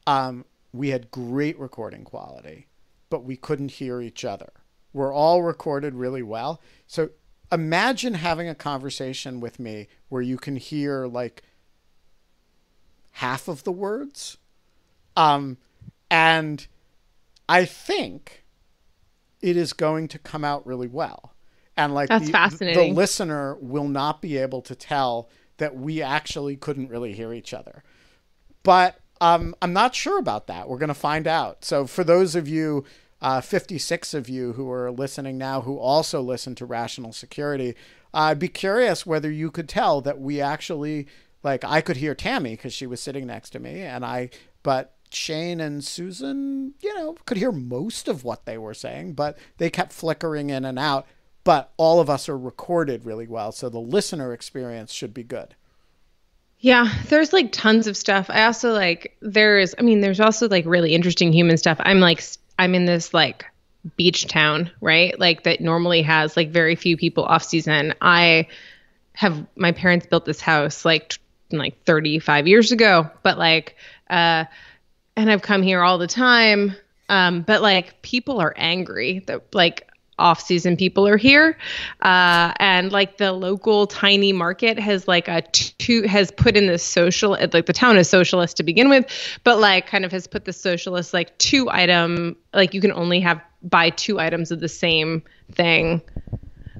Um, 0.06 0.44
we 0.72 0.90
had 0.90 1.10
great 1.10 1.58
recording 1.58 2.04
quality, 2.04 2.66
but 3.10 3.24
we 3.24 3.36
couldn't 3.36 3.72
hear 3.72 4.00
each 4.00 4.24
other. 4.24 4.52
We're 4.92 5.12
all 5.12 5.42
recorded 5.42 5.94
really 5.94 6.22
well. 6.22 6.60
So 6.86 7.10
imagine 7.50 8.14
having 8.14 8.48
a 8.48 8.54
conversation 8.54 9.40
with 9.40 9.58
me 9.58 9.88
where 10.08 10.22
you 10.22 10.36
can 10.36 10.56
hear 10.56 11.06
like 11.06 11.42
half 13.14 13.48
of 13.48 13.64
the 13.64 13.72
words. 13.72 14.38
Um, 15.16 15.56
and 16.10 16.66
I 17.48 17.64
think 17.64 18.44
it 19.40 19.56
is 19.56 19.72
going 19.72 20.08
to 20.08 20.18
come 20.18 20.44
out 20.44 20.66
really 20.66 20.88
well. 20.88 21.32
And 21.76 21.94
like 21.94 22.08
That's 22.08 22.26
the, 22.26 22.32
fascinating. 22.32 22.94
the 22.94 23.00
listener 23.00 23.56
will 23.60 23.88
not 23.88 24.22
be 24.22 24.36
able 24.36 24.62
to 24.62 24.74
tell 24.74 25.28
that 25.58 25.76
we 25.76 26.02
actually 26.02 26.56
couldn't 26.56 26.88
really 26.88 27.12
hear 27.12 27.32
each 27.32 27.54
other. 27.54 27.84
But 28.62 28.98
um, 29.20 29.54
I'm 29.62 29.72
not 29.72 29.94
sure 29.94 30.18
about 30.18 30.48
that. 30.48 30.68
We're 30.68 30.78
going 30.78 30.88
to 30.88 30.94
find 30.94 31.26
out. 31.26 31.64
So 31.64 31.86
for 31.86 32.02
those 32.02 32.34
of 32.34 32.48
you, 32.48 32.84
uh, 33.20 33.40
56 33.40 34.14
of 34.14 34.28
you 34.28 34.54
who 34.54 34.70
are 34.70 34.90
listening 34.90 35.38
now, 35.38 35.60
who 35.60 35.78
also 35.78 36.20
listen 36.20 36.54
to 36.56 36.66
Rational 36.66 37.12
Security, 37.12 37.74
I'd 38.12 38.38
be 38.38 38.48
curious 38.48 39.06
whether 39.06 39.30
you 39.30 39.50
could 39.50 39.68
tell 39.68 40.00
that 40.00 40.20
we 40.20 40.40
actually, 40.40 41.06
like, 41.44 41.64
I 41.64 41.80
could 41.80 41.98
hear 41.98 42.14
Tammy 42.14 42.52
because 42.52 42.72
she 42.72 42.86
was 42.86 43.00
sitting 43.00 43.26
next 43.26 43.50
to 43.50 43.60
me, 43.60 43.82
and 43.82 44.04
I, 44.04 44.30
but 44.62 44.94
Shane 45.12 45.60
and 45.60 45.84
Susan, 45.84 46.74
you 46.80 46.94
know, 46.94 47.16
could 47.26 47.36
hear 47.36 47.52
most 47.52 48.08
of 48.08 48.24
what 48.24 48.46
they 48.46 48.58
were 48.58 48.74
saying, 48.74 49.12
but 49.12 49.38
they 49.58 49.70
kept 49.70 49.92
flickering 49.92 50.50
in 50.50 50.64
and 50.64 50.78
out. 50.78 51.06
But 51.44 51.72
all 51.76 52.00
of 52.00 52.08
us 52.08 52.28
are 52.28 52.38
recorded 52.38 53.04
really 53.04 53.26
well, 53.26 53.52
so 53.52 53.68
the 53.68 53.78
listener 53.78 54.32
experience 54.32 54.92
should 54.92 55.12
be 55.12 55.22
good. 55.22 55.54
Yeah, 56.58 56.90
there's 57.08 57.34
like 57.34 57.52
tons 57.52 57.86
of 57.86 57.94
stuff. 57.94 58.30
I 58.30 58.46
also 58.46 58.72
like 58.72 59.14
there's 59.20 59.74
I 59.78 59.82
mean 59.82 60.00
there's 60.00 60.20
also 60.20 60.48
like 60.48 60.64
really 60.64 60.94
interesting 60.94 61.30
human 61.30 61.58
stuff. 61.58 61.76
I'm 61.80 62.00
like 62.00 62.24
I'm 62.58 62.74
in 62.74 62.86
this 62.86 63.12
like 63.12 63.44
beach 63.98 64.26
town, 64.26 64.70
right? 64.80 65.20
Like 65.20 65.42
that 65.42 65.60
normally 65.60 66.00
has 66.00 66.38
like 66.38 66.50
very 66.50 66.74
few 66.74 66.96
people 66.96 67.24
off 67.24 67.44
season. 67.44 67.92
I 68.00 68.48
have 69.12 69.46
my 69.56 69.72
parents 69.72 70.06
built 70.06 70.24
this 70.24 70.40
house 70.40 70.86
like 70.86 71.18
like 71.50 71.84
35 71.84 72.46
years 72.46 72.72
ago, 72.72 73.10
but 73.22 73.38
like 73.38 73.76
uh 74.10 74.44
and 75.16 75.30
I've 75.30 75.42
come 75.42 75.62
here 75.62 75.82
all 75.82 75.98
the 75.98 76.06
time. 76.06 76.74
Um 77.08 77.42
but 77.42 77.62
like 77.62 78.02
people 78.02 78.40
are 78.40 78.54
angry 78.56 79.20
that 79.26 79.54
like 79.54 79.88
off-season 80.18 80.76
people 80.76 81.08
are 81.08 81.16
here 81.16 81.58
uh, 82.02 82.52
and 82.58 82.92
like 82.92 83.16
the 83.16 83.32
local 83.32 83.86
tiny 83.86 84.32
market 84.32 84.78
has 84.78 85.08
like 85.08 85.26
a 85.28 85.42
two 85.42 86.02
has 86.02 86.30
put 86.30 86.56
in 86.56 86.66
this 86.66 86.82
social 86.84 87.30
like 87.30 87.66
the 87.66 87.72
town 87.72 87.96
is 87.96 88.08
socialist 88.08 88.56
to 88.56 88.62
begin 88.62 88.88
with 88.88 89.06
but 89.42 89.58
like 89.58 89.86
kind 89.86 90.04
of 90.04 90.12
has 90.12 90.26
put 90.26 90.44
the 90.44 90.52
socialist 90.52 91.12
like 91.12 91.36
two 91.38 91.68
item 91.70 92.36
like 92.52 92.74
you 92.74 92.80
can 92.80 92.92
only 92.92 93.20
have 93.20 93.40
buy 93.62 93.90
two 93.90 94.20
items 94.20 94.52
of 94.52 94.60
the 94.60 94.68
same 94.68 95.22
thing 95.52 96.00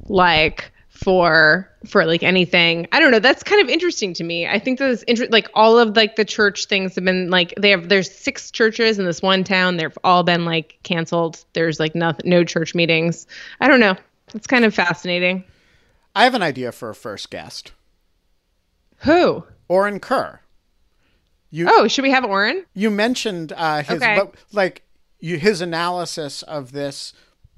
like 0.07 0.71
for 0.95 1.69
for 1.87 2.07
like 2.07 2.23
anything. 2.23 2.87
I 2.93 3.01
don't 3.01 3.11
know. 3.11 3.19
That's 3.19 3.43
kind 3.43 3.61
of 3.61 3.69
interesting 3.69 4.15
to 4.15 4.25
me. 4.25 4.47
I 4.47 4.59
think 4.59 4.79
that's 4.79 5.03
inter- 5.03 5.27
like 5.31 5.51
all 5.53 5.79
of 5.79 5.97
like 5.97 6.17
the 6.17 6.25
church 6.25 6.67
things 6.67 6.95
have 6.95 7.05
been 7.05 7.31
like 7.31 7.53
they 7.59 7.71
have 7.71 7.89
there's 7.89 8.11
six 8.11 8.51
churches 8.51 8.99
in 8.99 9.05
this 9.05 9.21
one 9.21 9.45
town. 9.45 9.77
They've 9.77 9.99
all 10.05 10.23
been 10.23 10.45
like 10.45 10.79
canceled. 10.85 11.45
There's 11.53 11.81
like 11.81 11.95
no 11.95 12.15
no 12.25 12.45
church 12.45 12.75
meetings. 12.75 13.27
I 13.61 13.69
don't 13.69 13.81
know. 13.81 13.97
It's 14.35 14.47
kind 14.47 14.65
of 14.65 14.75
fascinating. 14.75 15.45
I 16.15 16.25
have 16.25 16.35
an 16.35 16.43
idea 16.43 16.71
for 16.71 16.91
a 16.91 16.95
first 16.95 17.29
guest. 17.31 17.73
who? 18.99 19.45
Orin 19.69 19.99
Kerr. 19.99 20.41
You 21.51 21.67
oh 21.69 21.89
should 21.89 22.03
we 22.03 22.11
have 22.13 22.25
orin? 22.25 22.65
You 22.73 22.91
mentioned 22.91 23.53
uh, 23.57 23.83
his 23.83 23.97
Okay. 24.03 24.17
but, 24.17 24.35
like 24.53 24.83
you, 25.19 25.39
his 25.39 25.61
analysis 25.61 26.43
of 26.43 26.73
this 26.73 27.13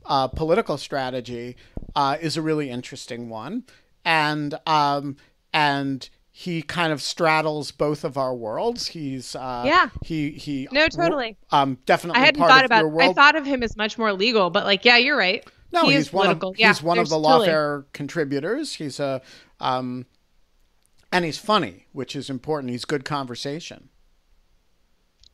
uh, 0.07 0.29
political 0.29 0.79
strategy 0.79 1.57
uh, 1.95 2.17
is 2.21 2.37
a 2.37 2.43
really 2.43 2.71
interesting 2.71 3.29
one, 3.29 3.65
and 4.05 4.55
um, 4.67 5.17
and 5.53 6.09
he 6.31 6.61
kind 6.61 6.93
of 6.93 7.01
straddles 7.01 7.71
both 7.71 8.05
of 8.05 8.19
our 8.19 8.35
worlds. 8.35 8.89
He's 8.89 9.35
uh, 9.35 9.63
Yeah. 9.65 9.89
he 10.05 10.31
he 10.33 10.69
No, 10.71 10.87
totally. 10.89 11.37
um 11.51 11.79
definitely 11.87 12.21
i 12.21 12.25
hadn't 12.27 12.41
part 12.41 12.51
thought 12.51 12.65
of 12.65 12.71
about 12.71 13.01
i 13.03 13.13
thought 13.15 13.37
of 13.37 13.47
him 13.47 13.63
as 13.63 13.75
much 13.75 13.97
more 13.97 14.13
legal 14.13 14.51
but 14.51 14.65
like 14.67 14.85
yeah 14.85 14.99
you're 14.99 15.17
right 15.17 15.43
No, 15.73 15.87
he 15.89 15.95
he's 15.95 16.13
one 16.13 16.27
of 16.29 16.39
political. 16.39 16.53
he's 16.69 16.83
one 16.83 16.99
of 16.99 17.09
the 17.09 17.17
totally- 17.17 17.49
lawfare 17.49 17.85
contributors. 17.95 18.75
He's 18.75 19.01
a 19.01 19.23
um, 19.61 20.05
and 21.11 21.25
he's 21.25 21.39
funny, 21.39 21.87
which 21.93 22.15
is 22.15 22.29
important. 22.29 22.71
He's 22.71 22.85
good 22.85 23.05
conversation. 23.07 23.89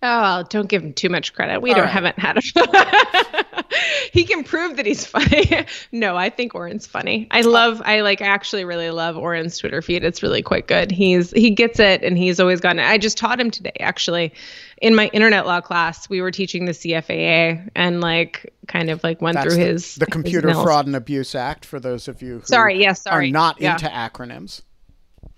Oh, 0.05 0.43
don't 0.49 0.69
give 0.69 0.83
him 0.83 0.93
too 0.95 1.09
much 1.09 1.33
credit. 1.33 1.63
We 1.63 1.71
All 1.71 1.77
don't 1.77 1.85
right. 1.85 1.93
haven't 1.93 2.19
had 2.19 2.37
a. 2.37 3.65
he 4.13 4.25
can 4.25 4.43
prove 4.43 4.77
that 4.77 4.85
he's 4.85 5.07
funny. 5.07 5.65
no, 5.93 6.17
I 6.17 6.29
think 6.29 6.57
Orin's 6.57 6.89
funny. 6.89 7.29
I 7.31 7.43
love. 7.43 7.81
I 7.85 8.01
like. 8.01 8.21
I 8.21 8.27
actually 8.27 8.65
really 8.65 8.91
love 8.91 9.17
Orin's 9.17 9.57
Twitter 9.59 9.81
feed. 9.81 10.03
It's 10.03 10.21
really 10.21 10.43
quite 10.43 10.67
good. 10.67 10.91
He's 10.91 11.31
he 11.31 11.51
gets 11.51 11.79
it, 11.79 12.03
and 12.03 12.19
he's 12.19 12.41
always 12.41 12.61
gotten 12.61 12.81
it. 12.81 12.85
I 12.85 12.99
just 12.99 13.17
taught 13.17 13.39
him 13.39 13.53
today, 13.53 13.77
actually, 13.79 14.33
in 14.79 14.97
my 14.97 15.07
internet 15.13 15.47
law 15.47 15.61
class. 15.61 16.09
We 16.09 16.21
were 16.21 16.33
teaching 16.33 16.65
the 16.65 16.73
CFAA, 16.73 17.71
and 17.77 18.01
like 18.01 18.53
kind 18.67 18.91
of 18.91 19.05
like 19.05 19.23
went 19.23 19.37
That's 19.37 19.55
through 19.55 19.63
the, 19.63 19.71
his 19.71 19.95
the 19.95 20.07
Computer 20.07 20.49
his 20.49 20.61
Fraud 20.61 20.87
and 20.87 20.97
Abuse 20.97 21.37
Act. 21.37 21.65
For 21.65 21.79
those 21.79 22.09
of 22.09 22.23
you 22.23 22.41
who 22.41 22.45
sorry, 22.45 22.81
yes, 22.81 23.03
sorry. 23.03 23.29
are 23.29 23.33
not 23.33 23.61
yeah. 23.61 23.75
into 23.75 23.87
acronyms. 23.87 24.63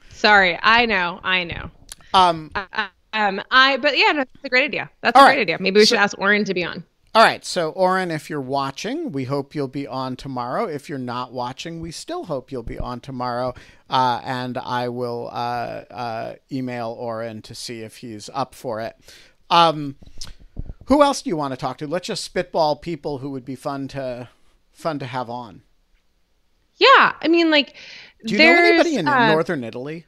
Sorry, 0.09 0.59
I 0.63 0.87
know, 0.87 1.21
I 1.23 1.45
know. 1.45 1.71
Um. 2.15 2.51
Uh, 2.55 2.87
um, 3.15 3.41
I 3.51 3.79
but 3.79 3.97
yeah, 3.97 4.13
that's 4.13 4.31
a 4.45 4.49
great 4.49 4.65
idea. 4.65 4.91
That's 5.01 5.17
All 5.17 5.25
a 5.25 5.29
great 5.29 5.37
right. 5.37 5.41
idea. 5.43 5.59
Maybe 5.61 5.81
we 5.81 5.87
so, 5.87 5.95
should 5.95 6.03
ask 6.03 6.19
Orin 6.19 6.45
to 6.45 6.53
be 6.53 6.65
on. 6.65 6.85
All 7.15 7.23
right, 7.23 7.45
so 7.45 7.71
Orin, 7.71 8.11
if 8.11 8.29
you're 8.29 8.41
watching, 8.41 9.13
we 9.13 9.23
hope 9.23 9.55
you'll 9.55 9.69
be 9.69 9.87
on 9.87 10.17
tomorrow. 10.17 10.65
If 10.65 10.89
you're 10.89 10.99
not 10.99 11.33
watching, 11.33 11.81
we 11.81 11.93
still 11.93 12.25
hope 12.25 12.51
you'll 12.51 12.65
be 12.65 12.77
on 12.77 12.99
tomorrow. 12.99 13.55
Uh, 13.89 14.21
and 14.25 14.59
I 14.59 14.89
will 14.89 15.29
uh, 15.33 15.85
uh, 15.93 16.35
email 16.51 16.91
Orin 16.99 17.41
to 17.43 17.55
see 17.55 17.83
if 17.83 17.99
he's 17.99 18.29
up 18.35 18.53
for 18.53 18.81
it. 18.81 18.97
Um, 19.49 19.95
who 20.87 21.05
else 21.05 21.23
do 21.23 21.31
you 21.31 21.37
want 21.37 21.53
to 21.53 21.57
talk 21.57 21.79
to? 21.79 21.87
Let's 21.87 22.09
just 22.09 22.25
spitball 22.25 22.75
people 22.77 23.19
who 23.19 23.31
would 23.31 23.45
be 23.45 23.55
fun 23.55 23.87
to 23.89 24.29
fun 24.73 24.99
to 24.99 25.07
have 25.07 25.31
on. 25.31 25.63
Yeah, 26.77 27.13
I 27.23 27.29
mean, 27.29 27.49
like, 27.53 27.75
do 28.27 28.33
you 28.33 28.39
know 28.39 28.45
anybody 28.45 28.97
in 28.97 29.07
uh, 29.07 29.29
northern 29.29 29.63
Italy? 29.63 30.07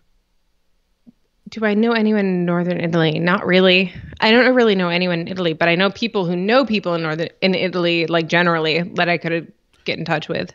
Do 1.48 1.64
I 1.64 1.74
know 1.74 1.92
anyone 1.92 2.20
in 2.20 2.44
northern 2.44 2.80
Italy? 2.80 3.18
Not 3.18 3.46
really. 3.46 3.92
I 4.20 4.30
don't 4.30 4.54
really 4.54 4.74
know 4.74 4.88
anyone 4.88 5.20
in 5.20 5.28
Italy, 5.28 5.52
but 5.52 5.68
I 5.68 5.76
know 5.76 5.90
people 5.90 6.24
who 6.24 6.36
know 6.36 6.64
people 6.64 6.94
in 6.94 7.02
northern 7.02 7.28
in 7.40 7.54
Italy, 7.54 8.06
like 8.06 8.28
generally, 8.28 8.82
that 8.94 9.08
I 9.08 9.18
could 9.18 9.52
get 9.84 9.98
in 9.98 10.04
touch 10.04 10.28
with. 10.28 10.52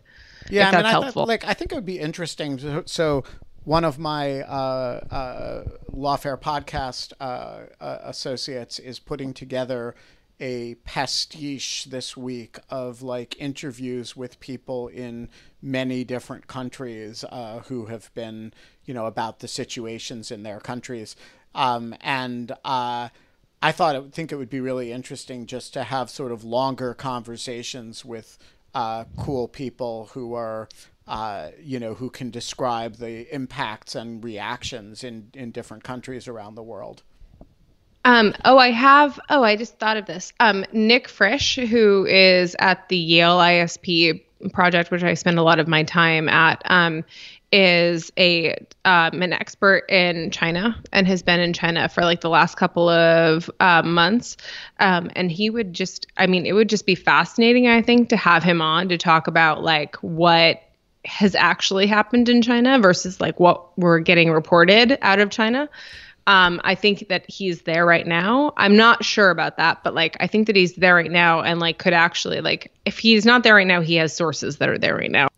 Yeah, 0.49 0.69
I 0.69 0.75
mean, 0.75 0.85
I 0.85 0.89
helpful. 0.89 1.21
Thought, 1.23 1.27
like 1.27 1.45
I 1.45 1.53
think 1.53 1.71
it 1.71 1.75
would 1.75 1.85
be 1.85 1.99
interesting. 1.99 2.83
So, 2.85 3.23
one 3.63 3.85
of 3.85 3.99
my 3.99 4.41
uh, 4.41 4.99
uh, 5.09 5.63
Lawfare 5.93 6.39
podcast 6.39 7.13
uh, 7.21 7.67
uh, 7.79 7.99
associates 8.03 8.79
is 8.79 8.99
putting 8.99 9.33
together 9.33 9.95
a 10.41 10.75
pastiche 10.83 11.85
this 11.85 12.17
week 12.17 12.57
of 12.69 13.01
like 13.03 13.39
interviews 13.39 14.17
with 14.17 14.39
people 14.39 14.87
in 14.87 15.29
many 15.61 16.03
different 16.03 16.47
countries 16.47 17.23
uh, 17.25 17.59
who 17.67 17.85
have 17.85 18.11
been, 18.15 18.51
you 18.83 18.93
know, 18.93 19.05
about 19.05 19.39
the 19.39 19.47
situations 19.47 20.31
in 20.31 20.41
their 20.41 20.59
countries. 20.59 21.15
Um, 21.53 21.95
and 22.01 22.51
uh, 22.65 23.09
I 23.61 23.71
thought 23.71 23.95
I 23.95 23.99
would 23.99 24.13
think 24.13 24.31
it 24.31 24.37
would 24.37 24.49
be 24.49 24.59
really 24.59 24.91
interesting 24.91 25.45
just 25.45 25.73
to 25.73 25.83
have 25.83 26.09
sort 26.09 26.31
of 26.31 26.43
longer 26.43 26.95
conversations 26.95 28.03
with 28.03 28.39
uh, 28.73 29.03
cool 29.17 29.47
people 29.47 30.09
who 30.13 30.33
are, 30.33 30.67
uh, 31.07 31.49
you 31.61 31.79
know, 31.79 31.93
who 31.93 32.09
can 32.09 32.31
describe 32.31 32.95
the 32.95 33.33
impacts 33.33 33.93
and 33.93 34.23
reactions 34.23 35.03
in, 35.03 35.29
in 35.35 35.51
different 35.51 35.83
countries 35.83 36.27
around 36.27 36.55
the 36.55 36.63
world. 36.63 37.03
Um, 38.03 38.33
oh, 38.45 38.57
I 38.57 38.71
have. 38.71 39.19
Oh, 39.29 39.43
I 39.43 39.55
just 39.55 39.77
thought 39.77 39.97
of 39.97 40.05
this. 40.05 40.33
Um, 40.39 40.65
Nick 40.71 41.07
Frisch, 41.07 41.55
who 41.55 42.05
is 42.05 42.55
at 42.59 42.89
the 42.89 42.97
Yale 42.97 43.37
ISP 43.37 44.23
project, 44.53 44.91
which 44.91 45.03
I 45.03 45.13
spend 45.13 45.37
a 45.37 45.43
lot 45.43 45.59
of 45.59 45.67
my 45.67 45.83
time 45.83 46.27
at, 46.27 46.61
um, 46.65 47.03
is 47.51 48.11
a 48.17 48.55
um, 48.85 49.21
an 49.21 49.33
expert 49.33 49.83
in 49.89 50.31
China 50.31 50.81
and 50.93 51.05
has 51.05 51.21
been 51.21 51.39
in 51.39 51.53
China 51.53 51.89
for 51.89 52.01
like 52.01 52.21
the 52.21 52.29
last 52.29 52.55
couple 52.55 52.87
of 52.87 53.51
uh, 53.59 53.83
months. 53.83 54.37
Um, 54.79 55.11
and 55.15 55.31
he 55.31 55.49
would 55.49 55.73
just, 55.73 56.07
I 56.17 56.27
mean, 56.27 56.45
it 56.45 56.53
would 56.53 56.69
just 56.69 56.85
be 56.85 56.95
fascinating, 56.95 57.67
I 57.67 57.81
think, 57.81 58.09
to 58.09 58.17
have 58.17 58.41
him 58.41 58.61
on 58.61 58.89
to 58.89 58.97
talk 58.97 59.27
about 59.27 59.63
like 59.63 59.97
what 59.97 60.63
has 61.03 61.35
actually 61.35 61.87
happened 61.87 62.29
in 62.29 62.41
China 62.41 62.79
versus 62.79 63.19
like 63.19 63.39
what 63.39 63.77
we're 63.77 63.99
getting 63.99 64.31
reported 64.31 64.97
out 65.01 65.19
of 65.19 65.29
China. 65.29 65.69
Um, 66.27 66.61
I 66.63 66.75
think 66.75 67.07
that 67.09 67.29
he's 67.29 67.63
there 67.63 67.85
right 67.85 68.05
now. 68.05 68.53
I'm 68.55 68.75
not 68.75 69.03
sure 69.03 69.31
about 69.31 69.57
that, 69.57 69.83
but 69.83 69.95
like 69.95 70.15
I 70.19 70.27
think 70.27 70.47
that 70.47 70.55
he's 70.55 70.75
there 70.75 70.95
right 70.95 71.11
now 71.11 71.41
and 71.41 71.59
like 71.59 71.79
could 71.79 71.93
actually 71.93 72.41
like 72.41 72.71
if 72.85 72.99
he's 72.99 73.25
not 73.25 73.43
there 73.43 73.55
right 73.55 73.67
now, 73.67 73.81
he 73.81 73.95
has 73.95 74.15
sources 74.15 74.57
that 74.57 74.69
are 74.69 74.77
there 74.77 74.95
right 74.95 75.11
now. 75.11 75.29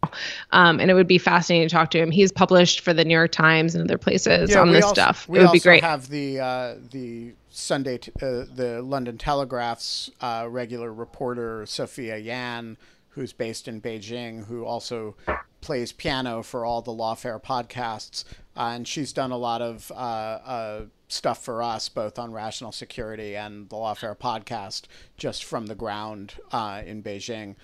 Um, 0.52 0.80
and 0.80 0.92
it 0.92 0.94
would 0.94 1.08
be 1.08 1.18
fascinating 1.18 1.68
to 1.68 1.74
talk 1.74 1.90
to 1.92 2.00
him. 2.00 2.12
He's 2.12 2.32
published 2.32 2.82
for 2.82 2.94
the 2.94 3.04
New 3.06 3.14
York 3.14 3.32
Times 3.32 3.76
and 3.76 3.84
other 3.84 3.98
places 3.98 4.52
yeah, 4.52 4.60
on 4.60 4.72
this 4.72 4.84
also, 4.84 4.94
stuff. 4.94 5.28
It 5.30 5.40
would 5.40 5.52
be 5.52 5.60
great. 5.60 5.82
We 5.82 5.88
have 5.88 6.10
the 6.10 6.40
uh, 6.40 6.76
the 6.92 7.34
Sunday 7.50 7.98
t- 7.98 8.12
uh, 8.22 8.46
the 8.54 8.82
London 8.84 9.18
Telegraph's 9.18 10.12
uh, 10.22 10.48
regular 10.50 10.94
reporter 10.94 11.66
Sophia 11.66 12.18
Yan, 12.18 12.78
who's 13.10 13.34
based 13.34 13.68
in 13.68 13.82
Beijing, 13.82 14.46
who 14.46 14.66
also 14.66 15.16
plays 15.62 15.92
piano 15.92 16.44
for 16.44 16.66
all 16.66 16.82
the 16.82 16.92
Lawfare 16.92 17.42
podcasts. 17.42 18.26
Uh, 18.56 18.72
and 18.76 18.88
she's 18.88 19.14
done 19.14 19.32
a 19.32 19.38
lot 19.38 19.62
of 19.62 19.92
uh, 19.92 19.96
uh, 19.96 20.82
stuff 21.08 21.44
for 21.44 21.64
us, 21.64 21.90
both 21.90 22.20
on 22.20 22.32
Rational 22.32 22.72
Security 22.72 23.36
and 23.36 23.68
the 23.70 23.76
Lawfare 23.76 24.16
podcast, 24.16 24.84
just 25.18 25.44
from 25.44 25.66
the 25.66 25.76
ground 25.76 26.36
uh, 26.52 26.82
in 26.86 27.02
Beijing. 27.02 27.56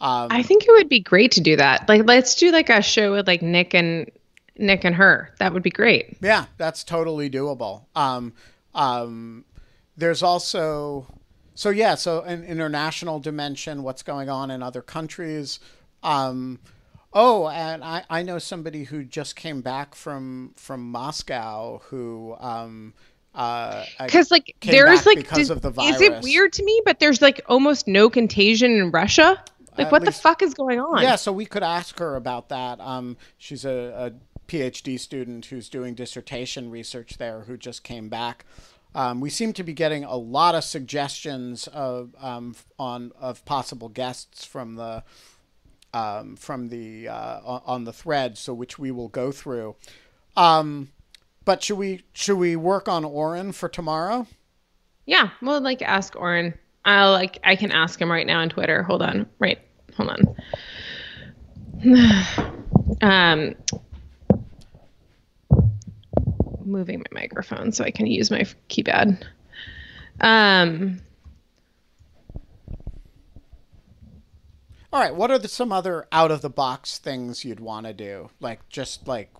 Um, 0.00 0.28
I 0.30 0.42
think 0.42 0.64
it 0.66 0.70
would 0.70 0.88
be 0.88 1.00
great 1.00 1.32
to 1.32 1.42
do 1.42 1.56
that. 1.56 1.88
Like, 1.88 2.06
let's 2.06 2.34
do 2.36 2.50
like 2.52 2.70
a 2.70 2.80
show 2.80 3.12
with 3.12 3.26
like 3.26 3.42
Nick 3.42 3.74
and 3.74 4.10
Nick 4.56 4.84
and 4.84 4.94
her. 4.94 5.34
That 5.38 5.52
would 5.52 5.62
be 5.62 5.70
great. 5.70 6.16
Yeah, 6.22 6.46
that's 6.56 6.84
totally 6.84 7.28
doable. 7.28 7.84
Um, 7.94 8.32
um, 8.74 9.44
there's 9.98 10.22
also, 10.22 11.06
so 11.54 11.68
yeah, 11.68 11.96
so 11.96 12.22
an 12.22 12.44
international 12.44 13.20
dimension, 13.20 13.82
what's 13.82 14.02
going 14.02 14.30
on 14.30 14.50
in 14.50 14.62
other 14.62 14.80
countries. 14.80 15.60
Oh, 17.12 17.48
and 17.48 17.82
I, 17.82 18.04
I 18.08 18.22
know 18.22 18.38
somebody 18.38 18.84
who 18.84 19.02
just 19.04 19.34
came 19.34 19.62
back 19.62 19.94
from 19.94 20.52
from 20.56 20.90
Moscow 20.90 21.80
who 21.84 22.36
um 22.38 22.94
uh 23.34 23.84
because 24.04 24.30
like 24.30 24.56
there's 24.62 25.06
like 25.06 25.18
because 25.18 25.50
of 25.50 25.62
the 25.62 25.70
virus. 25.70 25.96
is 25.96 26.02
it 26.02 26.22
weird 26.22 26.52
to 26.52 26.64
me 26.64 26.82
but 26.84 26.98
there's 26.98 27.22
like 27.22 27.40
almost 27.48 27.86
no 27.86 28.10
contagion 28.10 28.72
in 28.72 28.90
russia? 28.90 29.42
Like 29.78 29.86
At 29.86 29.92
what 29.92 30.02
least, 30.02 30.18
the 30.18 30.22
fuck 30.22 30.42
is 30.42 30.52
going 30.54 30.80
on? 30.80 31.02
Yeah 31.02 31.14
so 31.16 31.32
we 31.32 31.46
could 31.46 31.62
ask 31.62 31.98
her 32.00 32.16
about 32.16 32.48
that. 32.48 32.80
Um 32.80 33.16
she's 33.38 33.64
a, 33.64 34.12
a 34.12 34.50
phd 34.50 34.98
student 34.98 35.46
who's 35.46 35.68
doing 35.68 35.94
dissertation 35.94 36.70
research 36.70 37.18
there 37.18 37.42
who 37.42 37.56
just 37.56 37.84
came 37.84 38.08
back. 38.08 38.44
Um, 38.92 39.20
we 39.20 39.30
seem 39.30 39.52
to 39.52 39.62
be 39.62 39.72
getting 39.72 40.02
a 40.02 40.16
lot 40.16 40.56
of 40.56 40.64
suggestions 40.64 41.68
of 41.68 42.14
um, 42.18 42.56
on 42.78 43.12
of 43.20 43.44
possible 43.44 43.88
guests 43.88 44.44
from 44.44 44.74
the 44.74 45.04
um, 45.92 46.36
from 46.36 46.68
the 46.68 47.08
uh, 47.08 47.40
on 47.44 47.84
the 47.84 47.92
thread, 47.92 48.38
so 48.38 48.54
which 48.54 48.78
we 48.78 48.90
will 48.90 49.08
go 49.08 49.32
through. 49.32 49.76
Um, 50.36 50.90
but 51.44 51.62
should 51.62 51.78
we 51.78 52.04
should 52.12 52.38
we 52.38 52.56
work 52.56 52.88
on 52.88 53.04
Orin 53.04 53.52
for 53.52 53.68
tomorrow? 53.68 54.26
Yeah, 55.06 55.30
well, 55.42 55.60
like 55.60 55.82
ask 55.82 56.14
Orin. 56.16 56.54
I'll 56.84 57.12
like 57.12 57.38
I 57.44 57.56
can 57.56 57.72
ask 57.72 58.00
him 58.00 58.10
right 58.10 58.26
now 58.26 58.40
on 58.40 58.48
Twitter. 58.48 58.82
Hold 58.82 59.02
on, 59.02 59.26
right, 59.38 59.58
hold 59.96 60.10
on. 60.10 60.36
um, 63.02 63.54
moving 66.64 66.98
my 66.98 67.20
microphone 67.22 67.72
so 67.72 67.84
I 67.84 67.90
can 67.90 68.06
use 68.06 68.30
my 68.30 68.44
keypad. 68.68 69.22
Um. 70.20 71.00
All 74.92 75.00
right, 75.00 75.14
what 75.14 75.30
are 75.30 75.38
the, 75.38 75.48
some 75.48 75.70
other 75.70 76.06
out 76.10 76.30
of 76.30 76.42
the 76.42 76.50
box 76.50 76.98
things 76.98 77.44
you'd 77.44 77.60
want 77.60 77.86
to 77.86 77.92
do? 77.92 78.30
Like 78.40 78.68
just 78.68 79.06
like 79.06 79.30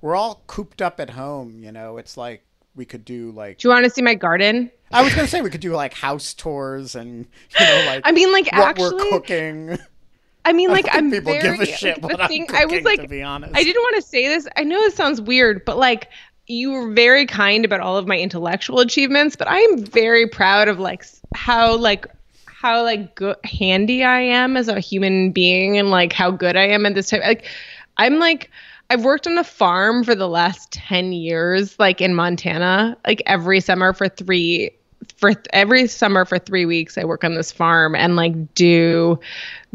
we're 0.00 0.16
all 0.16 0.42
cooped 0.46 0.80
up 0.80 0.98
at 1.00 1.10
home, 1.10 1.62
you 1.62 1.72
know. 1.72 1.98
It's 1.98 2.16
like 2.16 2.42
we 2.74 2.84
could 2.84 3.04
do 3.04 3.30
like 3.32 3.58
Do 3.58 3.68
you 3.68 3.74
want 3.74 3.84
to 3.84 3.90
see 3.90 4.02
my 4.02 4.14
garden? 4.14 4.70
I 4.90 5.02
was 5.02 5.14
going 5.14 5.26
to 5.26 5.30
say 5.30 5.42
we 5.42 5.50
could 5.50 5.60
do 5.60 5.74
like 5.74 5.92
house 5.92 6.32
tours 6.32 6.94
and 6.94 7.26
you 7.58 7.66
know 7.66 7.84
like 7.86 8.02
I 8.04 8.12
mean 8.12 8.32
like 8.32 8.46
what 8.52 8.68
actually 8.68 8.94
we're 8.94 9.10
cooking. 9.10 9.78
I 10.44 10.54
mean, 10.54 10.70
like 10.70 10.88
I 10.94 10.98
am 10.98 11.10
people 11.10 11.32
very, 11.32 11.58
give 11.58 11.60
a 11.60 11.66
shit 11.66 12.02
like, 12.02 12.18
what 12.18 12.28
thing, 12.30 12.42
I'm 12.42 12.46
cooking, 12.46 12.62
I 12.62 12.64
was 12.64 12.84
like, 12.84 13.02
to 13.02 13.08
be 13.08 13.22
honest. 13.22 13.54
I 13.54 13.62
didn't 13.62 13.82
want 13.82 13.96
to 13.96 14.02
say 14.02 14.28
this. 14.28 14.48
I 14.56 14.64
know 14.64 14.78
it 14.80 14.94
sounds 14.94 15.20
weird, 15.20 15.64
but 15.66 15.76
like 15.76 16.08
you 16.46 16.70
were 16.70 16.90
very 16.92 17.26
kind 17.26 17.66
about 17.66 17.80
all 17.80 17.98
of 17.98 18.06
my 18.06 18.16
intellectual 18.16 18.80
achievements, 18.80 19.36
but 19.36 19.48
I 19.48 19.58
am 19.58 19.84
very 19.84 20.26
proud 20.26 20.68
of 20.68 20.78
like 20.78 21.04
how 21.34 21.76
like 21.76 22.06
how 22.60 22.82
like 22.82 23.14
good 23.14 23.36
handy 23.44 24.02
I 24.02 24.20
am 24.20 24.56
as 24.56 24.68
a 24.68 24.80
human 24.80 25.30
being 25.30 25.78
and 25.78 25.90
like 25.90 26.12
how 26.12 26.30
good 26.30 26.56
I 26.56 26.66
am 26.68 26.86
at 26.86 26.94
this 26.94 27.10
type 27.10 27.22
like 27.22 27.46
I'm 27.96 28.18
like 28.18 28.50
I've 28.90 29.04
worked 29.04 29.26
on 29.26 29.38
a 29.38 29.44
farm 29.44 30.02
for 30.02 30.14
the 30.14 30.28
last 30.28 30.72
10 30.72 31.12
years 31.12 31.78
like 31.78 32.00
in 32.00 32.14
Montana. 32.14 32.96
Like 33.06 33.22
every 33.26 33.60
summer 33.60 33.92
for 33.92 34.08
3 34.08 34.70
for 35.16 35.34
th- 35.34 35.46
every 35.52 35.86
summer 35.86 36.24
for 36.24 36.38
3 36.38 36.64
weeks 36.66 36.98
I 36.98 37.04
work 37.04 37.22
on 37.22 37.34
this 37.34 37.52
farm 37.52 37.94
and 37.94 38.16
like 38.16 38.54
do 38.54 39.20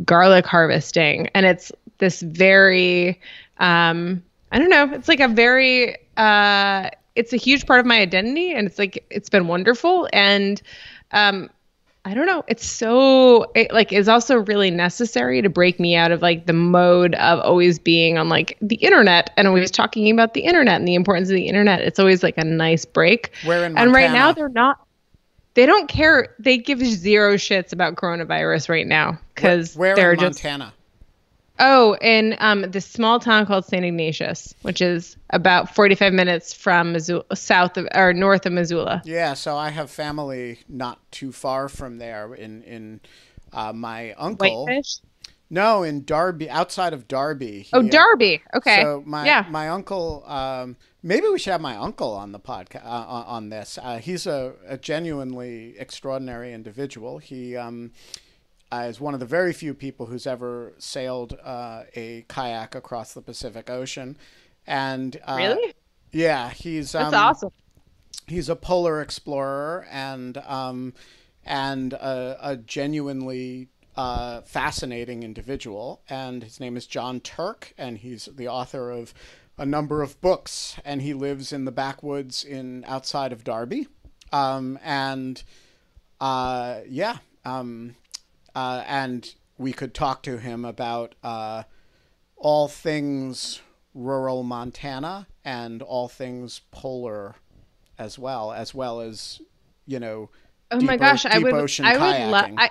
garlic 0.04 0.46
harvesting. 0.46 1.30
And 1.36 1.46
it's 1.46 1.72
this 2.00 2.22
very 2.22 3.20
um 3.60 4.22
I 4.52 4.60
don't 4.60 4.70
know 4.70 4.92
it's 4.94 5.08
like 5.08 5.22
a 5.22 5.28
very 5.30 5.96
uh 6.18 6.90
it's 7.16 7.32
a 7.32 7.38
huge 7.38 7.66
part 7.66 7.80
of 7.80 7.86
my 7.86 8.00
identity 8.00 8.54
and 8.54 8.68
it's 8.68 8.80
like 8.80 9.06
it's 9.10 9.30
been 9.30 9.48
wonderful. 9.48 10.10
And 10.12 10.62
um 11.12 11.50
I 12.06 12.14
don't 12.14 12.26
know. 12.26 12.44
It's 12.48 12.66
so 12.66 13.50
it, 13.56 13.72
like 13.72 13.94
it's 13.94 14.10
also 14.10 14.36
really 14.36 14.70
necessary 14.70 15.42
to 15.42 15.50
break 15.50 15.80
me 15.80 15.96
out 15.96 16.12
of 16.12 16.22
like 16.22 16.48
the 16.48 16.54
mode 16.54 17.16
of 17.16 17.40
always 17.40 17.80
being 17.80 18.18
on 18.18 18.28
like 18.28 18.58
the 18.62 18.76
internet 18.76 19.32
and 19.38 19.48
always 19.48 19.72
talking 19.72 20.12
about 20.12 20.34
the 20.34 20.42
internet 20.42 20.76
and 20.76 20.88
the 20.88 20.96
importance 20.96 21.30
of 21.30 21.36
the 21.36 21.48
internet. 21.48 21.80
It's 21.82 22.00
always 22.00 22.22
like 22.22 22.38
a 22.38 22.44
nice 22.44 22.84
break. 22.84 23.32
Where 23.46 23.66
in 23.66 23.78
and 23.78 23.94
right 23.94 24.12
now 24.12 24.34
they're 24.34 24.50
not. 24.50 24.86
They 25.54 25.66
don't 25.66 25.88
care. 25.88 26.36
They 26.40 26.58
give 26.58 26.80
zero 26.80 27.36
shits 27.36 27.72
about 27.72 27.96
coronavirus 27.96 28.68
right 28.70 28.88
now 28.88 29.20
because 29.34 29.76
Where 29.76 29.96
they're 29.96 30.14
in 30.14 30.20
just 30.20 30.44
Montana? 30.44 30.74
Oh 31.60 31.96
in 32.02 32.36
um 32.40 32.62
this 32.72 32.86
small 32.86 33.20
town 33.20 33.46
called 33.46 33.66
Saint 33.66 33.86
Ignatius, 33.86 34.54
which 34.62 34.82
is 34.82 35.18
about 35.30 35.74
forty 35.74 35.96
five 35.96 36.14
minutes 36.14 36.54
from 36.54 36.94
Missoula, 36.94 37.24
south 37.36 37.78
of 37.78 37.88
or 37.96 38.14
north 38.14 38.46
of 38.46 38.54
Missoula. 38.54 39.02
Yeah, 39.06 39.34
so 39.34 39.58
I 39.58 39.70
have 39.70 39.90
family 39.90 40.60
not 40.68 41.00
too 41.12 41.32
far 41.32 41.70
from 41.70 41.98
there. 41.98 42.34
In 42.34 42.64
in 42.64 43.02
uh, 43.52 43.74
my 43.74 44.14
uncle. 44.14 44.66
Whitefish. 44.66 45.00
No, 45.50 45.84
in 45.84 46.04
Darby, 46.04 46.50
outside 46.50 46.94
of 46.94 47.08
Darby. 47.08 47.68
Oh, 47.74 47.82
He- 47.82 47.90
Darby. 47.90 48.42
Okay. 48.56 48.82
So 48.82 49.04
my 49.06 49.26
yeah. 49.26 49.46
my 49.50 49.70
uncle. 49.70 50.24
Um, 50.26 50.78
maybe 51.04 51.28
we 51.28 51.38
should 51.38 51.52
have 51.52 51.62
my 51.62 51.76
uncle 51.76 52.12
on 52.12 52.32
the 52.32 52.40
podcast 52.40 52.84
uh, 52.86 52.90
on 52.90 53.26
on 53.26 53.50
this. 53.50 53.78
Uh, 53.80 54.00
he's 54.00 54.26
a, 54.26 54.54
a 54.66 54.78
genuinely 54.78 55.76
extraordinary 55.78 56.54
individual. 56.54 57.20
He 57.20 57.56
um, 57.56 57.92
uh, 57.94 58.20
is 58.82 59.00
one 59.00 59.14
of 59.14 59.20
the 59.20 59.26
very 59.26 59.54
few 59.54 59.74
people 59.74 60.06
who's 60.08 60.28
ever 60.28 60.74
sailed 60.78 61.38
uh, 61.44 61.84
a 61.96 62.26
kayak 62.28 62.76
across 62.76 63.14
the 63.14 63.22
Pacific 63.22 63.70
Ocean, 63.70 64.18
and 64.68 65.20
uh, 65.26 65.36
really? 65.38 65.74
yeah, 66.12 66.50
he's 66.50 66.96
um, 66.96 67.12
That's 67.12 67.16
awesome. 67.16 67.52
he's 68.28 68.50
a 68.50 68.56
polar 68.56 69.02
explorer 69.02 69.86
and 69.90 70.38
um, 70.38 70.94
and 71.46 71.94
a, 71.94 72.38
a 72.42 72.58
genuinely 72.58 73.70
uh, 73.96 74.42
fascinating 74.42 75.24
individual. 75.24 76.02
And 76.10 76.44
his 76.44 76.60
name 76.60 76.78
is 76.78 76.88
Jon 76.88 77.20
Turk, 77.20 77.74
and 77.78 77.98
he's 77.98 78.26
the 78.26 78.48
author 78.48 78.92
of 78.92 79.14
a 79.58 79.66
number 79.66 80.02
of 80.02 80.20
books. 80.22 80.78
And 80.84 81.02
he 81.02 81.14
lives 81.14 81.54
in 81.54 81.66
the 81.66 81.72
backwoods 81.72 82.44
in 82.44 82.84
outside 82.88 83.32
of 83.32 83.44
Darby. 83.44 83.88
Um, 84.32 84.80
and 84.84 85.44
uh, 86.20 86.80
yeah, 86.88 87.18
um, 87.46 87.96
uh, 88.56 88.84
and 88.88 89.34
we 89.58 89.74
could 89.74 89.94
talk 89.94 90.24
to 90.24 90.38
him 90.38 90.66
about 90.66 91.16
uh, 91.24 91.64
all 92.38 92.68
things 92.68 93.62
rural 93.94 94.44
Montana 94.44 95.28
and 95.46 95.82
all 95.82 96.08
things 96.08 96.62
polar 96.72 97.36
as 97.98 98.18
well, 98.18 98.52
as 98.52 98.74
well 98.74 99.02
as 99.02 99.42
you 99.86 100.00
know. 100.00 100.30
Oh 100.72 100.82
my 100.82 100.96
o- 100.96 100.98
gosh, 100.98 101.26
I 101.26 101.38
would 101.38 101.54
ocean 101.54 101.86
I 101.86 101.98
would 101.98 102.32
love. 102.32 102.52
I 102.58 102.70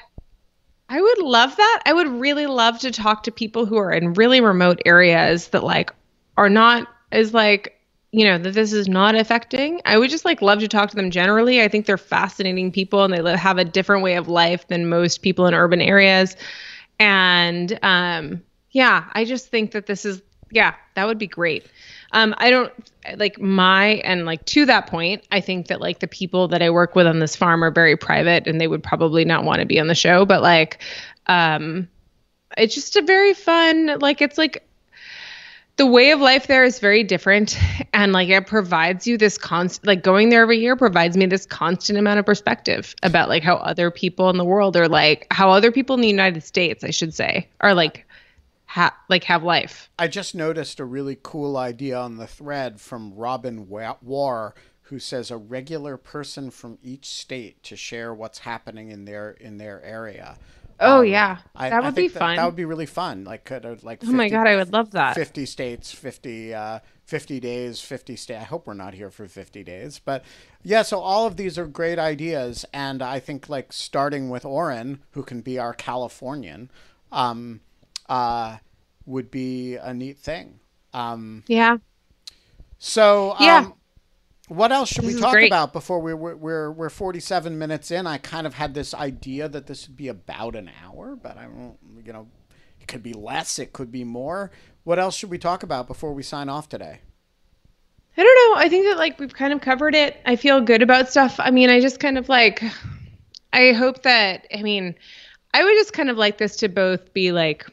I 0.88 1.00
would 1.00 1.18
love 1.18 1.56
that. 1.56 1.82
I 1.86 1.92
would 1.92 2.08
really 2.08 2.46
love 2.46 2.80
to 2.80 2.90
talk 2.90 3.22
to 3.24 3.30
people 3.30 3.64
who 3.66 3.76
are 3.78 3.92
in 3.92 4.14
really 4.14 4.40
remote 4.40 4.82
areas 4.84 5.48
that 5.48 5.64
like 5.64 5.92
are 6.36 6.50
not 6.50 6.88
as 7.10 7.32
like 7.32 7.78
you 8.12 8.24
know 8.24 8.38
that 8.38 8.52
this 8.52 8.72
is 8.72 8.88
not 8.88 9.14
affecting. 9.14 9.80
I 9.86 9.96
would 9.98 10.10
just 10.10 10.24
like 10.24 10.42
love 10.42 10.60
to 10.60 10.68
talk 10.68 10.90
to 10.90 10.96
them 10.96 11.10
generally. 11.10 11.62
I 11.62 11.68
think 11.68 11.86
they're 11.86 11.96
fascinating 11.98 12.70
people 12.70 13.04
and 13.04 13.12
they 13.12 13.22
live, 13.22 13.38
have 13.38 13.58
a 13.58 13.64
different 13.64 14.02
way 14.02 14.16
of 14.16 14.28
life 14.28 14.68
than 14.68 14.88
most 14.88 15.22
people 15.22 15.46
in 15.46 15.54
urban 15.54 15.80
areas. 15.80 16.36
And 17.00 17.78
um 17.82 18.42
yeah, 18.70 19.04
I 19.12 19.24
just 19.24 19.48
think 19.50 19.72
that 19.72 19.86
this 19.86 20.04
is 20.04 20.22
yeah, 20.50 20.74
that 20.94 21.06
would 21.06 21.18
be 21.18 21.26
great. 21.26 21.66
Um, 22.12 22.34
I 22.36 22.50
don't 22.50 22.72
like 23.16 23.40
my 23.40 24.02
and 24.04 24.26
like 24.26 24.44
to 24.46 24.66
that 24.66 24.86
point, 24.86 25.26
I 25.30 25.40
think 25.40 25.68
that 25.68 25.80
like 25.80 26.00
the 26.00 26.08
people 26.08 26.48
that 26.48 26.60
I 26.62 26.68
work 26.68 26.94
with 26.94 27.06
on 27.06 27.20
this 27.20 27.34
farm 27.34 27.64
are 27.64 27.70
very 27.70 27.96
private 27.96 28.46
and 28.46 28.60
they 28.60 28.68
would 28.68 28.82
probably 28.82 29.24
not 29.24 29.44
want 29.44 29.60
to 29.60 29.66
be 29.66 29.80
on 29.80 29.86
the 29.86 29.94
show, 29.94 30.26
but 30.26 30.42
like 30.42 30.82
um 31.26 31.88
it's 32.56 32.74
just 32.74 32.96
a 32.96 33.02
very 33.02 33.34
fun 33.34 33.98
like 34.00 34.20
it's 34.20 34.38
like 34.38 34.66
the 35.76 35.86
way 35.86 36.10
of 36.10 36.20
life 36.20 36.46
there 36.46 36.64
is 36.64 36.78
very 36.78 37.02
different 37.02 37.58
and 37.92 38.12
like 38.12 38.28
it 38.28 38.46
provides 38.46 39.06
you 39.06 39.16
this 39.16 39.38
constant 39.38 39.86
like 39.86 40.02
going 40.02 40.28
there 40.28 40.42
every 40.42 40.58
year 40.58 40.76
provides 40.76 41.16
me 41.16 41.26
this 41.26 41.46
constant 41.46 41.98
amount 41.98 42.18
of 42.18 42.26
perspective 42.26 42.94
about 43.02 43.28
like 43.28 43.42
how 43.42 43.56
other 43.56 43.90
people 43.90 44.30
in 44.30 44.36
the 44.36 44.44
world 44.44 44.76
are 44.76 44.88
like 44.88 45.26
how 45.30 45.50
other 45.50 45.72
people 45.72 45.94
in 45.94 46.00
the 46.00 46.08
United 46.08 46.42
States 46.42 46.84
I 46.84 46.90
should 46.90 47.14
say 47.14 47.48
are 47.60 47.74
like 47.74 48.06
ha- 48.72 48.96
like 49.08 49.24
have 49.24 49.42
life. 49.42 49.90
I 49.98 50.08
just 50.08 50.34
noticed 50.34 50.80
a 50.80 50.84
really 50.84 51.18
cool 51.22 51.56
idea 51.56 51.98
on 51.98 52.16
the 52.16 52.26
thread 52.26 52.80
from 52.80 53.14
Robin 53.14 53.68
Wa- 53.68 53.98
War, 54.00 54.54
who 54.82 54.98
says 54.98 55.30
a 55.30 55.36
regular 55.36 55.96
person 55.98 56.50
from 56.50 56.78
each 56.82 57.06
state 57.06 57.62
to 57.64 57.76
share 57.76 58.14
what's 58.14 58.40
happening 58.40 58.90
in 58.90 59.04
their 59.04 59.32
in 59.32 59.58
their 59.58 59.82
area. 59.82 60.38
Oh 60.80 61.00
Um, 61.00 61.06
yeah. 61.06 61.38
I, 61.54 61.68
that 61.70 61.82
I 61.82 61.86
would 61.86 61.94
be 61.94 62.08
think 62.08 62.12
fun. 62.12 62.36
That, 62.36 62.44
would 62.46 62.56
be 62.56 62.64
really 62.64 62.86
fun. 62.86 63.24
Like 63.24 63.44
could 63.44 63.64
uh, 63.64 63.76
like. 63.82 64.00
50, 64.00 64.14
oh 64.14 64.16
my 64.16 64.28
god, 64.28 64.46
I 64.46 64.56
would 64.56 64.72
love 64.72 64.90
that. 64.92 65.14
50 65.14 65.46
states, 65.46 65.92
50, 65.92 66.54
uh, 66.54 66.78
50 67.04 67.40
days, 67.40 67.80
50 67.80 68.16
state. 68.16 68.36
I 68.36 68.44
hope 68.44 68.66
we're 68.66 68.74
not 68.74 68.94
here 68.94 69.10
for 69.10 69.28
50 69.28 69.62
days, 69.62 69.98
but 69.98 70.24
yeah, 70.62 70.82
so 70.82 70.98
all 71.00 71.26
of 71.26 71.36
these 71.36 71.58
are 71.58 71.66
great 71.66 71.98
ideas. 71.98 72.64
And 72.72 73.02
I 73.02 73.18
think 73.20 73.48
like 73.48 73.72
starting 73.72 74.30
with 74.30 74.44
Orin, 74.44 75.00
who 75.12 75.22
can 75.22 75.40
be 75.40 75.58
our 75.58 75.74
Californian, 75.74 76.70
um, 77.10 77.60
uh, 78.08 78.58
would 79.06 79.30
be 79.30 79.76
a 79.76 79.92
neat 79.92 80.18
thing. 80.18 80.60
Um, 80.94 81.44
Yeah. 81.46 81.78
so, 82.78 83.34
Yeah. 83.38 83.58
um, 83.58 83.74
what 84.52 84.72
else 84.72 84.90
should 84.90 85.04
This 85.04 85.14
we 85.14 85.20
talk 85.20 85.32
great. 85.32 85.48
about 85.48 85.72
before 85.72 85.98
we, 86.00 86.14
we're, 86.14 86.36
we're, 86.36 86.70
we're 86.70 86.90
47 86.90 87.58
minutes 87.58 87.90
in? 87.90 88.06
I 88.06 88.18
kind 88.18 88.46
of 88.46 88.54
had 88.54 88.74
this 88.74 88.94
idea 88.94 89.48
that 89.48 89.66
this 89.66 89.88
would 89.88 89.96
be 89.96 90.08
about 90.08 90.56
an 90.56 90.70
hour, 90.84 91.16
but 91.16 91.36
I 91.36 91.44
don't, 91.44 91.76
you 92.04 92.12
know, 92.12 92.28
it 92.80 92.88
could 92.88 93.02
be 93.02 93.12
less, 93.12 93.58
it 93.58 93.72
could 93.72 93.90
be 93.90 94.04
more. 94.04 94.50
What 94.84 94.98
else 94.98 95.16
should 95.16 95.30
we 95.30 95.38
talk 95.38 95.62
about 95.62 95.86
before 95.86 96.12
we 96.12 96.22
sign 96.22 96.48
off 96.48 96.68
today? 96.68 97.00
I 98.16 98.22
don't 98.22 98.34
know. 98.34 98.60
I 98.60 98.68
think 98.68 98.86
that 98.86 98.98
like 98.98 99.18
we've 99.18 99.32
kind 99.32 99.52
of 99.52 99.60
covered 99.60 99.94
it. 99.94 100.18
I 100.26 100.36
feel 100.36 100.60
good 100.60 100.82
about 100.82 101.08
stuff. 101.08 101.36
I 101.38 101.50
mean, 101.50 101.70
I 101.70 101.80
just 101.80 101.98
kind 101.98 102.18
of 102.18 102.28
like 102.28 102.62
I 103.52 103.72
hope 103.72 104.02
that 104.02 104.46
I 104.54 104.62
mean, 104.62 104.94
I 105.54 105.64
would 105.64 105.74
just 105.74 105.92
kind 105.92 106.10
of 106.10 106.16
like 106.16 106.38
this 106.38 106.56
to 106.56 106.68
both 106.68 107.12
be 107.14 107.32
like 107.32 107.66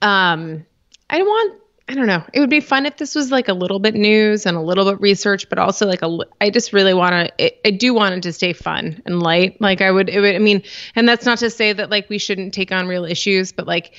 um 0.00 0.64
I 1.10 1.22
want 1.22 1.60
I 1.86 1.94
don't 1.94 2.06
know. 2.06 2.24
It 2.32 2.40
would 2.40 2.50
be 2.50 2.60
fun 2.60 2.86
if 2.86 2.96
this 2.96 3.14
was 3.14 3.30
like 3.30 3.48
a 3.48 3.52
little 3.52 3.78
bit 3.78 3.94
news 3.94 4.46
and 4.46 4.56
a 4.56 4.60
little 4.60 4.90
bit 4.90 5.00
research, 5.02 5.48
but 5.50 5.58
also 5.58 5.86
like 5.86 6.00
a. 6.00 6.18
I 6.40 6.48
just 6.48 6.72
really 6.72 6.94
want 6.94 7.12
to. 7.36 7.66
I 7.66 7.70
do 7.72 7.92
want 7.92 8.14
it 8.14 8.22
to 8.22 8.32
stay 8.32 8.54
fun 8.54 9.02
and 9.04 9.22
light. 9.22 9.60
Like 9.60 9.82
I 9.82 9.90
would. 9.90 10.08
It 10.08 10.20
would. 10.20 10.34
I 10.34 10.38
mean, 10.38 10.62
and 10.94 11.06
that's 11.06 11.26
not 11.26 11.38
to 11.38 11.50
say 11.50 11.74
that 11.74 11.90
like 11.90 12.08
we 12.08 12.16
shouldn't 12.16 12.54
take 12.54 12.72
on 12.72 12.86
real 12.86 13.04
issues, 13.04 13.52
but 13.52 13.66
like, 13.66 13.94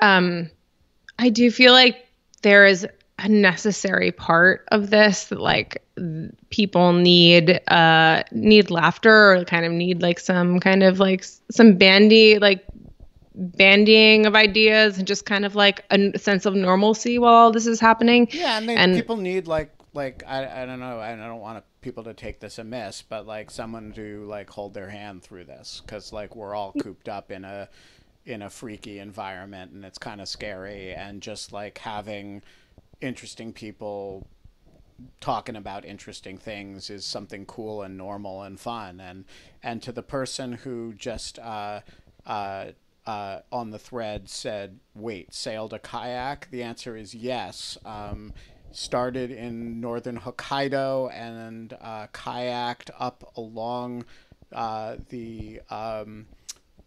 um, 0.00 0.50
I 1.20 1.28
do 1.28 1.52
feel 1.52 1.72
like 1.72 2.04
there 2.42 2.66
is 2.66 2.86
a 3.20 3.28
necessary 3.28 4.10
part 4.10 4.66
of 4.72 4.90
this 4.90 5.26
that 5.26 5.40
like 5.40 5.82
people 6.48 6.94
need 6.94 7.60
uh 7.68 8.22
need 8.32 8.70
laughter 8.70 9.34
or 9.34 9.44
kind 9.44 9.66
of 9.66 9.72
need 9.72 10.00
like 10.00 10.18
some 10.18 10.58
kind 10.58 10.82
of 10.82 10.98
like 10.98 11.22
some 11.50 11.76
bandy 11.76 12.38
like 12.38 12.64
bandying 13.40 14.26
of 14.26 14.34
ideas 14.34 14.98
and 14.98 15.06
just 15.06 15.24
kind 15.24 15.44
of 15.44 15.54
like 15.54 15.84
a 15.90 16.18
sense 16.18 16.46
of 16.46 16.54
normalcy 16.54 17.18
while 17.18 17.32
all 17.32 17.50
this 17.50 17.66
is 17.66 17.80
happening. 17.80 18.28
Yeah, 18.32 18.58
and, 18.58 18.68
they, 18.68 18.76
And- 18.76 18.94
people 18.94 19.16
need 19.16 19.46
like 19.46 19.74
like 19.92 20.22
I, 20.26 20.62
I 20.62 20.66
don't 20.66 20.78
know 20.78 21.00
I 21.00 21.16
don't 21.16 21.40
want 21.40 21.64
people 21.80 22.04
to 22.04 22.14
take 22.14 22.38
this 22.40 22.58
amiss, 22.58 23.02
but 23.02 23.26
like 23.26 23.50
someone 23.50 23.92
to 23.94 24.24
like 24.26 24.50
hold 24.50 24.74
their 24.74 24.88
hand 24.88 25.22
through 25.22 25.44
this 25.44 25.82
because 25.84 26.12
like 26.12 26.36
we're 26.36 26.54
all 26.54 26.72
cooped 26.80 27.08
up 27.08 27.30
in 27.30 27.44
a 27.44 27.68
in 28.26 28.42
a 28.42 28.50
freaky 28.50 28.98
environment 28.98 29.72
and 29.72 29.84
it's 29.84 29.98
kind 29.98 30.20
of 30.20 30.28
scary 30.28 30.92
and 30.92 31.22
just 31.22 31.52
like 31.52 31.78
having 31.78 32.42
interesting 33.00 33.52
people 33.52 34.26
talking 35.20 35.56
about 35.56 35.86
interesting 35.86 36.36
things 36.36 36.90
is 36.90 37.04
something 37.06 37.46
cool 37.46 37.80
and 37.82 37.96
normal 37.96 38.42
and 38.42 38.60
fun 38.60 39.00
and 39.00 39.24
and 39.62 39.82
to 39.82 39.90
the 39.90 40.02
person 40.02 40.52
who 40.52 40.92
just 40.92 41.38
uh, 41.38 41.80
uh, 42.26 42.66
uh, 43.06 43.40
on 43.50 43.70
the 43.70 43.78
thread 43.78 44.28
said 44.28 44.78
wait 44.94 45.32
sailed 45.34 45.72
a 45.72 45.78
kayak? 45.78 46.48
The 46.50 46.62
answer 46.62 46.96
is 46.96 47.14
yes. 47.14 47.78
Um, 47.84 48.32
started 48.72 49.30
in 49.30 49.80
northern 49.80 50.20
hokkaido 50.20 51.12
and 51.12 51.76
uh, 51.80 52.06
kayaked 52.12 52.90
up 52.98 53.32
along 53.36 54.04
uh, 54.52 54.96
the 55.08 55.60
um, 55.70 56.26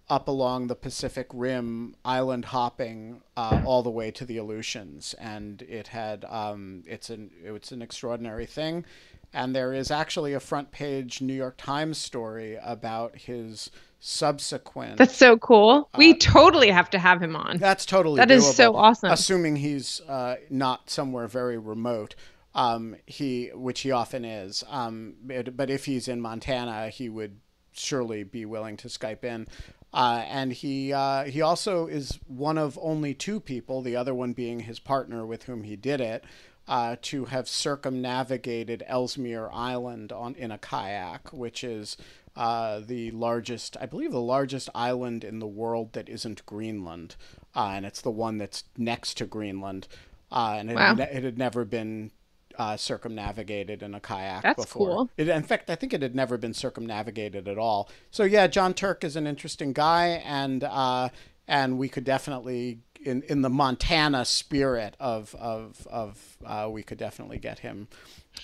up 0.10 0.28
along 0.28 0.68
the 0.68 0.76
Pacific 0.76 1.28
Rim, 1.34 1.96
island 2.04 2.46
hopping 2.46 3.22
uh, 3.38 3.62
all 3.66 3.84
the 3.84 3.90
way 3.90 4.12
to 4.12 4.26
the 4.26 4.38
Aleutians, 4.38 5.16
and 5.16 5.62
it 5.64 5.88
had 5.88 6.26
um, 6.26 6.84
it's 6.86 7.10
an 7.10 7.32
it's 7.44 7.72
an 7.72 7.82
extraordinary 7.82 8.46
thing, 8.46 8.86
and 9.34 9.56
there 9.56 9.74
is 9.74 9.92
actually 9.92 10.34
a 10.34 10.40
front 10.40 10.72
page 10.72 11.22
New 11.22 11.34
York 11.34 11.56
Times 11.58 11.98
story 11.98 12.58
about 12.62 13.18
his 13.18 13.72
subsequent. 14.04 14.98
That's 14.98 15.16
so 15.16 15.38
cool. 15.38 15.90
we 15.98 16.14
totally 16.14 16.70
have 16.70 16.90
to 16.90 17.00
have 17.00 17.22
him 17.22 17.36
on. 17.36 17.58
That's 17.58 17.86
totally 17.86 18.18
That 18.18 18.32
is 18.32 18.56
so 18.56 18.76
awesome. 18.76 19.12
Assuming 19.12 19.56
he's 19.56 20.02
uh, 20.02 20.36
not 20.50 20.90
somewhere 20.90 21.28
very 21.28 21.58
remote. 21.58 22.16
um, 22.56 22.96
he 23.08 23.50
which 23.56 23.80
he 23.80 23.92
often 23.92 24.26
is. 24.26 24.64
Um, 24.70 25.16
it, 25.30 25.58
but 25.58 25.70
if 25.70 25.86
he's 25.86 26.08
in 26.08 26.22
Montana, 26.22 26.90
he 26.90 27.10
would 27.10 27.40
surely 27.72 28.24
be 28.24 28.46
willing 28.46 28.78
to 28.78 28.88
Skype 28.90 29.24
in. 29.24 29.48
Uh, 29.94 30.24
and 30.28 30.52
he 30.54 30.92
uh, 30.94 31.24
he 31.24 31.42
also 31.42 31.88
is 31.88 32.20
one 32.28 32.58
of 32.58 32.78
only 32.82 33.14
two 33.14 33.40
people, 33.40 33.82
the 33.82 33.96
other 33.96 34.14
one 34.14 34.34
being 34.34 34.60
his 34.60 34.80
partner 34.80 35.26
with 35.26 35.44
whom 35.44 35.64
he 35.64 35.76
did 35.76 36.02
it, 36.02 36.24
uh, 36.68 36.96
to 37.02 37.26
have 37.26 37.48
circumnavigated 37.48 38.84
Ellesmere 38.88 39.50
Island 39.52 40.12
on 40.12 40.36
in 40.36 40.52
a 40.52 40.58
kayak, 40.58 41.32
which 41.34 41.64
is 41.64 41.98
uh, 42.36 42.80
the 42.86 43.12
largest, 43.12 43.78
I 43.80 43.86
believe, 43.86 44.12
the 44.12 44.20
largest 44.22 44.70
island 44.74 45.24
in 45.24 45.40
the 45.40 45.48
world 45.48 45.94
that 45.94 46.10
isn't 46.10 46.46
Greenland, 46.46 47.16
uh, 47.56 47.72
and 47.76 47.86
it's 47.86 48.02
the 48.02 48.12
one 48.12 48.38
that's 48.40 48.64
next 48.78 49.16
to 49.18 49.26
Greenland, 49.26 49.88
uh, 50.32 50.56
and 50.58 50.72
it, 50.72 50.76
Wow. 50.76 50.96
had, 50.96 51.00
it 51.12 51.24
had 51.24 51.38
never 51.38 51.64
been 51.66 52.12
uh, 52.58 52.78
circumnavigated 52.78 53.82
in 53.84 53.94
a 53.96 54.00
kayak 54.00 54.44
That's 54.44 54.66
before. 54.66 54.88
cool. 54.88 55.10
It, 55.18 55.28
in 55.28 55.44
fact, 55.44 55.70
I 55.70 55.76
think 55.76 55.94
it 55.94 56.02
had 56.02 56.16
never 56.16 56.38
been 56.38 56.54
circumnavigated 56.54 57.48
at 57.48 57.58
all. 57.58 57.90
So 58.12 58.24
yeah, 58.24 58.48
Jon 58.48 58.74
Turk 58.74 59.04
is 59.04 59.16
an 59.16 59.28
interesting 59.28 59.74
guy, 59.74 60.22
and 60.26 60.64
uh, 60.64 61.10
and 61.48 61.78
we 61.78 61.90
could 61.90 62.04
definitely 62.04 62.80
in 63.06 63.24
in 63.24 63.42
the 63.42 63.50
Montana 63.50 64.26
spirit 64.26 64.96
of 65.00 65.36
of 65.36 65.88
of 65.90 66.38
uh, 66.46 66.68
we 66.70 66.84
could 66.84 66.98
definitely 66.98 67.40
get 67.40 67.60
him. 67.60 67.88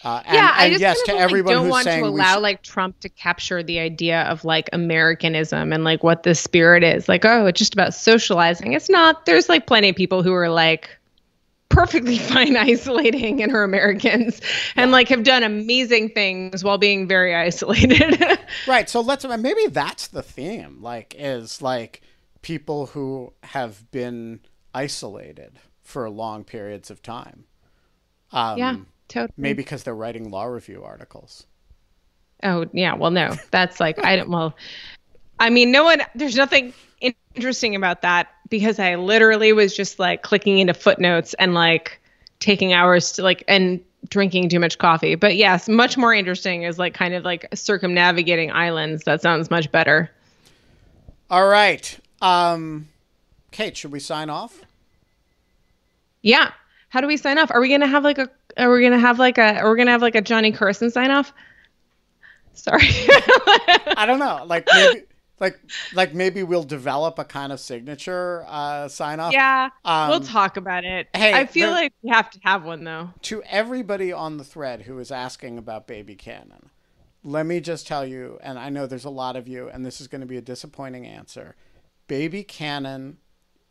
Uh, 0.03 0.21
and, 0.25 0.35
yeah, 0.35 0.53
I 0.55 0.69
just 0.69 0.81
yes, 0.81 0.97
kind 0.97 1.05
to 1.05 1.11
of, 1.11 1.17
like, 1.17 1.23
everyone 1.23 1.53
don't 1.53 1.69
want 1.69 1.87
to 1.87 2.01
allow 2.01 2.35
should- 2.35 2.41
like 2.41 2.61
Trump 2.61 2.99
to 3.01 3.09
capture 3.09 3.63
the 3.63 3.79
idea 3.79 4.21
of 4.23 4.45
like 4.45 4.69
Americanism 4.71 5.73
and 5.73 5.83
like 5.83 6.03
what 6.03 6.23
the 6.23 6.35
spirit 6.35 6.83
is. 6.83 7.09
Like, 7.09 7.25
oh, 7.25 7.47
it's 7.47 7.57
just 7.57 7.73
about 7.73 7.93
socializing. 7.93 8.73
It's 8.73 8.89
not. 8.89 9.25
There's 9.25 9.49
like 9.49 9.65
plenty 9.67 9.89
of 9.89 9.95
people 9.95 10.21
who 10.23 10.33
are 10.33 10.49
like 10.49 10.95
perfectly 11.69 12.17
fine 12.33 12.57
isolating 12.57 13.41
and 13.41 13.51
are 13.53 13.63
Americans 13.63 14.41
and 14.75 14.91
like 14.91 15.07
have 15.09 15.23
done 15.23 15.43
amazing 15.43 16.09
things 16.09 16.63
while 16.63 16.77
being 16.77 17.07
very 17.07 17.35
isolated. 17.35 18.37
Right. 18.67 18.89
So 18.89 19.01
let's 19.01 19.25
maybe 19.25 19.67
that's 19.67 20.07
the 20.07 20.23
theme. 20.23 20.81
Like 20.81 21.15
is 21.17 21.61
like 21.61 22.01
people 22.41 22.87
who 22.87 23.33
have 23.43 23.89
been 23.91 24.39
isolated 24.73 25.59
for 25.83 26.09
long 26.09 26.43
periods 26.43 26.89
of 26.91 27.01
time. 27.01 27.45
Um, 28.31 28.57
yeah, 28.57 28.75
totally. 29.07 29.33
Maybe 29.37 29.57
because 29.63 29.83
they're 29.83 29.95
writing 29.95 30.29
law 30.29 30.45
review 30.45 30.83
articles. 30.83 31.45
Oh 32.43 32.67
yeah, 32.73 32.95
well 32.95 33.11
no, 33.11 33.35
that's 33.51 33.79
like 33.79 34.03
I 34.03 34.15
don't. 34.15 34.29
Well, 34.29 34.55
I 35.39 35.49
mean, 35.49 35.71
no 35.71 35.83
one. 35.83 36.01
There's 36.15 36.35
nothing 36.35 36.73
interesting 37.33 37.75
about 37.75 38.01
that 38.01 38.27
because 38.49 38.79
I 38.79 38.95
literally 38.95 39.53
was 39.53 39.75
just 39.75 39.99
like 39.99 40.21
clicking 40.21 40.59
into 40.59 40.73
footnotes 40.73 41.33
and 41.33 41.53
like 41.53 42.01
taking 42.39 42.73
hours 42.73 43.13
to 43.13 43.23
like 43.23 43.43
and 43.47 43.81
drinking 44.07 44.49
too 44.49 44.59
much 44.59 44.77
coffee. 44.77 45.15
But 45.15 45.35
yes, 45.35 45.67
much 45.67 45.97
more 45.97 46.13
interesting 46.13 46.63
is 46.63 46.79
like 46.79 46.93
kind 46.93 47.13
of 47.13 47.23
like 47.23 47.47
circumnavigating 47.53 48.51
islands. 48.51 49.03
That 49.03 49.21
sounds 49.21 49.49
much 49.49 49.71
better. 49.71 50.09
All 51.29 51.47
right. 51.47 51.99
Um, 52.21 52.89
Kate, 53.51 53.75
should 53.77 53.91
we 53.91 53.99
sign 53.99 54.29
off? 54.29 54.61
Yeah. 56.21 56.51
How 56.89 57.01
do 57.01 57.07
we 57.07 57.17
sign 57.17 57.37
off? 57.37 57.51
Are 57.51 57.61
we 57.61 57.69
gonna 57.69 57.87
have 57.87 58.03
like 58.03 58.17
a? 58.17 58.29
Are 58.57 58.71
we 58.71 58.81
gonna 58.81 58.99
have 58.99 59.19
like 59.19 59.37
a? 59.37 59.59
Are 59.59 59.71
we 59.71 59.77
gonna 59.77 59.91
have 59.91 60.01
like 60.01 60.15
a 60.15 60.21
Johnny 60.21 60.51
Carson 60.51 60.89
sign 60.91 61.11
off? 61.11 61.33
Sorry. 62.53 62.81
I 63.95 64.03
don't 64.07 64.19
know. 64.19 64.43
Like 64.45 64.67
maybe, 64.73 65.03
like 65.39 65.59
like 65.93 66.13
maybe 66.13 66.43
we'll 66.43 66.63
develop 66.63 67.19
a 67.19 67.23
kind 67.23 67.53
of 67.53 67.59
signature 67.59 68.43
uh, 68.47 68.87
sign 68.89 69.19
off. 69.19 69.31
yeah, 69.33 69.69
Um, 69.85 70.09
we'll 70.09 70.19
talk 70.19 70.57
about 70.57 70.83
it. 70.83 71.07
hey, 71.15 71.33
I 71.33 71.45
feel 71.45 71.67
there- 71.67 71.83
like 71.83 71.93
we 72.01 72.09
have 72.09 72.29
to 72.31 72.39
have 72.43 72.65
one 72.65 72.83
though. 72.83 73.11
to 73.23 73.43
everybody 73.43 74.11
on 74.11 74.37
the 74.37 74.43
thread 74.43 74.81
who 74.81 74.97
is 74.99 75.11
asking 75.11 75.57
about 75.57 75.87
Baby 75.87 76.15
Cannon, 76.15 76.69
let 77.23 77.45
me 77.45 77.59
just 77.61 77.87
tell 77.87 78.05
you, 78.05 78.39
and 78.41 78.57
I 78.59 78.69
know 78.69 78.87
there's 78.87 79.05
a 79.05 79.09
lot 79.09 79.35
of 79.37 79.47
you, 79.47 79.69
and 79.69 79.85
this 79.85 80.01
is 80.01 80.07
going 80.07 80.21
to 80.21 80.27
be 80.27 80.37
a 80.37 80.41
disappointing 80.41 81.05
answer. 81.05 81.55
Baby 82.09 82.43
Cannon 82.43 83.17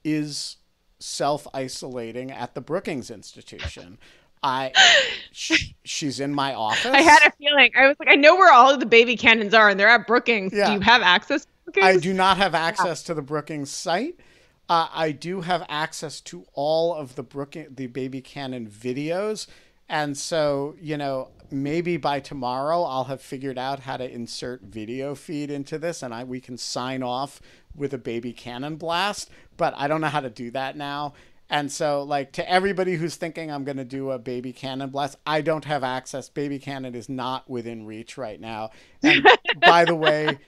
is 0.03 0.57
self 1.01 1.47
isolating 1.53 2.31
at 2.31 2.55
the 2.55 2.63
Brookings 2.63 3.11
Institution. 3.11 3.99
I, 4.43 4.73
sh- 5.33 5.75
she's 5.85 6.21
in 6.21 6.33
my 6.33 6.55
office. 6.55 6.87
I 6.87 7.03
had 7.03 7.27
a 7.27 7.33
feeling. 7.33 7.73
I 7.77 7.89
was 7.89 7.97
like, 7.99 8.09
I 8.09 8.15
know 8.15 8.37
where 8.37 8.53
all 8.53 8.73
of 8.73 8.81
the 8.81 8.87
baby 8.87 9.17
cannons 9.17 9.53
are, 9.53 9.69
and 9.69 9.79
they're 9.79 9.89
at 9.89 10.07
Brookings. 10.07 10.53
Yeah. 10.55 10.69
Do 10.69 10.73
you 10.75 10.81
have 10.81 11.03
access 11.03 11.45
to 11.45 11.51
Brookings? 11.65 11.85
I 11.87 11.99
do 11.99 12.15
not 12.15 12.37
have 12.39 12.55
access 12.55 13.03
to 13.03 13.15
the 13.15 13.23
Brookings 13.23 13.71
site. 13.71 14.21
Uh, 14.69 14.87
I 14.93 15.11
do 15.13 15.41
have 15.41 15.67
access 15.69 16.21
to 16.23 16.45
all 16.53 16.95
of 16.95 17.17
the 17.17 17.25
Brookings, 17.25 17.75
the 17.75 17.89
Baby 17.89 18.21
Cannon 18.21 18.69
videos, 18.69 19.49
and 19.89 20.17
so 20.17 20.77
you 20.81 20.97
know 20.97 21.31
maybe 21.51 21.97
by 21.97 22.21
tomorrow 22.21 22.83
I'll 22.83 23.05
have 23.05 23.23
figured 23.23 23.59
out 23.59 23.81
how 23.81 23.97
to 23.97 24.11
insert 24.11 24.63
video 24.63 25.15
feed 25.15 25.51
into 25.51 25.79
this, 25.79 26.03
and 26.03 26.15
I 26.15 26.25
we 26.25 26.41
can 26.41 26.59
sign 26.59 27.03
off 27.03 27.41
with 27.75 27.95
a 27.95 27.99
Baby 27.99 28.33
Cannon 28.33 28.77
blast. 28.77 29.31
But 29.57 29.75
I 29.77 29.89
don't 29.89 30.01
know 30.01 30.09
how 30.09 30.21
to 30.21 30.31
do 30.31 30.51
that 30.53 30.77
now. 30.77 31.15
And 31.51 31.73
so, 31.73 32.03
like, 32.03 32.33
to 32.33 32.51
everybody 32.51 32.97
who's 32.97 33.17
thinking 33.17 33.51
I'm 33.51 33.65
going 33.65 33.79
to 33.79 33.85
do 33.85 34.11
a 34.11 34.19
Baby 34.19 34.53
Cannon 34.53 34.91
blast, 34.91 35.17
I 35.27 35.41
don't 35.41 35.65
have 35.65 35.83
access. 35.83 36.29
Baby 36.29 36.59
Cannon 36.59 36.95
is 36.95 37.09
not 37.09 37.49
within 37.49 37.87
reach 37.87 38.19
right 38.19 38.39
now. 38.39 38.71
And 39.03 39.27
by 39.61 39.87
the 39.87 39.95
way, 39.95 40.39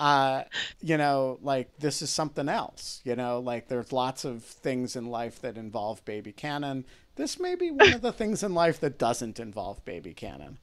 uh, 0.00 0.44
you 0.80 0.96
know, 0.96 1.38
like 1.42 1.70
this 1.78 2.02
is 2.02 2.10
something 2.10 2.48
else. 2.48 3.00
You 3.04 3.14
know, 3.14 3.38
like 3.38 3.68
there's 3.68 3.92
lots 3.92 4.24
of 4.24 4.42
things 4.42 4.96
in 4.96 5.06
life 5.06 5.40
that 5.42 5.56
involve 5.56 6.04
baby 6.04 6.32
cannon. 6.32 6.84
This 7.18 7.38
may 7.40 7.56
be 7.56 7.70
one 7.72 7.92
of 7.92 8.00
the 8.00 8.12
things 8.12 8.42
in 8.44 8.54
life 8.54 8.78
that 8.80 8.96
doesn't 8.96 9.40
involve 9.40 9.84
baby 9.84 10.14
cannon. 10.14 10.56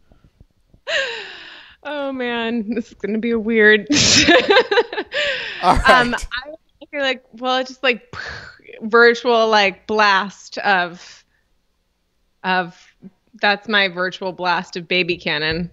Oh 1.83 2.11
man, 2.11 2.73
this 2.73 2.87
is 2.87 2.93
gonna 2.95 3.19
be 3.19 3.31
a 3.31 3.39
weird. 3.39 3.87
All 5.61 5.75
right. 5.77 5.89
um, 5.89 6.15
I 6.15 6.85
feel 6.89 7.01
like, 7.01 7.23
well, 7.33 7.57
it's 7.57 7.69
just 7.69 7.83
like 7.83 8.15
virtual 8.81 9.47
like 9.49 9.85
blast 9.85 10.57
of 10.59 11.25
of 12.43 12.79
that's 13.41 13.67
my 13.67 13.89
virtual 13.89 14.31
blast 14.31 14.77
of 14.77 14.87
baby 14.87 15.17
cannon. 15.17 15.69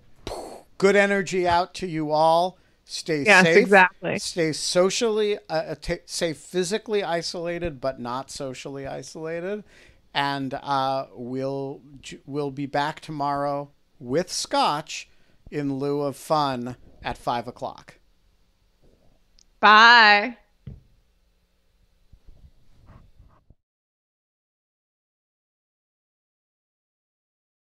Good 0.79 0.97
energy 0.97 1.47
out 1.47 1.75
to 1.75 1.87
you 1.87 2.11
all. 2.11 2.59
Stay 2.85 3.23
Yes, 3.23 3.45
safe. 3.45 3.57
exactly. 3.57 4.19
Stay 4.19 4.53
socially, 4.53 5.39
uh, 5.49 5.53
uh, 5.53 5.75
t- 5.81 5.99
stay 6.07 6.33
physically 6.33 7.05
isolated, 7.05 7.81
but 7.81 8.01
not 8.01 8.31
socially 8.33 8.87
isolated. 8.87 9.63
And 10.15 10.55
uh, 10.55 11.07
we'll 11.15 11.81
we'll 12.27 12.51
be 12.51 12.67
back 12.67 13.01
tomorrow 13.01 13.71
with 13.99 14.31
scotch 14.31 15.09
in 15.51 15.79
lieu 15.79 16.03
of 16.03 16.17
fun 16.17 16.77
at 17.03 17.17
five 17.17 17.49
o'clock. 17.49 17.99
Bye. 19.61 20.37